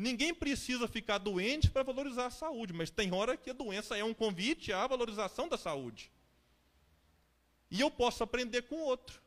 Ninguém 0.00 0.32
precisa 0.32 0.86
ficar 0.86 1.18
doente 1.18 1.68
para 1.68 1.82
valorizar 1.82 2.26
a 2.26 2.30
saúde, 2.30 2.72
mas 2.72 2.88
tem 2.88 3.12
hora 3.12 3.36
que 3.36 3.50
a 3.50 3.52
doença 3.52 3.98
é 3.98 4.04
um 4.04 4.14
convite 4.14 4.72
à 4.72 4.86
valorização 4.86 5.48
da 5.48 5.58
saúde. 5.58 6.08
E 7.68 7.80
eu 7.80 7.90
posso 7.90 8.22
aprender 8.22 8.62
com 8.62 8.76
o 8.76 8.84
outro. 8.84 9.20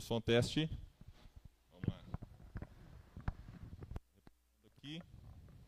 Som 0.00 0.20
teste. 0.20 0.70
Vamos 1.72 1.88
lá. 1.88 2.00
Aqui. 4.66 5.00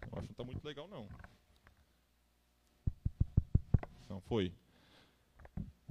Eu 0.02 0.18
acho 0.18 0.20
que 0.20 0.26
não 0.26 0.30
está 0.30 0.44
muito 0.44 0.64
legal, 0.64 0.88
não. 0.88 1.08
Não 4.08 4.20
foi. 4.20 4.52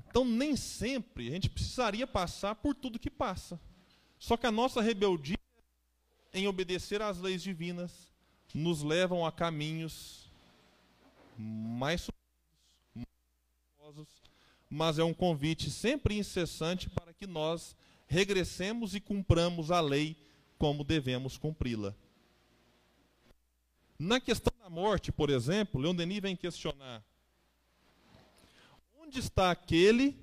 Então, 0.07 0.25
nem 0.25 0.55
sempre 0.55 1.27
a 1.27 1.31
gente 1.31 1.49
precisaria 1.49 2.07
passar 2.07 2.55
por 2.55 2.73
tudo 2.75 2.99
que 2.99 3.09
passa. 3.09 3.59
Só 4.17 4.35
que 4.35 4.47
a 4.47 4.51
nossa 4.51 4.81
rebeldia 4.81 5.37
em 6.33 6.47
obedecer 6.47 7.01
às 7.01 7.19
leis 7.19 7.41
divinas 7.41 8.11
nos 8.53 8.81
levam 8.81 9.25
a 9.25 9.31
caminhos 9.31 10.29
mais 11.37 12.09
mais 12.93 13.95
mas 14.69 14.99
é 14.99 15.03
um 15.03 15.13
convite 15.13 15.71
sempre 15.71 16.17
incessante 16.17 16.89
para 16.89 17.13
que 17.13 17.25
nós 17.25 17.75
regressemos 18.09 18.95
e 18.95 18.99
cumpramos 18.99 19.69
a 19.69 19.79
lei 19.79 20.17
como 20.57 20.83
devemos 20.83 21.37
cumpri-la. 21.37 21.95
Na 23.97 24.19
questão 24.19 24.51
da 24.59 24.69
morte, 24.69 25.11
por 25.11 25.29
exemplo, 25.29 25.79
Leon 25.79 25.95
Denis 25.95 26.19
vem 26.19 26.35
questionar: 26.35 27.03
onde 29.01 29.19
está 29.19 29.51
aquele 29.51 30.17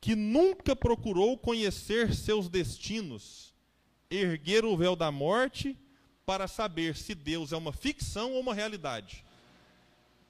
que 0.00 0.16
nunca 0.16 0.74
procurou 0.74 1.38
conhecer 1.38 2.14
seus 2.14 2.48
destinos, 2.48 3.54
erguer 4.10 4.64
o 4.64 4.76
véu 4.76 4.96
da 4.96 5.12
morte 5.12 5.78
para 6.26 6.48
saber 6.48 6.96
se 6.96 7.14
Deus 7.14 7.52
é 7.52 7.56
uma 7.56 7.72
ficção 7.72 8.32
ou 8.32 8.40
uma 8.40 8.54
realidade? 8.54 9.24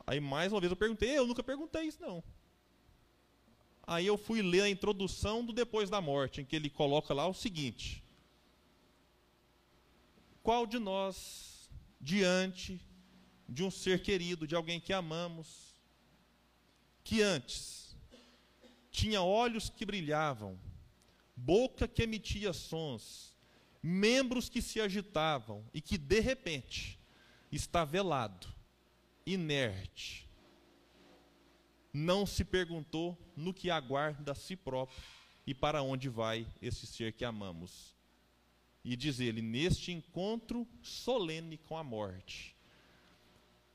Aí 0.07 0.21
mais 0.21 0.53
uma 0.53 0.61
vez 0.61 0.71
eu 0.71 0.77
perguntei, 0.77 1.17
eu 1.17 1.27
nunca 1.27 1.43
perguntei 1.43 1.85
isso 1.85 2.01
não. 2.01 2.23
Aí 3.91 4.07
eu 4.07 4.17
fui 4.17 4.41
ler 4.41 4.61
a 4.61 4.71
introdução 4.71 5.45
do 5.45 5.53
Depois 5.53 5.91
da 5.91 6.01
Morte, 6.01 6.41
em 6.41 6.45
que 6.45 6.55
ele 6.55 6.71
coloca 6.71 7.13
lá 7.13 7.27
o 7.27 7.35
seguinte: 7.35 8.05
Qual 10.45 10.65
de 10.65 10.79
nós, 10.79 11.69
diante 12.01 12.81
de 13.49 13.65
um 13.65 13.71
ser 13.71 14.01
querido, 14.01 14.47
de 14.47 14.55
alguém 14.55 14.79
que 14.79 14.93
amamos, 14.93 15.75
que 17.03 17.21
antes 17.21 17.97
tinha 18.93 19.23
olhos 19.23 19.69
que 19.69 19.85
brilhavam, 19.85 20.57
boca 21.35 21.89
que 21.89 22.05
emitia 22.05 22.53
sons, 22.53 23.35
membros 23.83 24.49
que 24.49 24.63
se 24.63 24.81
agitavam 24.81 25.69
e 25.75 25.81
que 25.81 25.99
de 25.99 26.21
repente 26.21 26.97
está 27.51 27.85
velado, 27.85 28.47
inerte, 29.27 30.30
não 31.93 32.25
se 32.25 32.45
perguntou 32.45 33.19
no 33.37 33.53
que 33.53 33.71
aguarda 33.71 34.33
a 34.33 34.35
si 34.35 34.57
próprio 34.57 34.99
e 35.47 35.55
para 35.55 35.83
onde 35.83 36.09
vai 36.09 36.47
esse 36.61 36.87
ser 36.87 37.13
que 37.13 37.25
amamos. 37.25 37.95
E 38.85 38.97
diz 38.97 39.21
ele: 39.21 39.43
neste 39.43 39.93
encontro 39.93 40.67
solene 40.83 41.59
com 41.59 41.77
a 41.77 41.85
morte. 41.85 42.57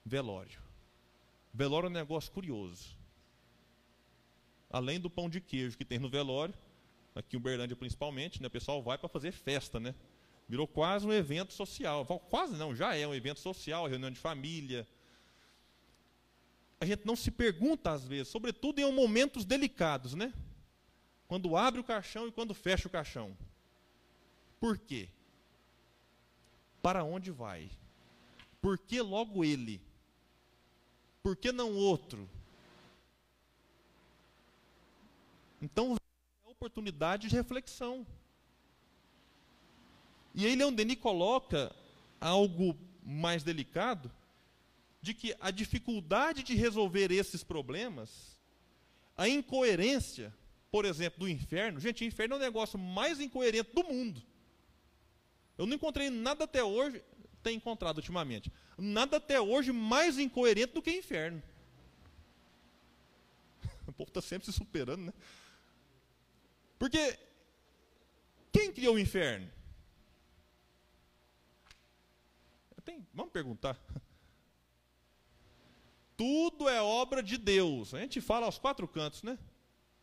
Velório. 0.05 0.59
Velório 1.53 1.87
é 1.87 1.89
um 1.89 1.93
negócio 1.93 2.31
curioso. 2.31 2.95
Além 4.69 4.99
do 4.99 5.09
pão 5.09 5.29
de 5.29 5.39
queijo 5.39 5.77
que 5.77 5.85
tem 5.85 5.99
no 5.99 6.09
velório, 6.09 6.53
aqui 7.13 7.35
em 7.35 7.39
Uberlândia 7.39 7.75
principalmente, 7.75 8.41
né, 8.41 8.47
o 8.47 8.51
pessoal 8.51 8.83
vai 8.83 8.97
para 8.97 9.07
fazer 9.07 9.31
festa, 9.31 9.79
né? 9.79 9.95
Virou 10.47 10.67
quase 10.67 11.07
um 11.07 11.13
evento 11.13 11.53
social. 11.53 12.05
Quase 12.29 12.55
não, 12.55 12.75
já 12.75 12.95
é 12.95 13.07
um 13.07 13.15
evento 13.15 13.39
social, 13.39 13.87
reunião 13.87 14.11
de 14.11 14.19
família, 14.19 14.87
a 16.79 16.85
gente 16.85 17.05
não 17.05 17.15
se 17.15 17.31
pergunta 17.31 17.91
às 17.91 18.05
vezes, 18.05 18.27
sobretudo 18.27 18.79
em 18.79 18.91
momentos 18.91 19.45
delicados, 19.45 20.13
né? 20.13 20.33
Quando 21.27 21.55
abre 21.55 21.79
o 21.79 21.83
caixão 21.83 22.27
e 22.27 22.31
quando 22.31 22.53
fecha 22.53 22.87
o 22.87 22.91
caixão. 22.91 23.35
Por 24.59 24.77
quê? 24.77 25.09
Para 26.81 27.03
onde 27.03 27.31
vai? 27.31 27.69
Por 28.61 28.77
que 28.77 29.01
logo 29.01 29.43
ele? 29.43 29.81
Por 31.23 31.35
que 31.35 31.51
não 31.51 31.75
outro? 31.75 32.29
Então, 35.61 35.95
é 36.45 36.49
oportunidade 36.49 37.27
de 37.27 37.35
reflexão. 37.35 38.05
E 40.33 40.45
aí 40.45 40.55
Leon 40.55 40.73
Denis 40.73 40.99
coloca 40.99 41.73
algo 42.19 42.77
mais 43.03 43.43
delicado, 43.43 44.11
de 45.05 45.13
que 45.13 45.35
a 45.39 45.51
dificuldade 45.51 46.41
de 46.41 46.55
resolver 46.55 47.11
esses 47.11 47.43
problemas, 47.43 48.39
a 49.15 49.29
incoerência, 49.29 50.33
por 50.71 50.83
exemplo, 50.83 51.19
do 51.19 51.29
inferno, 51.29 51.79
gente, 51.79 52.03
o 52.03 52.07
inferno 52.07 52.33
é 52.33 52.37
o 52.37 52.41
negócio 52.41 52.79
mais 52.79 53.19
incoerente 53.19 53.71
do 53.71 53.83
mundo. 53.83 54.19
Eu 55.59 55.67
não 55.67 55.75
encontrei 55.75 56.09
nada 56.09 56.45
até 56.45 56.63
hoje, 56.63 57.03
tem 57.43 57.55
encontrado 57.55 57.97
ultimamente, 57.97 58.51
nada 58.79 59.17
até 59.17 59.39
hoje 59.39 59.71
mais 59.71 60.17
incoerente 60.17 60.73
do 60.73 60.81
que 60.81 60.89
o 60.89 60.97
inferno. 60.97 61.41
O 63.87 63.93
povo 63.93 64.09
está 64.09 64.21
sempre 64.21 64.47
se 64.47 64.51
superando, 64.51 65.05
né? 65.05 65.13
Porque 66.79 67.19
quem 68.51 68.73
criou 68.73 68.95
o 68.95 68.99
inferno? 68.99 69.47
Tem, 72.83 73.05
vamos 73.13 73.31
perguntar. 73.31 73.79
Tudo 76.17 76.67
é 76.69 76.81
obra 76.81 77.21
de 77.21 77.37
Deus. 77.37 77.93
A 77.93 77.99
gente 77.99 78.21
fala 78.21 78.45
aos 78.45 78.57
quatro 78.57 78.87
cantos, 78.87 79.23
né? 79.23 79.37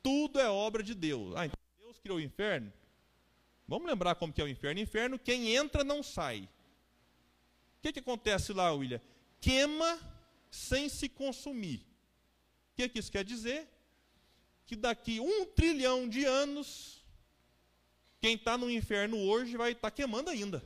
Tudo 0.02 0.40
é 0.40 0.48
obra 0.48 0.82
de 0.82 0.94
Deus. 0.94 1.34
Ah, 1.36 1.46
então 1.46 1.58
Deus 1.78 1.98
criou 1.98 2.18
o 2.18 2.20
inferno? 2.20 2.72
Vamos 3.66 3.88
lembrar 3.88 4.14
como 4.16 4.32
que 4.32 4.40
é 4.40 4.44
o 4.44 4.48
inferno. 4.48 4.80
Inferno, 4.80 5.18
quem 5.18 5.54
entra 5.54 5.84
não 5.84 6.02
sai. 6.02 6.48
O 7.78 7.82
que, 7.82 7.92
que 7.92 8.00
acontece 8.00 8.52
lá, 8.52 8.72
William? 8.72 9.00
Queima 9.40 9.98
sem 10.50 10.88
se 10.88 11.08
consumir. 11.08 11.78
O 12.72 12.76
que, 12.76 12.88
que 12.88 12.98
isso 12.98 13.10
quer 13.10 13.24
dizer? 13.24 13.68
Que 14.66 14.76
daqui 14.76 15.18
um 15.20 15.46
trilhão 15.46 16.08
de 16.08 16.24
anos, 16.24 17.04
quem 18.20 18.34
está 18.34 18.58
no 18.58 18.70
inferno 18.70 19.18
hoje 19.18 19.56
vai 19.56 19.72
estar 19.72 19.90
tá 19.90 19.96
queimando 19.96 20.30
ainda. 20.30 20.62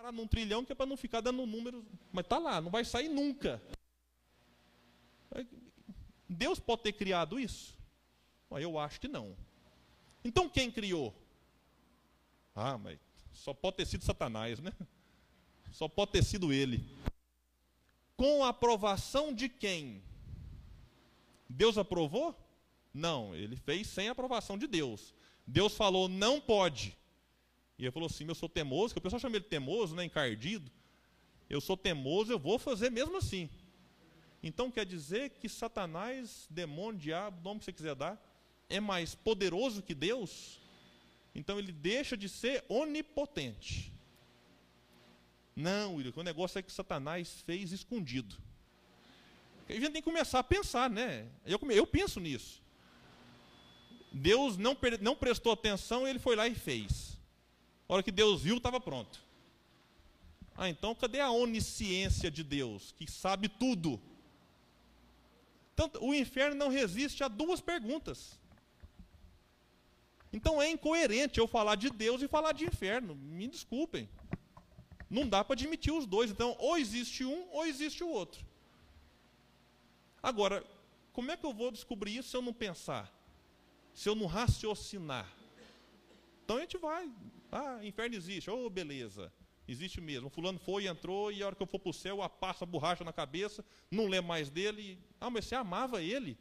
Parar 0.00 0.12
num 0.12 0.26
trilhão 0.26 0.64
que 0.64 0.72
é 0.72 0.74
para 0.74 0.86
não 0.86 0.96
ficar 0.96 1.20
dando 1.20 1.44
número, 1.44 1.84
mas 2.10 2.24
está 2.24 2.38
lá, 2.38 2.58
não 2.58 2.70
vai 2.70 2.86
sair 2.86 3.10
nunca. 3.10 3.62
Deus 6.26 6.58
pode 6.58 6.84
ter 6.84 6.94
criado 6.94 7.38
isso? 7.38 7.78
Eu 8.50 8.78
acho 8.78 8.98
que 8.98 9.06
não. 9.06 9.36
Então 10.24 10.48
quem 10.48 10.70
criou? 10.70 11.14
Ah, 12.54 12.78
mas 12.78 12.98
só 13.34 13.52
pode 13.52 13.76
ter 13.76 13.84
sido 13.84 14.02
Satanás, 14.02 14.58
né? 14.58 14.72
Só 15.70 15.86
pode 15.86 16.12
ter 16.12 16.24
sido 16.24 16.50
ele. 16.50 16.82
Com 18.16 18.42
a 18.42 18.48
aprovação 18.48 19.34
de 19.34 19.50
quem? 19.50 20.02
Deus 21.46 21.76
aprovou? 21.76 22.34
Não, 22.94 23.34
ele 23.34 23.54
fez 23.54 23.86
sem 23.86 24.08
a 24.08 24.12
aprovação 24.12 24.56
de 24.56 24.66
Deus. 24.66 25.14
Deus 25.46 25.76
falou, 25.76 26.08
não 26.08 26.40
pode. 26.40 26.96
E 27.80 27.84
ele 27.84 27.90
falou 27.90 28.06
assim: 28.06 28.26
Eu 28.28 28.34
sou 28.34 28.48
temoso, 28.48 28.92
que 28.92 28.98
o 28.98 29.00
pessoal 29.00 29.18
chama 29.18 29.36
ele 29.36 29.44
temoso, 29.46 29.94
né, 29.96 30.04
encardido. 30.04 30.70
Eu 31.48 31.62
sou 31.62 31.78
temoso, 31.78 32.30
eu 32.30 32.38
vou 32.38 32.58
fazer 32.58 32.90
mesmo 32.90 33.16
assim. 33.16 33.48
Então 34.42 34.70
quer 34.70 34.84
dizer 34.84 35.30
que 35.30 35.48
Satanás, 35.48 36.46
demônio, 36.50 37.00
diabo, 37.00 37.42
nome 37.42 37.58
que 37.58 37.64
você 37.64 37.72
quiser 37.72 37.94
dar, 37.94 38.20
é 38.68 38.80
mais 38.80 39.14
poderoso 39.14 39.82
que 39.82 39.94
Deus? 39.94 40.60
Então 41.34 41.58
ele 41.58 41.72
deixa 41.72 42.18
de 42.18 42.28
ser 42.28 42.62
onipotente. 42.68 43.90
Não, 45.56 45.96
o 45.96 46.22
negócio 46.22 46.58
é 46.58 46.62
que 46.62 46.70
Satanás 46.70 47.40
fez 47.46 47.72
escondido. 47.72 48.36
A 49.68 49.72
gente 49.72 49.92
tem 49.92 50.02
que 50.02 50.10
começar 50.10 50.40
a 50.40 50.44
pensar, 50.44 50.90
né? 50.90 51.26
Eu, 51.46 51.58
eu 51.70 51.86
penso 51.86 52.20
nisso. 52.20 52.62
Deus 54.12 54.58
não, 54.58 54.76
não 55.00 55.16
prestou 55.16 55.52
atenção, 55.52 56.06
ele 56.06 56.18
foi 56.18 56.36
lá 56.36 56.46
e 56.46 56.54
fez. 56.54 57.19
A 57.90 57.94
hora 57.94 58.04
que 58.04 58.12
Deus 58.12 58.42
viu, 58.42 58.58
estava 58.58 58.78
pronto. 58.78 59.20
Ah, 60.56 60.68
então 60.68 60.94
cadê 60.94 61.18
a 61.18 61.32
onisciência 61.32 62.30
de 62.30 62.44
Deus, 62.44 62.94
que 62.96 63.10
sabe 63.10 63.48
tudo? 63.48 64.00
Tanto, 65.74 66.00
o 66.00 66.14
inferno 66.14 66.54
não 66.54 66.68
resiste 66.68 67.24
a 67.24 67.26
duas 67.26 67.60
perguntas. 67.60 68.38
Então 70.32 70.62
é 70.62 70.70
incoerente 70.70 71.40
eu 71.40 71.48
falar 71.48 71.74
de 71.74 71.90
Deus 71.90 72.22
e 72.22 72.28
falar 72.28 72.52
de 72.52 72.64
inferno. 72.64 73.16
Me 73.16 73.48
desculpem. 73.48 74.08
Não 75.08 75.28
dá 75.28 75.42
para 75.42 75.54
admitir 75.54 75.92
os 75.92 76.06
dois. 76.06 76.30
Então, 76.30 76.54
ou 76.60 76.78
existe 76.78 77.24
um, 77.24 77.48
ou 77.50 77.66
existe 77.66 78.04
o 78.04 78.08
outro. 78.08 78.46
Agora, 80.22 80.64
como 81.12 81.32
é 81.32 81.36
que 81.36 81.44
eu 81.44 81.52
vou 81.52 81.72
descobrir 81.72 82.18
isso 82.18 82.28
se 82.28 82.36
eu 82.36 82.42
não 82.42 82.52
pensar? 82.52 83.12
Se 83.92 84.08
eu 84.08 84.14
não 84.14 84.26
raciocinar? 84.26 85.28
Então 86.44 86.58
a 86.58 86.60
gente 86.60 86.78
vai, 86.78 87.10
ah, 87.50 87.80
inferno 87.82 88.14
existe. 88.14 88.50
Oh, 88.50 88.68
beleza. 88.70 89.32
Existe 89.66 90.00
mesmo. 90.00 90.28
fulano 90.28 90.58
foi, 90.58 90.86
entrou, 90.86 91.30
e 91.30 91.42
a 91.42 91.46
hora 91.46 91.54
que 91.54 91.62
eu 91.62 91.66
for 91.66 91.78
para 91.78 91.90
o 91.90 91.94
céu, 91.94 92.22
a 92.22 92.28
passa 92.28 92.64
a 92.64 92.66
borracha 92.66 93.04
na 93.04 93.12
cabeça, 93.12 93.64
não 93.90 94.06
lembro 94.06 94.28
mais 94.28 94.50
dele. 94.50 94.98
Ah, 95.20 95.30
mas 95.30 95.44
você 95.44 95.54
amava 95.54 96.02
ele? 96.02 96.36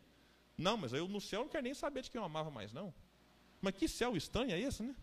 Não, 0.58 0.76
mas 0.76 0.94
eu 0.94 1.08
no 1.08 1.22
céu 1.22 1.42
não 1.42 1.50
quero 1.50 1.64
nem 1.64 1.74
saber 1.74 2.02
de 2.02 2.12
quem 2.12 2.20
eu 2.20 2.26
amava 2.26 2.50
mais, 2.50 2.74
não. 2.74 2.94
Mas 3.62 3.76
que 3.76 3.88
céu 3.88 4.16
estranho 4.16 4.52
é 4.52 4.60
esse, 4.60 4.84
né? 4.84 4.96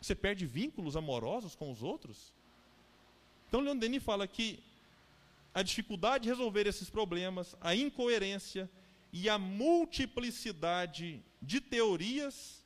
Você 0.00 0.14
perde 0.14 0.46
vínculos 0.46 0.96
amorosos 0.96 1.56
com 1.56 1.70
os 1.70 1.82
outros? 1.82 2.32
Então, 3.48 3.60
Leon 3.60 3.76
Denis 3.76 4.02
fala 4.02 4.26
que 4.28 4.62
a 5.52 5.62
dificuldade 5.62 6.24
de 6.24 6.28
resolver 6.28 6.66
esses 6.66 6.88
problemas, 6.88 7.56
a 7.60 7.74
incoerência 7.74 8.70
e 9.12 9.28
a 9.28 9.38
multiplicidade 9.38 11.22
de 11.42 11.60
teorias 11.60 12.57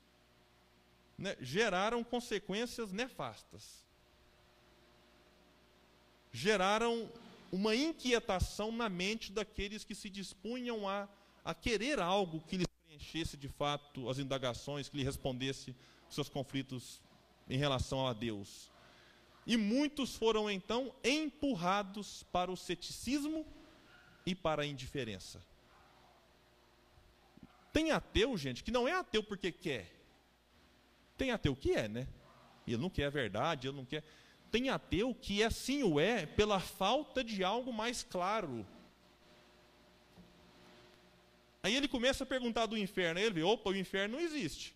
né, 1.23 1.37
geraram 1.41 2.03
consequências 2.03 2.91
nefastas. 2.91 3.85
Geraram 6.33 7.09
uma 7.53 7.77
inquietação 7.77 8.73
na 8.73 8.89
mente 8.89 9.31
daqueles 9.31 9.85
que 9.85 9.95
se 9.95 10.11
dispunham 10.11 10.89
a, 10.89 11.09
a 11.45 11.55
querer 11.55 12.01
algo 12.01 12.41
que 12.41 12.57
lhes 12.57 12.67
preenchesse 12.67 13.37
de 13.37 13.47
fato 13.47 14.09
as 14.09 14.19
indagações, 14.19 14.89
que 14.89 14.97
lhe 14.97 15.05
respondesse 15.05 15.77
seus 16.11 16.29
conflitos 16.29 17.01
em 17.49 17.57
relação 17.57 18.05
a 18.05 18.13
Deus. 18.13 18.69
E 19.47 19.57
muitos 19.57 20.17
foram 20.17 20.51
então 20.51 20.93
empurrados 21.05 22.25
para 22.33 22.51
o 22.51 22.57
ceticismo 22.57 23.47
e 24.27 24.35
para 24.35 24.63
a 24.63 24.67
indiferença. 24.67 25.41
Tem 27.73 27.93
ateu, 27.93 28.37
gente, 28.37 28.65
que 28.65 28.73
não 28.73 28.89
é 28.89 28.93
ateu 28.93 29.23
porque 29.23 29.53
quer, 29.53 30.02
tem 31.17 31.31
ateu 31.31 31.55
que 31.55 31.73
é, 31.73 31.89
né? 31.89 32.09
Ele 32.67 32.77
não 32.77 32.91
quer 32.91 33.07
a 33.07 33.11
verdade, 33.11 33.69
ele 33.69 33.77
não 33.77 33.85
quer. 33.85 34.05
Tem 34.51 34.69
ateu 34.69 35.15
que 35.15 35.43
assim 35.43 35.83
o 35.83 35.99
é 35.99 36.27
pela 36.27 36.61
falta 36.61 37.25
de 37.25 37.43
algo 37.43 37.73
mais 37.73 38.03
claro. 38.03 38.67
Aí 41.63 41.75
ele 41.77 41.89
começa 41.89 42.25
a 42.25 42.27
perguntar 42.27 42.67
do 42.67 42.77
inferno, 42.77 43.19
aí 43.19 43.27
ele 43.27 43.35
vê, 43.35 43.43
opa, 43.43 43.71
o 43.71 43.77
inferno 43.77 44.17
não 44.17 44.23
existe. 44.23 44.75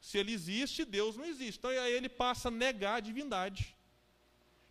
Se 0.00 0.18
ele 0.18 0.32
existe, 0.32 0.84
Deus 0.84 1.16
não 1.16 1.24
existe. 1.24 1.58
Então 1.58 1.70
aí 1.70 1.92
ele 1.92 2.08
passa 2.08 2.48
a 2.48 2.50
negar 2.50 2.96
a 2.96 3.00
divindade. 3.00 3.76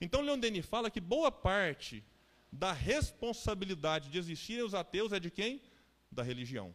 Então 0.01 0.21
Leon 0.21 0.39
Denis 0.39 0.65
fala 0.65 0.89
que 0.89 0.99
boa 0.99 1.31
parte 1.31 2.03
da 2.51 2.73
responsabilidade 2.73 4.09
de 4.09 4.17
existirem 4.17 4.63
os 4.63 4.73
ateus 4.73 5.11
é 5.11 5.19
de 5.19 5.29
quem? 5.29 5.61
Da 6.11 6.23
religião. 6.23 6.73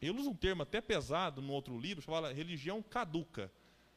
Ele 0.00 0.18
usa 0.18 0.30
um 0.30 0.34
termo 0.34 0.62
até 0.62 0.80
pesado 0.80 1.42
no 1.42 1.52
outro 1.52 1.78
livro, 1.78 2.02
fala 2.02 2.32
religião 2.32 2.82
caduca, 2.82 3.50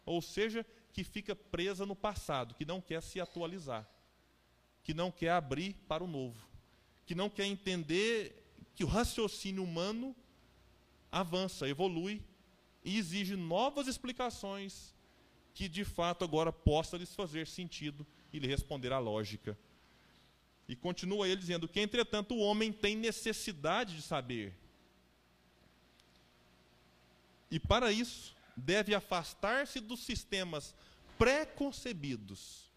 ou 0.06 0.22
seja, 0.22 0.66
que 0.91 1.04
fica 1.04 1.36
presa 1.36 1.86
no 1.86 1.95
passado, 1.95 2.56
que 2.56 2.66
não 2.66 2.82
quer 2.82 3.02
se 3.02 3.20
atualizar, 3.20 3.88
que 4.84 4.93
não 4.93 5.12
quer 5.12 5.32
abrir 5.32 5.76
para 5.88 6.04
o 6.04 6.08
novo, 6.08 6.39
que 7.06 7.14
não 7.14 7.30
quer 7.30 7.45
entender 7.45 8.36
que 8.76 8.84
o 8.84 8.88
raciocínio 8.88 9.64
humano 9.64 10.16
avança, 11.12 11.68
evolui 11.68 12.22
e 12.84 12.97
exige 12.97 13.36
novas 13.36 13.88
explicações 13.88 14.95
que 15.54 15.68
de 15.68 15.84
fato 15.84 16.24
agora 16.24 16.52
possa 16.52 16.97
lhes 16.97 17.14
fazer 17.14 17.45
sentido 17.45 18.08
e 18.32 18.39
lhe 18.39 18.47
responder 18.47 18.91
à 18.91 18.99
lógica. 18.99 19.58
E 20.68 20.76
continua 20.76 21.28
ele 21.28 21.41
dizendo 21.41 21.68
que, 21.68 21.82
entretanto, 21.82 22.34
o 22.34 22.39
homem 22.39 22.72
tem 22.72 22.95
necessidade 22.95 23.95
de 23.95 24.02
saber 24.02 24.56
e 27.52 27.60
para 27.60 27.91
isso, 27.91 28.34
deve 28.56 28.95
afastar-se 28.95 29.80
dos 29.80 29.99
sistemas 29.99 30.74
pré-concebidos. 31.18 32.72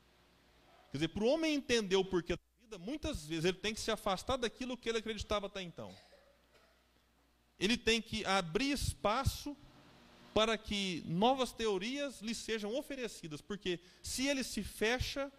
Quer 0.91 0.99
dizer, 0.99 1.09
para 1.09 1.25
o 1.25 1.29
homem 1.29 1.55
entender 1.55 1.97
o 1.97 2.05
porquê 2.05 2.37
da 2.37 2.43
vida, 2.61 2.79
muitas 2.79 3.25
vezes 3.25 3.45
ele 3.45 3.59
tem 3.59 3.72
que 3.72 3.81
se 3.81 3.91
afastar 3.91 4.37
daquilo 4.37 4.77
que 4.77 4.89
ele 4.89 4.99
acreditava 4.99 5.47
até 5.47 5.62
então. 5.62 5.95
Ele 7.59 7.77
tem 7.77 8.03
que 8.03 8.25
abrir 8.25 8.72
espaço 8.72 9.57
para 10.35 10.59
que 10.59 11.05
novas 11.07 11.53
teorias 11.53 12.20
lhe 12.20 12.35
sejam 12.35 12.75
oferecidas, 12.75 13.41
porque 13.41 13.79
se 14.03 14.27
ele 14.27 14.43
se 14.43 14.64
fecha, 14.64 15.33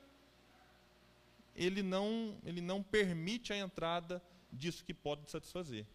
ele 1.53 1.83
não, 1.83 2.37
ele 2.45 2.61
não 2.61 2.81
permite 2.81 3.51
a 3.51 3.57
entrada 3.57 4.23
disso 4.51 4.85
que 4.85 4.93
pode 4.93 5.29
satisfazer. 5.29 5.85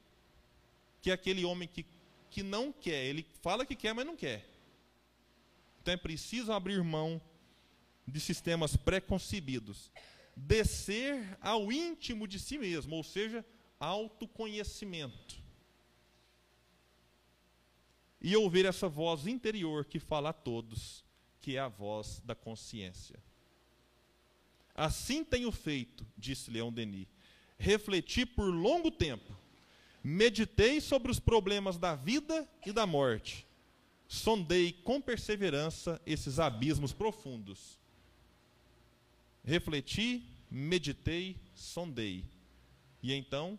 Que 1.00 1.10
é 1.10 1.14
aquele 1.14 1.44
homem 1.46 1.66
que 1.66 1.86
que 2.30 2.42
não 2.42 2.72
quer. 2.72 3.04
Ele 3.04 3.26
fala 3.42 3.66
que 3.66 3.74
quer, 3.74 3.92
mas 3.92 4.06
não 4.06 4.16
quer. 4.16 4.48
Então 5.82 5.92
é 5.92 5.96
preciso 5.96 6.52
abrir 6.52 6.82
mão 6.82 7.20
de 8.06 8.20
sistemas 8.20 8.76
pré-concebidos. 8.76 9.90
Descer 10.36 11.36
ao 11.40 11.70
íntimo 11.72 12.26
de 12.26 12.38
si 12.38 12.56
mesmo, 12.56 12.96
ou 12.96 13.02
seja, 13.02 13.44
autoconhecimento. 13.78 15.40
E 18.20 18.36
ouvir 18.36 18.66
essa 18.66 18.88
voz 18.88 19.26
interior 19.26 19.84
que 19.84 19.98
fala 19.98 20.30
a 20.30 20.34
todos, 20.34 21.04
que 21.40 21.56
é 21.56 21.58
a 21.58 21.68
voz 21.68 22.20
da 22.24 22.34
consciência. 22.34 23.18
Assim 24.74 25.24
tenho 25.24 25.50
feito, 25.50 26.06
disse 26.16 26.50
Leão 26.50 26.72
Denis, 26.72 27.08
refleti 27.58 28.24
por 28.24 28.44
longo 28.44 28.90
tempo 28.90 29.36
Meditei 30.02 30.80
sobre 30.80 31.10
os 31.10 31.20
problemas 31.20 31.76
da 31.76 31.94
vida 31.94 32.48
e 32.64 32.72
da 32.72 32.86
morte. 32.86 33.46
Sondei 34.08 34.72
com 34.72 35.00
perseverança 35.00 36.00
esses 36.06 36.38
abismos 36.38 36.92
profundos. 36.92 37.78
refleti, 39.44 40.22
meditei, 40.50 41.36
sondei. 41.54 42.24
E 43.02 43.12
então 43.12 43.58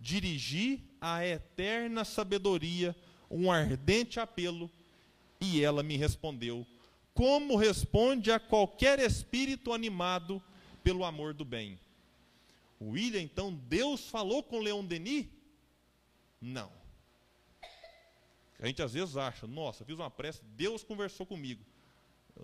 dirigi 0.00 0.82
à 1.00 1.24
eterna 1.24 2.04
sabedoria 2.04 2.94
um 3.30 3.50
ardente 3.50 4.20
apelo, 4.20 4.70
e 5.40 5.62
ela 5.62 5.82
me 5.82 5.96
respondeu, 5.96 6.66
como 7.14 7.56
responde 7.56 8.30
a 8.30 8.38
qualquer 8.38 8.98
espírito 8.98 9.72
animado 9.72 10.42
pelo 10.82 11.04
amor 11.04 11.32
do 11.32 11.44
bem. 11.44 11.78
William, 12.80 13.20
então, 13.20 13.54
Deus 13.68 14.08
falou 14.08 14.42
com 14.42 14.58
Leon 14.58 14.84
Denis? 14.84 15.26
Não. 16.42 16.72
A 18.58 18.66
gente 18.66 18.82
às 18.82 18.92
vezes 18.92 19.16
acha, 19.16 19.46
nossa, 19.46 19.84
fiz 19.84 19.94
uma 19.94 20.10
prece, 20.10 20.42
Deus 20.56 20.82
conversou 20.82 21.24
comigo. 21.24 21.64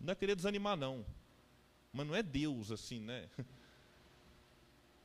não 0.01 0.13
é 0.13 0.15
querer 0.15 0.37
desanimar, 0.37 0.77
não. 0.77 1.05
Mas 1.93 2.07
não 2.07 2.15
é 2.15 2.23
Deus 2.23 2.71
assim, 2.71 3.01
né? 3.01 3.29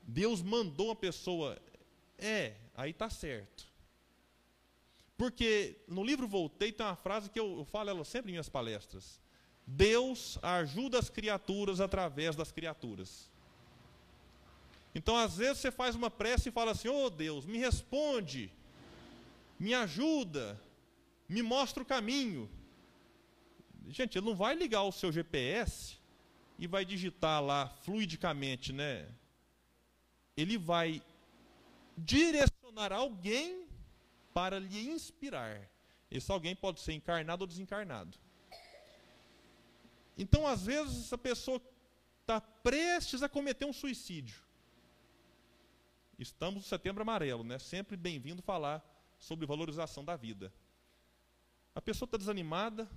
Deus 0.03 0.41
mandou 0.41 0.87
uma 0.87 0.95
pessoa. 0.95 1.59
É, 2.17 2.55
aí 2.75 2.91
está 2.91 3.09
certo. 3.09 3.67
Porque 5.17 5.77
no 5.87 6.03
livro 6.03 6.27
Voltei 6.27 6.71
tem 6.71 6.85
uma 6.85 6.95
frase 6.95 7.29
que 7.29 7.39
eu, 7.39 7.59
eu 7.59 7.65
falo 7.65 7.89
ela 7.89 8.03
sempre 8.03 8.31
em 8.31 8.33
minhas 8.33 8.49
palestras. 8.49 9.19
Deus 9.65 10.37
ajuda 10.41 10.99
as 10.99 11.09
criaturas 11.09 11.79
através 11.79 12.35
das 12.35 12.51
criaturas. 12.51 13.31
Então, 14.93 15.15
às 15.15 15.37
vezes, 15.37 15.59
você 15.59 15.71
faz 15.71 15.95
uma 15.95 16.11
prece 16.11 16.49
e 16.49 16.51
fala 16.51 16.71
assim: 16.71 16.89
Ô 16.89 17.05
oh, 17.05 17.09
Deus, 17.09 17.45
me 17.45 17.57
responde, 17.57 18.51
me 19.63 19.73
ajuda, 19.73 20.59
me 21.27 21.41
mostra 21.41 21.81
o 21.81 21.85
caminho. 21.85 22.49
Gente, 23.87 24.17
ele 24.17 24.25
não 24.25 24.35
vai 24.35 24.53
ligar 24.55 24.83
o 24.83 24.91
seu 24.91 25.09
GPS 25.09 25.97
e 26.59 26.67
vai 26.67 26.83
digitar 26.83 27.41
lá 27.41 27.69
fluidicamente, 27.69 28.73
né? 28.73 29.07
Ele 30.35 30.57
vai 30.57 31.01
direcionar 31.97 32.91
alguém 32.91 33.65
para 34.33 34.59
lhe 34.59 34.89
inspirar. 34.89 35.61
Esse 36.11 36.29
alguém 36.29 36.55
pode 36.55 36.81
ser 36.81 36.91
encarnado 36.91 37.43
ou 37.43 37.47
desencarnado. 37.47 38.17
Então, 40.17 40.45
às 40.45 40.65
vezes, 40.65 41.05
essa 41.05 41.17
pessoa 41.17 41.61
está 42.21 42.41
prestes 42.41 43.23
a 43.23 43.29
cometer 43.29 43.63
um 43.63 43.73
suicídio. 43.73 44.41
Estamos 46.19 46.63
no 46.63 46.67
setembro 46.67 47.01
amarelo, 47.01 47.45
né? 47.45 47.57
Sempre 47.59 47.95
bem-vindo 47.95 48.41
falar 48.41 48.92
sobre 49.23 49.45
valorização 49.45 50.03
da 50.03 50.17
vida. 50.17 50.53
A 51.73 51.81
pessoa 51.81 52.05
está 52.05 52.17
desanimada, 52.17 52.89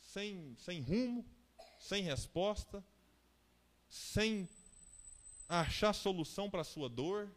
sem, 0.00 0.56
sem 0.56 0.80
rumo, 0.80 1.24
sem 1.78 2.02
resposta, 2.02 2.82
sem 3.88 4.48
achar 5.46 5.92
solução 5.92 6.48
para 6.50 6.62
a 6.62 6.64
sua 6.64 6.88
dor, 6.88 7.30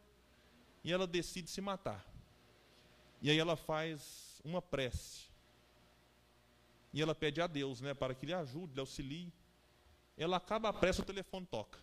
e 0.81 0.93
ela 0.93 1.05
decide 1.05 1.49
se 1.49 1.59
matar. 1.59 2.05
E 3.21 3.29
aí 3.29 3.37
ela 3.37 3.57
faz 3.57 4.41
uma 4.45 4.61
prece. 4.61 5.27
E 6.93 7.01
ela 7.01 7.13
pede 7.13 7.41
a 7.41 7.47
Deus, 7.47 7.81
né, 7.81 7.93
para 7.93 8.15
que 8.15 8.25
lhe 8.25 8.33
ajude, 8.33 8.73
lhe 8.73 8.79
auxilie. 8.79 9.33
Ela 10.17 10.37
acaba 10.37 10.69
a 10.69 10.73
prece, 10.73 11.01
o 11.01 11.05
telefone 11.05 11.45
toca. 11.45 11.77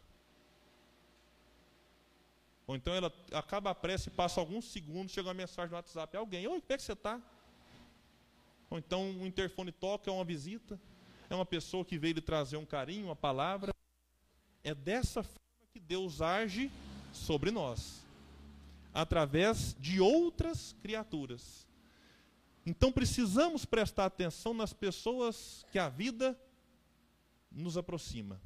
Ou 2.67 2.75
então 2.75 2.93
ela 2.93 3.13
acaba 3.33 3.71
a 3.71 3.75
prece, 3.75 4.11
passa 4.11 4.41
alguns 4.41 4.65
segundos, 4.67 5.13
chega 5.13 5.29
uma 5.29 5.35
mensagem 5.35 5.71
no 5.71 5.77
WhatsApp, 5.77 6.17
alguém, 6.17 6.47
oi, 6.49 6.61
como 6.61 6.73
é 6.73 6.77
que 6.77 6.83
você 6.83 6.93
está? 6.93 7.21
Ou 8.69 8.79
então 8.79 9.03
um 9.03 9.27
interfone 9.27 9.71
toca, 9.71 10.11
é 10.11 10.13
uma 10.13 10.25
visita, 10.25 10.81
é 11.31 11.35
uma 11.35 11.47
pessoa 11.47 11.85
que 11.85 11.97
veio 11.97 12.15
lhe 12.15 12.21
trazer 12.21 12.57
um 12.57 12.67
carinho, 12.67 13.07
uma 13.07 13.17
palavra. 13.17 13.73
É 14.65 14.75
dessa 14.75 15.23
forma 15.23 15.69
que 15.73 15.79
Deus 15.79 16.21
age 16.21 16.71
sobre 17.13 17.53
nós, 17.53 18.05
através 18.93 19.77
de 19.79 20.01
outras 20.01 20.75
criaturas. 20.83 21.67
Então 22.65 22.91
precisamos 22.91 23.65
prestar 23.65 24.07
atenção 24.07 24.53
nas 24.53 24.73
pessoas 24.73 25.65
que 25.71 25.79
a 25.79 25.89
vida 25.89 26.37
nos 27.53 27.77
aproxima. 27.77 28.41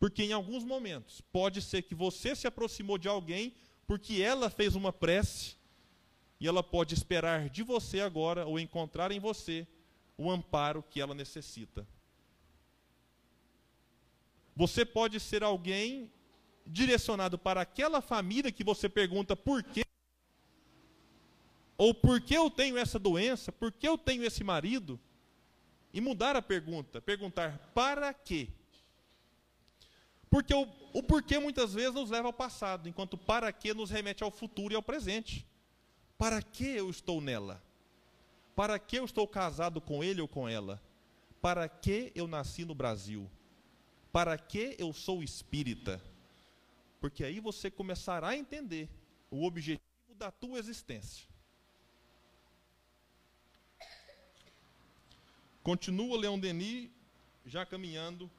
Porque 0.00 0.24
em 0.24 0.32
alguns 0.32 0.64
momentos 0.64 1.20
pode 1.20 1.60
ser 1.60 1.82
que 1.82 1.94
você 1.94 2.34
se 2.34 2.46
aproximou 2.46 2.96
de 2.96 3.06
alguém 3.06 3.54
porque 3.86 4.22
ela 4.22 4.48
fez 4.48 4.74
uma 4.74 4.92
prece 4.92 5.56
e 6.40 6.48
ela 6.48 6.62
pode 6.62 6.94
esperar 6.94 7.50
de 7.50 7.62
você 7.62 8.00
agora 8.00 8.46
ou 8.46 8.58
encontrar 8.58 9.12
em 9.12 9.20
você 9.20 9.68
o 10.16 10.30
amparo 10.30 10.82
que 10.82 11.02
ela 11.02 11.14
necessita. 11.14 11.86
Você 14.56 14.86
pode 14.86 15.20
ser 15.20 15.42
alguém 15.42 16.10
direcionado 16.66 17.38
para 17.38 17.60
aquela 17.60 18.00
família 18.00 18.50
que 18.50 18.64
você 18.64 18.88
pergunta 18.88 19.36
por 19.36 19.62
quê? 19.62 19.84
Ou 21.76 21.92
por 21.92 22.22
que 22.22 22.34
eu 22.34 22.50
tenho 22.50 22.78
essa 22.78 22.98
doença? 22.98 23.52
Por 23.52 23.70
que 23.70 23.86
eu 23.86 23.98
tenho 23.98 24.24
esse 24.24 24.42
marido? 24.42 24.98
E 25.92 26.00
mudar 26.00 26.36
a 26.36 26.42
pergunta, 26.42 27.02
perguntar 27.02 27.70
para 27.74 28.14
quê? 28.14 28.48
Porque 30.30 30.54
o, 30.54 30.62
o 30.92 31.02
porquê 31.02 31.40
muitas 31.40 31.74
vezes 31.74 31.92
nos 31.92 32.10
leva 32.10 32.28
ao 32.28 32.32
passado, 32.32 32.88
enquanto 32.88 33.18
para 33.18 33.52
que 33.52 33.74
nos 33.74 33.90
remete 33.90 34.22
ao 34.22 34.30
futuro 34.30 34.72
e 34.72 34.76
ao 34.76 34.82
presente. 34.82 35.44
Para 36.16 36.40
que 36.40 36.64
eu 36.64 36.88
estou 36.88 37.20
nela? 37.20 37.60
Para 38.54 38.78
que 38.78 38.96
eu 38.96 39.04
estou 39.04 39.26
casado 39.26 39.80
com 39.80 40.04
ele 40.04 40.20
ou 40.20 40.28
com 40.28 40.48
ela? 40.48 40.80
Para 41.40 41.68
que 41.68 42.12
eu 42.14 42.28
nasci 42.28 42.64
no 42.64 42.74
Brasil? 42.74 43.28
Para 44.12 44.38
que 44.38 44.76
eu 44.78 44.92
sou 44.92 45.22
espírita? 45.22 46.00
Porque 47.00 47.24
aí 47.24 47.40
você 47.40 47.70
começará 47.70 48.28
a 48.28 48.36
entender 48.36 48.88
o 49.30 49.44
objetivo 49.44 50.14
da 50.16 50.30
tua 50.30 50.58
existência. 50.58 51.26
Continua 55.62 56.18
Leon 56.18 56.38
Denis, 56.38 56.90
já 57.46 57.64
caminhando 57.64 58.30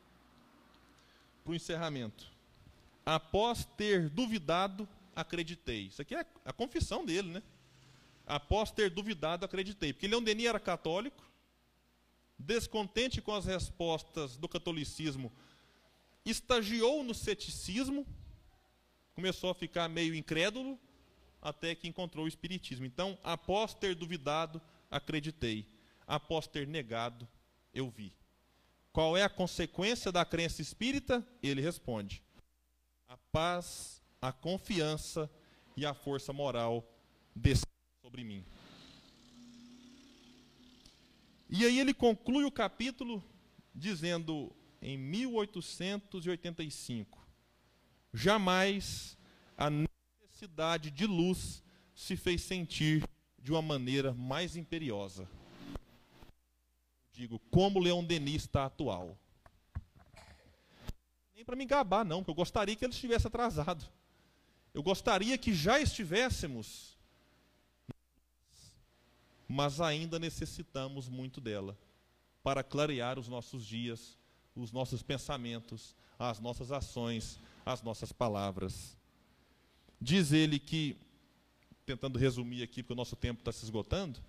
para 1.52 1.54
o 1.54 1.56
encerramento. 1.56 2.32
Após 3.06 3.66
ter 3.66 4.10
duvidado, 4.10 4.88
acreditei. 5.14 5.88
Isso 5.88 6.02
aqui 6.02 6.16
é 6.16 6.26
a 6.45 6.54
confissão 6.54 7.06
dele, 7.06 7.30
né? 7.30 7.43
Após 8.26 8.72
ter 8.72 8.89
duvidado, 8.89 9.43
acreditei. 9.43 9.91
Porque 9.91 10.08
Leon 10.08 10.24
Denis 10.24 10.45
era 10.45 10.60
católico, 10.60 11.30
descontente 12.38 13.22
com 13.22 13.34
as 13.34 13.45
respostas 13.45 14.38
do 14.38 14.47
catolicismo, 14.47 15.32
estagiou 16.24 17.04
no 17.04 17.14
ceticismo, 17.14 18.08
começou 19.14 19.49
a 19.49 19.56
ficar 19.56 19.89
meio 19.89 20.16
incrédulo, 20.16 20.80
até 21.41 21.76
que 21.76 21.88
encontrou 21.88 22.26
o 22.26 22.28
Espiritismo. 22.30 22.86
Então, 22.86 23.18
após 23.24 23.74
ter 23.74 23.95
duvidado, 23.95 24.62
acreditei. 24.89 25.68
Após 26.08 26.47
ter 26.47 26.68
negado, 26.68 27.28
eu 27.74 27.89
vi. 27.89 28.20
Qual 28.92 29.16
é 29.16 29.24
a 29.24 29.30
consequência 29.30 30.12
da 30.12 30.26
crença 30.26 30.62
espírita? 30.62 31.26
Ele 31.42 31.62
responde: 31.62 32.22
a 33.08 33.16
paz, 33.32 34.04
a 34.22 34.34
confiança 34.34 35.32
e 35.78 35.86
a 35.86 35.94
força 35.94 36.34
moral 36.34 36.86
descem 37.34 37.64
sobre 38.02 38.26
mim. 38.26 38.44
E 41.50 41.66
aí 41.66 41.80
ele 41.80 41.94
conclui 41.94 42.44
o 42.44 42.52
capítulo 42.52 43.24
dizendo 43.74 44.54
em 44.82 44.98
1885: 44.98 47.26
jamais 48.14 49.18
a 49.58 49.70
necessidade 49.70 50.92
de 50.92 51.06
luz 51.06 51.64
se 51.96 52.18
fez 52.18 52.42
sentir 52.42 53.08
de 53.39 53.54
uma 53.54 53.62
maneira 53.62 54.14
mais 54.14 54.58
imperiosa 54.58 55.26
digo, 57.14 57.39
como 57.51 57.80
Leon 57.80 58.03
Denis 58.03 58.43
está 58.43 58.66
atual. 58.66 59.18
Nem 61.36 61.43
para 61.43 61.55
me 61.55 61.66
gabar, 61.66 62.05
não, 62.05 62.20
porque 62.20 62.32
eu 62.32 62.36
gostaria 62.36 62.76
que 62.76 62.86
ele 62.86 62.93
estivesse 62.93 63.28
atrasado. 63.28 63.86
Eu 64.74 64.82
gostaria 64.82 65.38
que 65.38 65.53
já 65.53 65.80
estivéssemos, 65.80 66.97
mas 69.47 69.82
ainda 69.82 70.18
necessitamos 70.18 71.09
muito 71.09 71.41
dela 71.41 71.78
para 72.41 72.64
clarear 72.64 73.20
os 73.20 73.28
nossos 73.28 73.66
dias, 73.66 74.18
os 74.55 74.72
nossos 74.72 75.03
pensamentos, 75.03 75.95
as 76.18 76.39
nossas 76.39 76.72
ações, 76.72 77.39
as 77.66 77.82
nossas 77.82 78.12
palavras. 78.12 78.97
Diz 79.99 80.32
ele 80.32 80.57
que, 80.57 80.97
tentando 81.86 82.18
resumir 82.18 82.64
aqui, 82.64 82.82
porque 82.82 82.93
o 82.93 82.95
nosso 82.95 83.16
tempo 83.16 83.41
está 83.41 83.51
se 83.51 83.64
esgotando, 83.64 84.20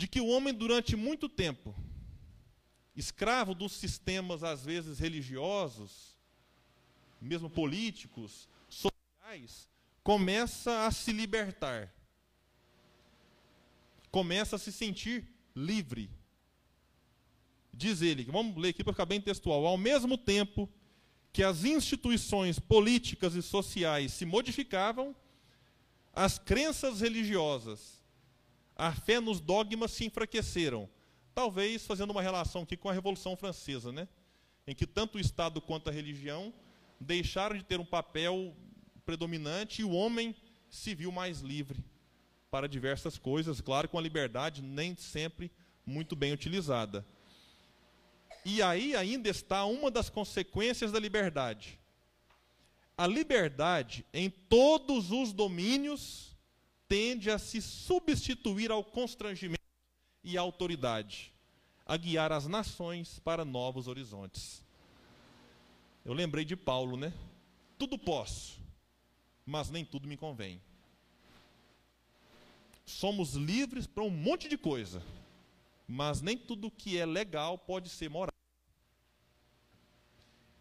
de 0.00 0.08
que 0.08 0.18
o 0.18 0.28
homem, 0.28 0.54
durante 0.54 0.96
muito 0.96 1.28
tempo, 1.28 1.76
escravo 2.96 3.54
dos 3.54 3.72
sistemas, 3.72 4.42
às 4.42 4.64
vezes 4.64 4.98
religiosos, 4.98 6.16
mesmo 7.20 7.50
políticos, 7.50 8.48
sociais, 8.66 9.68
começa 10.02 10.86
a 10.86 10.90
se 10.90 11.12
libertar, 11.12 11.94
começa 14.10 14.56
a 14.56 14.58
se 14.58 14.72
sentir 14.72 15.28
livre. 15.54 16.10
Diz 17.70 18.00
ele, 18.00 18.24
vamos 18.24 18.56
ler 18.56 18.70
aqui 18.70 18.82
para 18.82 18.94
ficar 18.94 19.04
bem 19.04 19.20
textual. 19.20 19.66
Ao 19.66 19.76
mesmo 19.76 20.16
tempo 20.16 20.66
que 21.30 21.42
as 21.42 21.62
instituições 21.62 22.58
políticas 22.58 23.34
e 23.34 23.42
sociais 23.42 24.14
se 24.14 24.24
modificavam, 24.24 25.14
as 26.10 26.38
crenças 26.38 27.02
religiosas, 27.02 27.99
a 28.80 28.92
fé 28.92 29.20
nos 29.20 29.40
dogmas 29.40 29.90
se 29.90 30.06
enfraqueceram. 30.06 30.88
Talvez 31.34 31.86
fazendo 31.86 32.12
uma 32.12 32.22
relação 32.22 32.62
aqui 32.62 32.78
com 32.78 32.88
a 32.88 32.92
Revolução 32.94 33.36
Francesa, 33.36 33.92
né? 33.92 34.08
em 34.66 34.74
que 34.74 34.86
tanto 34.86 35.18
o 35.18 35.20
Estado 35.20 35.60
quanto 35.60 35.90
a 35.90 35.92
religião 35.92 36.52
deixaram 36.98 37.58
de 37.58 37.62
ter 37.62 37.78
um 37.78 37.84
papel 37.84 38.56
predominante 39.04 39.82
e 39.82 39.84
o 39.84 39.90
homem 39.90 40.34
se 40.70 40.94
viu 40.94 41.12
mais 41.12 41.40
livre 41.40 41.84
para 42.50 42.66
diversas 42.66 43.18
coisas, 43.18 43.60
claro, 43.60 43.86
com 43.86 43.98
a 43.98 44.02
liberdade 44.02 44.62
nem 44.62 44.96
sempre 44.96 45.52
muito 45.84 46.16
bem 46.16 46.32
utilizada. 46.32 47.04
E 48.46 48.62
aí 48.62 48.96
ainda 48.96 49.28
está 49.28 49.66
uma 49.66 49.90
das 49.90 50.08
consequências 50.08 50.90
da 50.90 50.98
liberdade. 50.98 51.78
A 52.96 53.06
liberdade, 53.06 54.06
em 54.12 54.30
todos 54.30 55.10
os 55.10 55.34
domínios, 55.34 56.29
tende 56.90 57.30
a 57.30 57.38
se 57.38 57.62
substituir 57.62 58.70
ao 58.70 58.84
constrangimento 58.84 59.62
e 60.22 60.36
à 60.36 60.42
autoridade, 60.42 61.32
a 61.86 61.96
guiar 61.96 62.32
as 62.32 62.46
nações 62.46 63.18
para 63.20 63.42
novos 63.42 63.88
horizontes. 63.88 64.62
Eu 66.04 66.12
lembrei 66.12 66.44
de 66.44 66.56
Paulo, 66.56 66.98
né? 66.98 67.14
Tudo 67.78 67.96
posso, 67.96 68.60
mas 69.46 69.70
nem 69.70 69.86
tudo 69.86 70.06
me 70.06 70.18
convém. 70.18 70.60
Somos 72.84 73.34
livres 73.34 73.86
para 73.86 74.04
um 74.04 74.10
monte 74.10 74.48
de 74.48 74.58
coisa 74.58 75.02
mas 75.90 76.22
nem 76.22 76.38
tudo 76.38 76.70
que 76.70 76.96
é 76.96 77.04
legal 77.04 77.58
pode 77.58 77.88
ser 77.88 78.08
moral. 78.08 78.30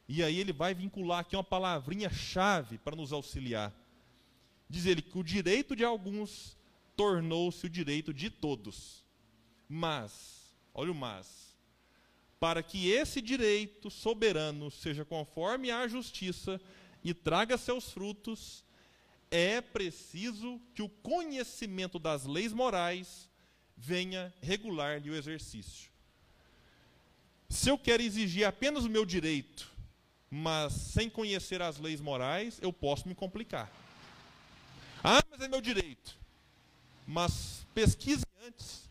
E 0.07 0.23
aí 0.23 0.39
ele 0.39 0.51
vai 0.51 0.73
vincular 0.73 1.19
aqui 1.19 1.36
uma 1.36 1.43
palavrinha 1.43 2.09
chave 2.09 2.80
para 2.80 2.95
nos 2.95 3.13
auxiliar. 3.13 3.71
Diz 4.70 4.86
ele 4.86 5.01
que 5.01 5.17
o 5.17 5.24
direito 5.24 5.76
de 5.76 5.84
alguns 5.84 6.57
tornou-se 6.95 7.65
o 7.65 7.70
direito 7.70 8.13
de 8.13 8.30
todos. 8.30 9.03
Mas, 9.67 10.53
olha 10.74 10.91
o 10.91 10.95
mas, 10.95 11.55
para 12.39 12.61
que 12.61 12.89
esse 12.89 13.22
direito 13.22 13.89
soberano 13.89 14.70
seja 14.70 15.03
conforme 15.03 15.72
à 15.72 15.88
justiça 15.88 16.61
e 17.03 17.13
traga 17.13 17.57
seus 17.57 17.91
frutos, 17.91 18.63
é 19.32 19.61
preciso 19.61 20.59
que 20.74 20.82
o 20.82 20.89
conhecimento 20.89 21.99
das 21.99 22.26
leis 22.26 22.53
morais 22.53 23.30
venha 23.76 24.34
regular-lhe 24.41 25.09
o 25.09 25.15
exercício. 25.15 25.89
Se 27.49 27.70
eu 27.70 27.78
quero 27.78 28.03
exigir 28.03 28.45
apenas 28.45 28.86
o 28.86 28.89
meu 28.89 29.05
direito, 29.05 29.72
mas 30.30 30.74
sem 30.74 31.09
conhecer 31.09 31.61
as 31.61 31.80
leis 31.80 31.99
morais, 31.99 32.59
eu 32.61 32.72
posso 32.72 33.07
me 33.07 33.15
complicar. 33.15 33.72
Ah, 35.03 35.23
mas 35.29 35.41
é 35.41 35.47
meu 35.47 35.61
direito. 35.61 36.17
Mas 37.07 37.65
pesquise 37.73 38.25
antes 38.45 38.89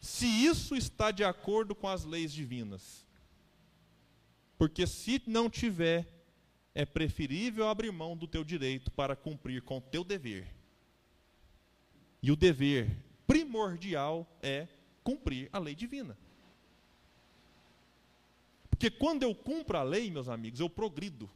se 0.00 0.26
isso 0.26 0.74
está 0.74 1.10
de 1.10 1.22
acordo 1.22 1.74
com 1.74 1.86
as 1.86 2.04
leis 2.04 2.32
divinas. 2.32 3.06
Porque 4.58 4.86
se 4.86 5.22
não 5.26 5.48
tiver, 5.48 6.06
é 6.74 6.84
preferível 6.84 7.68
abrir 7.68 7.92
mão 7.92 8.16
do 8.16 8.26
teu 8.26 8.44
direito 8.44 8.90
para 8.90 9.14
cumprir 9.14 9.62
com 9.62 9.78
o 9.78 9.80
teu 9.80 10.02
dever. 10.02 10.48
E 12.22 12.30
o 12.30 12.36
dever 12.36 12.90
primordial 13.26 14.26
é 14.42 14.68
cumprir 15.02 15.48
a 15.52 15.58
lei 15.58 15.74
divina. 15.74 16.16
Porque 18.68 18.90
quando 18.90 19.22
eu 19.22 19.34
cumpro 19.34 19.78
a 19.78 19.82
lei, 19.82 20.10
meus 20.10 20.28
amigos, 20.28 20.60
eu 20.60 20.68
progrido. 20.68 21.30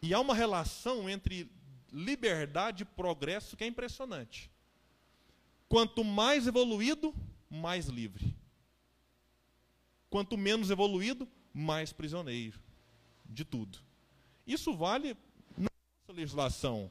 E 0.00 0.14
há 0.14 0.20
uma 0.20 0.34
relação 0.34 1.08
entre 1.08 1.50
liberdade 1.92 2.82
e 2.82 2.86
progresso 2.86 3.56
que 3.56 3.64
é 3.64 3.66
impressionante. 3.66 4.50
Quanto 5.68 6.02
mais 6.02 6.46
evoluído, 6.46 7.14
mais 7.50 7.86
livre. 7.86 8.34
Quanto 10.08 10.36
menos 10.36 10.70
evoluído, 10.70 11.28
mais 11.52 11.92
prisioneiro 11.92 12.58
de 13.24 13.44
tudo. 13.44 13.78
Isso 14.46 14.74
vale 14.74 15.16
na 15.56 15.68
nossa 15.68 16.12
legislação 16.12 16.90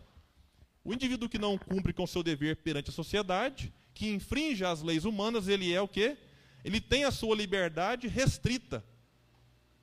o 0.83 0.93
indivíduo 0.93 1.29
que 1.29 1.37
não 1.37 1.57
cumpre 1.57 1.93
com 1.93 2.07
seu 2.07 2.23
dever 2.23 2.57
perante 2.57 2.89
a 2.89 2.93
sociedade, 2.93 3.71
que 3.93 4.09
infringe 4.09 4.65
as 4.65 4.81
leis 4.81 5.05
humanas, 5.05 5.47
ele 5.47 5.71
é 5.71 5.79
o 5.79 5.87
quê? 5.87 6.17
Ele 6.63 6.81
tem 6.81 7.03
a 7.03 7.11
sua 7.11 7.35
liberdade 7.35 8.07
restrita, 8.07 8.83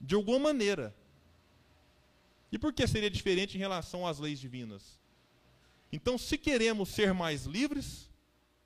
de 0.00 0.14
alguma 0.14 0.38
maneira. 0.38 0.94
E 2.50 2.58
por 2.58 2.72
que 2.72 2.86
seria 2.86 3.10
diferente 3.10 3.56
em 3.56 3.60
relação 3.60 4.06
às 4.06 4.18
leis 4.18 4.40
divinas? 4.40 4.98
Então, 5.90 6.18
se 6.18 6.36
queremos 6.36 6.90
ser 6.90 7.14
mais 7.14 7.44
livres, 7.44 8.10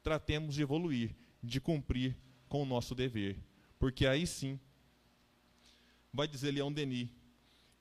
tratemos 0.02 0.54
de 0.54 0.62
evoluir, 0.62 1.14
de 1.42 1.60
cumprir 1.60 2.16
com 2.48 2.62
o 2.62 2.66
nosso 2.66 2.94
dever. 2.94 3.38
Porque 3.78 4.06
aí 4.06 4.26
sim, 4.26 4.58
vai 6.12 6.26
dizer 6.26 6.50
Leão 6.50 6.72
Denis, 6.72 7.08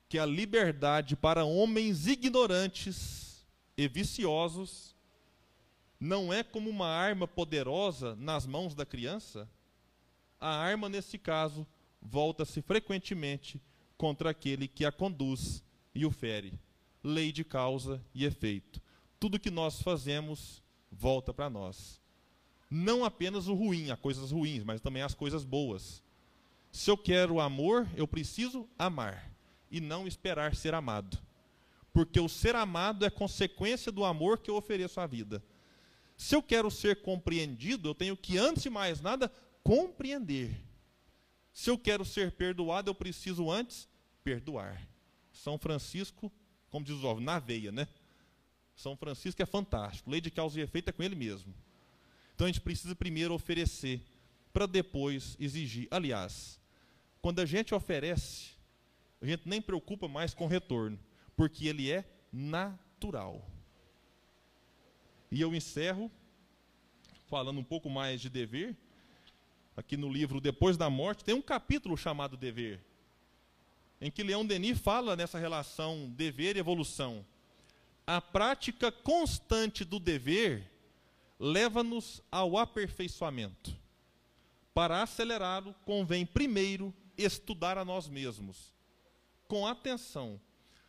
que 0.08 0.18
a 0.18 0.26
liberdade 0.26 1.16
para 1.16 1.44
homens 1.44 2.06
ignorantes 2.06 3.44
e 3.76 3.88
viciosos 3.88 4.94
não 5.98 6.32
é 6.32 6.42
como 6.42 6.68
uma 6.68 6.88
arma 6.88 7.28
poderosa 7.28 8.16
nas 8.16 8.46
mãos 8.46 8.74
da 8.74 8.84
criança? 8.84 9.48
A 10.40 10.48
arma, 10.48 10.88
nesse 10.88 11.16
caso, 11.16 11.66
volta-se 12.00 12.60
frequentemente 12.60 13.60
contra 13.96 14.30
aquele 14.30 14.66
que 14.66 14.84
a 14.84 14.90
conduz 14.90 15.62
e 15.94 16.04
o 16.04 16.10
fere. 16.10 16.58
Lei 17.04 17.30
de 17.30 17.44
causa 17.44 18.04
e 18.12 18.24
efeito. 18.24 18.82
Tudo 19.22 19.38
que 19.38 19.50
nós 19.50 19.80
fazemos 19.80 20.60
volta 20.90 21.32
para 21.32 21.48
nós. 21.48 22.00
Não 22.68 23.04
apenas 23.04 23.46
o 23.46 23.54
ruim, 23.54 23.92
as 23.92 24.00
coisas 24.00 24.32
ruins, 24.32 24.64
mas 24.64 24.80
também 24.80 25.02
as 25.02 25.14
coisas 25.14 25.44
boas. 25.44 26.02
Se 26.72 26.90
eu 26.90 26.96
quero 26.96 27.38
amor, 27.38 27.88
eu 27.94 28.08
preciso 28.08 28.68
amar 28.76 29.32
e 29.70 29.80
não 29.80 30.08
esperar 30.08 30.56
ser 30.56 30.74
amado 30.74 31.18
porque 31.92 32.18
o 32.18 32.28
ser 32.28 32.56
amado 32.56 33.04
é 33.04 33.10
consequência 33.10 33.92
do 33.92 34.04
amor 34.04 34.38
que 34.38 34.50
eu 34.50 34.56
ofereço 34.56 34.98
à 35.00 35.06
vida. 35.06 35.44
Se 36.16 36.34
eu 36.34 36.42
quero 36.42 36.70
ser 36.70 37.02
compreendido, 37.02 37.88
eu 37.88 37.94
tenho 37.94 38.16
que, 38.16 38.38
antes 38.38 38.62
de 38.62 38.70
mais 38.70 39.00
nada, 39.00 39.30
compreender. 39.62 40.56
Se 41.52 41.68
eu 41.68 41.76
quero 41.76 42.04
ser 42.04 42.32
perdoado, 42.32 42.90
eu 42.90 42.94
preciso 42.94 43.50
antes 43.50 43.88
perdoar. 44.24 44.88
São 45.30 45.58
Francisco, 45.58 46.32
como 46.70 46.84
diz 46.84 46.96
o 46.96 47.00
jovem, 47.00 47.24
na 47.24 47.38
veia, 47.38 47.70
né? 47.70 47.86
São 48.82 48.96
Francisco 48.96 49.40
é 49.40 49.46
fantástico. 49.46 50.10
Lei 50.10 50.20
de 50.20 50.28
causa 50.28 50.58
e 50.58 50.62
efeito 50.64 50.88
é 50.88 50.92
com 50.92 51.04
ele 51.04 51.14
mesmo. 51.14 51.54
Então 52.34 52.46
a 52.46 52.48
gente 52.48 52.60
precisa 52.60 52.96
primeiro 52.96 53.32
oferecer, 53.32 54.02
para 54.52 54.66
depois 54.66 55.36
exigir. 55.38 55.86
Aliás, 55.88 56.58
quando 57.20 57.38
a 57.38 57.46
gente 57.46 57.72
oferece, 57.72 58.50
a 59.20 59.26
gente 59.26 59.48
nem 59.48 59.62
preocupa 59.62 60.08
mais 60.08 60.34
com 60.34 60.48
retorno 60.48 60.98
porque 61.36 61.68
ele 61.68 61.92
é 61.92 62.04
natural. 62.32 63.48
E 65.30 65.40
eu 65.40 65.54
encerro 65.54 66.10
falando 67.28 67.60
um 67.60 67.64
pouco 67.64 67.88
mais 67.88 68.20
de 68.20 68.28
dever. 68.28 68.76
Aqui 69.76 69.96
no 69.96 70.12
livro 70.12 70.40
Depois 70.40 70.76
da 70.76 70.90
Morte 70.90 71.22
tem 71.22 71.36
um 71.36 71.40
capítulo 71.40 71.96
chamado 71.96 72.36
Dever, 72.36 72.80
em 74.00 74.10
que 74.10 74.24
Leão 74.24 74.44
Denis 74.44 74.80
fala 74.80 75.14
nessa 75.14 75.38
relação 75.38 76.10
dever 76.10 76.56
e 76.56 76.58
evolução. 76.58 77.24
A 78.06 78.20
prática 78.20 78.90
constante 78.90 79.84
do 79.84 79.98
dever 79.98 80.70
leva-nos 81.38 82.22
ao 82.30 82.56
aperfeiçoamento. 82.58 83.76
Para 84.74 85.02
acelerá-lo, 85.02 85.74
convém 85.84 86.24
primeiro 86.24 86.94
estudar 87.16 87.76
a 87.76 87.84
nós 87.84 88.08
mesmos, 88.08 88.72
com 89.46 89.66
atenção 89.66 90.40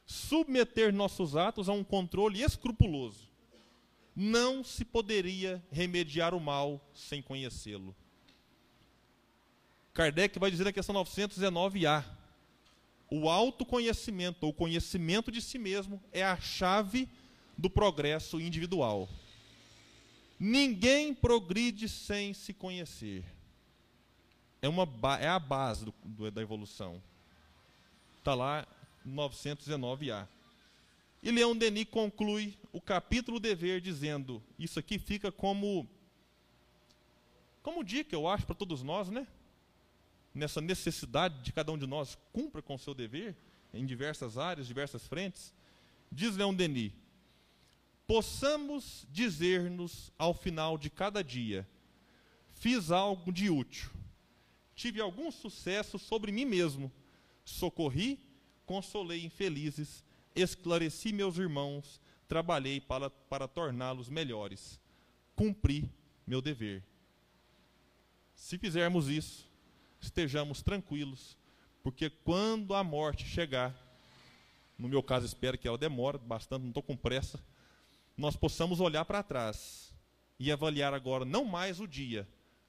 submeter 0.05 0.93
nossos 0.93 1.35
atos 1.35 1.69
a 1.69 1.73
um 1.73 1.83
controle 1.83 2.41
escrupuloso. 2.41 3.29
Não 4.15 4.63
se 4.63 4.85
poderia 4.85 5.63
remediar 5.71 6.35
o 6.35 6.39
mal 6.39 6.79
sem 6.93 7.21
conhecê-lo. 7.21 7.95
Kardec 9.93 10.37
vai 10.37 10.51
dizer 10.51 10.63
na 10.63 10.73
questão 10.73 10.93
919A: 10.95 12.03
o 13.15 13.29
autoconhecimento, 13.29 14.43
ou 14.43 14.51
conhecimento 14.51 15.31
de 15.31 15.39
si 15.39 15.59
mesmo, 15.59 16.01
é 16.11 16.23
a 16.23 16.35
chave 16.35 17.07
do 17.55 17.69
progresso 17.69 18.41
individual. 18.41 19.07
Ninguém 20.39 21.13
progride 21.13 21.87
sem 21.87 22.33
se 22.33 22.55
conhecer. 22.55 23.23
É, 24.63 24.67
uma, 24.67 24.87
é 25.19 25.27
a 25.27 25.37
base 25.37 25.85
do, 25.85 25.93
do, 26.03 26.31
da 26.31 26.41
evolução. 26.41 26.99
Está 28.17 28.33
lá 28.33 28.67
919A. 29.07 30.27
E 31.21 31.29
Leão 31.29 31.55
Denis 31.55 31.85
conclui 31.91 32.57
o 32.71 32.81
capítulo 32.81 33.39
dever 33.39 33.79
dizendo: 33.79 34.41
isso 34.57 34.79
aqui 34.79 34.97
fica 34.97 35.31
como 35.31 35.87
como 37.61 37.83
dica, 37.83 38.15
eu 38.15 38.27
acho, 38.27 38.47
para 38.47 38.55
todos 38.55 38.81
nós, 38.81 39.09
né? 39.09 39.27
Nessa 40.33 40.59
necessidade 40.59 41.41
de 41.41 41.53
cada 41.53 41.71
um 41.71 41.77
de 41.77 41.85
nós 41.85 42.17
cumpra 42.31 42.61
com 42.61 42.75
o 42.75 42.79
seu 42.79 42.93
dever 42.93 43.35
em 43.73 43.85
diversas 43.85 44.37
áreas, 44.37 44.67
diversas 44.67 45.05
frentes, 45.07 45.53
diz 46.11 46.35
Leon 46.35 46.53
Denis: 46.53 46.91
possamos 48.07 49.05
dizer-nos 49.09 50.11
ao 50.17 50.33
final 50.33 50.77
de 50.77 50.89
cada 50.89 51.23
dia: 51.23 51.67
fiz 52.53 52.91
algo 52.91 53.31
de 53.31 53.49
útil, 53.49 53.89
tive 54.75 55.01
algum 55.01 55.31
sucesso 55.31 55.99
sobre 55.99 56.31
mim 56.31 56.45
mesmo, 56.45 56.91
socorri, 57.45 58.19
consolei 58.65 59.25
infelizes, 59.25 60.03
esclareci 60.35 61.11
meus 61.13 61.37
irmãos, 61.37 61.99
trabalhei 62.27 62.79
para, 62.79 63.09
para 63.09 63.47
torná-los 63.47 64.09
melhores, 64.09 64.79
cumpri 65.35 65.91
meu 66.25 66.41
dever. 66.41 66.83
Se 68.35 68.57
fizermos 68.57 69.07
isso, 69.07 69.52
estejamos 70.03 70.61
tranquilos, 70.61 71.37
porque 71.81 72.09
quando 72.09 72.73
a 72.73 72.83
morte 72.83 73.25
chegar, 73.25 73.75
no 74.77 74.87
meu 74.87 75.01
caso 75.01 75.25
espero 75.25 75.57
que 75.57 75.67
ela 75.67 75.77
demore 75.77 76.17
bastante, 76.17 76.61
não 76.61 76.69
estou 76.69 76.83
com 76.83 76.95
pressa, 76.95 77.39
nós 78.17 78.35
possamos 78.35 78.79
olhar 78.79 79.05
para 79.05 79.23
trás 79.23 79.93
e 80.39 80.51
avaliar 80.51 80.93
agora 80.93 81.25
não 81.25 81.45
mais 81.45 81.79
o 81.79 81.87
dia, 81.87 82.27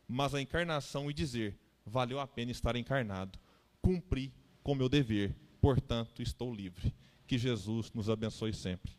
mas 0.09 0.35
a 0.35 0.41
encarnação 0.41 1.11
e 1.11 1.14
dizer: 1.14 1.59
valeu 1.85 2.20
a 2.20 2.26
pena 2.26 2.51
estar 2.51 2.76
encarnado, 2.76 3.39
cumpri 3.82 4.32
com 4.62 4.74
meu 4.74 4.89
dever, 4.89 5.37
portanto 5.61 6.22
estou 6.22 6.55
livre. 6.55 6.95
Que 7.26 7.39
Jesus 7.39 7.91
nos 7.93 8.11
abençoe 8.11 8.53
sempre. 8.53 8.93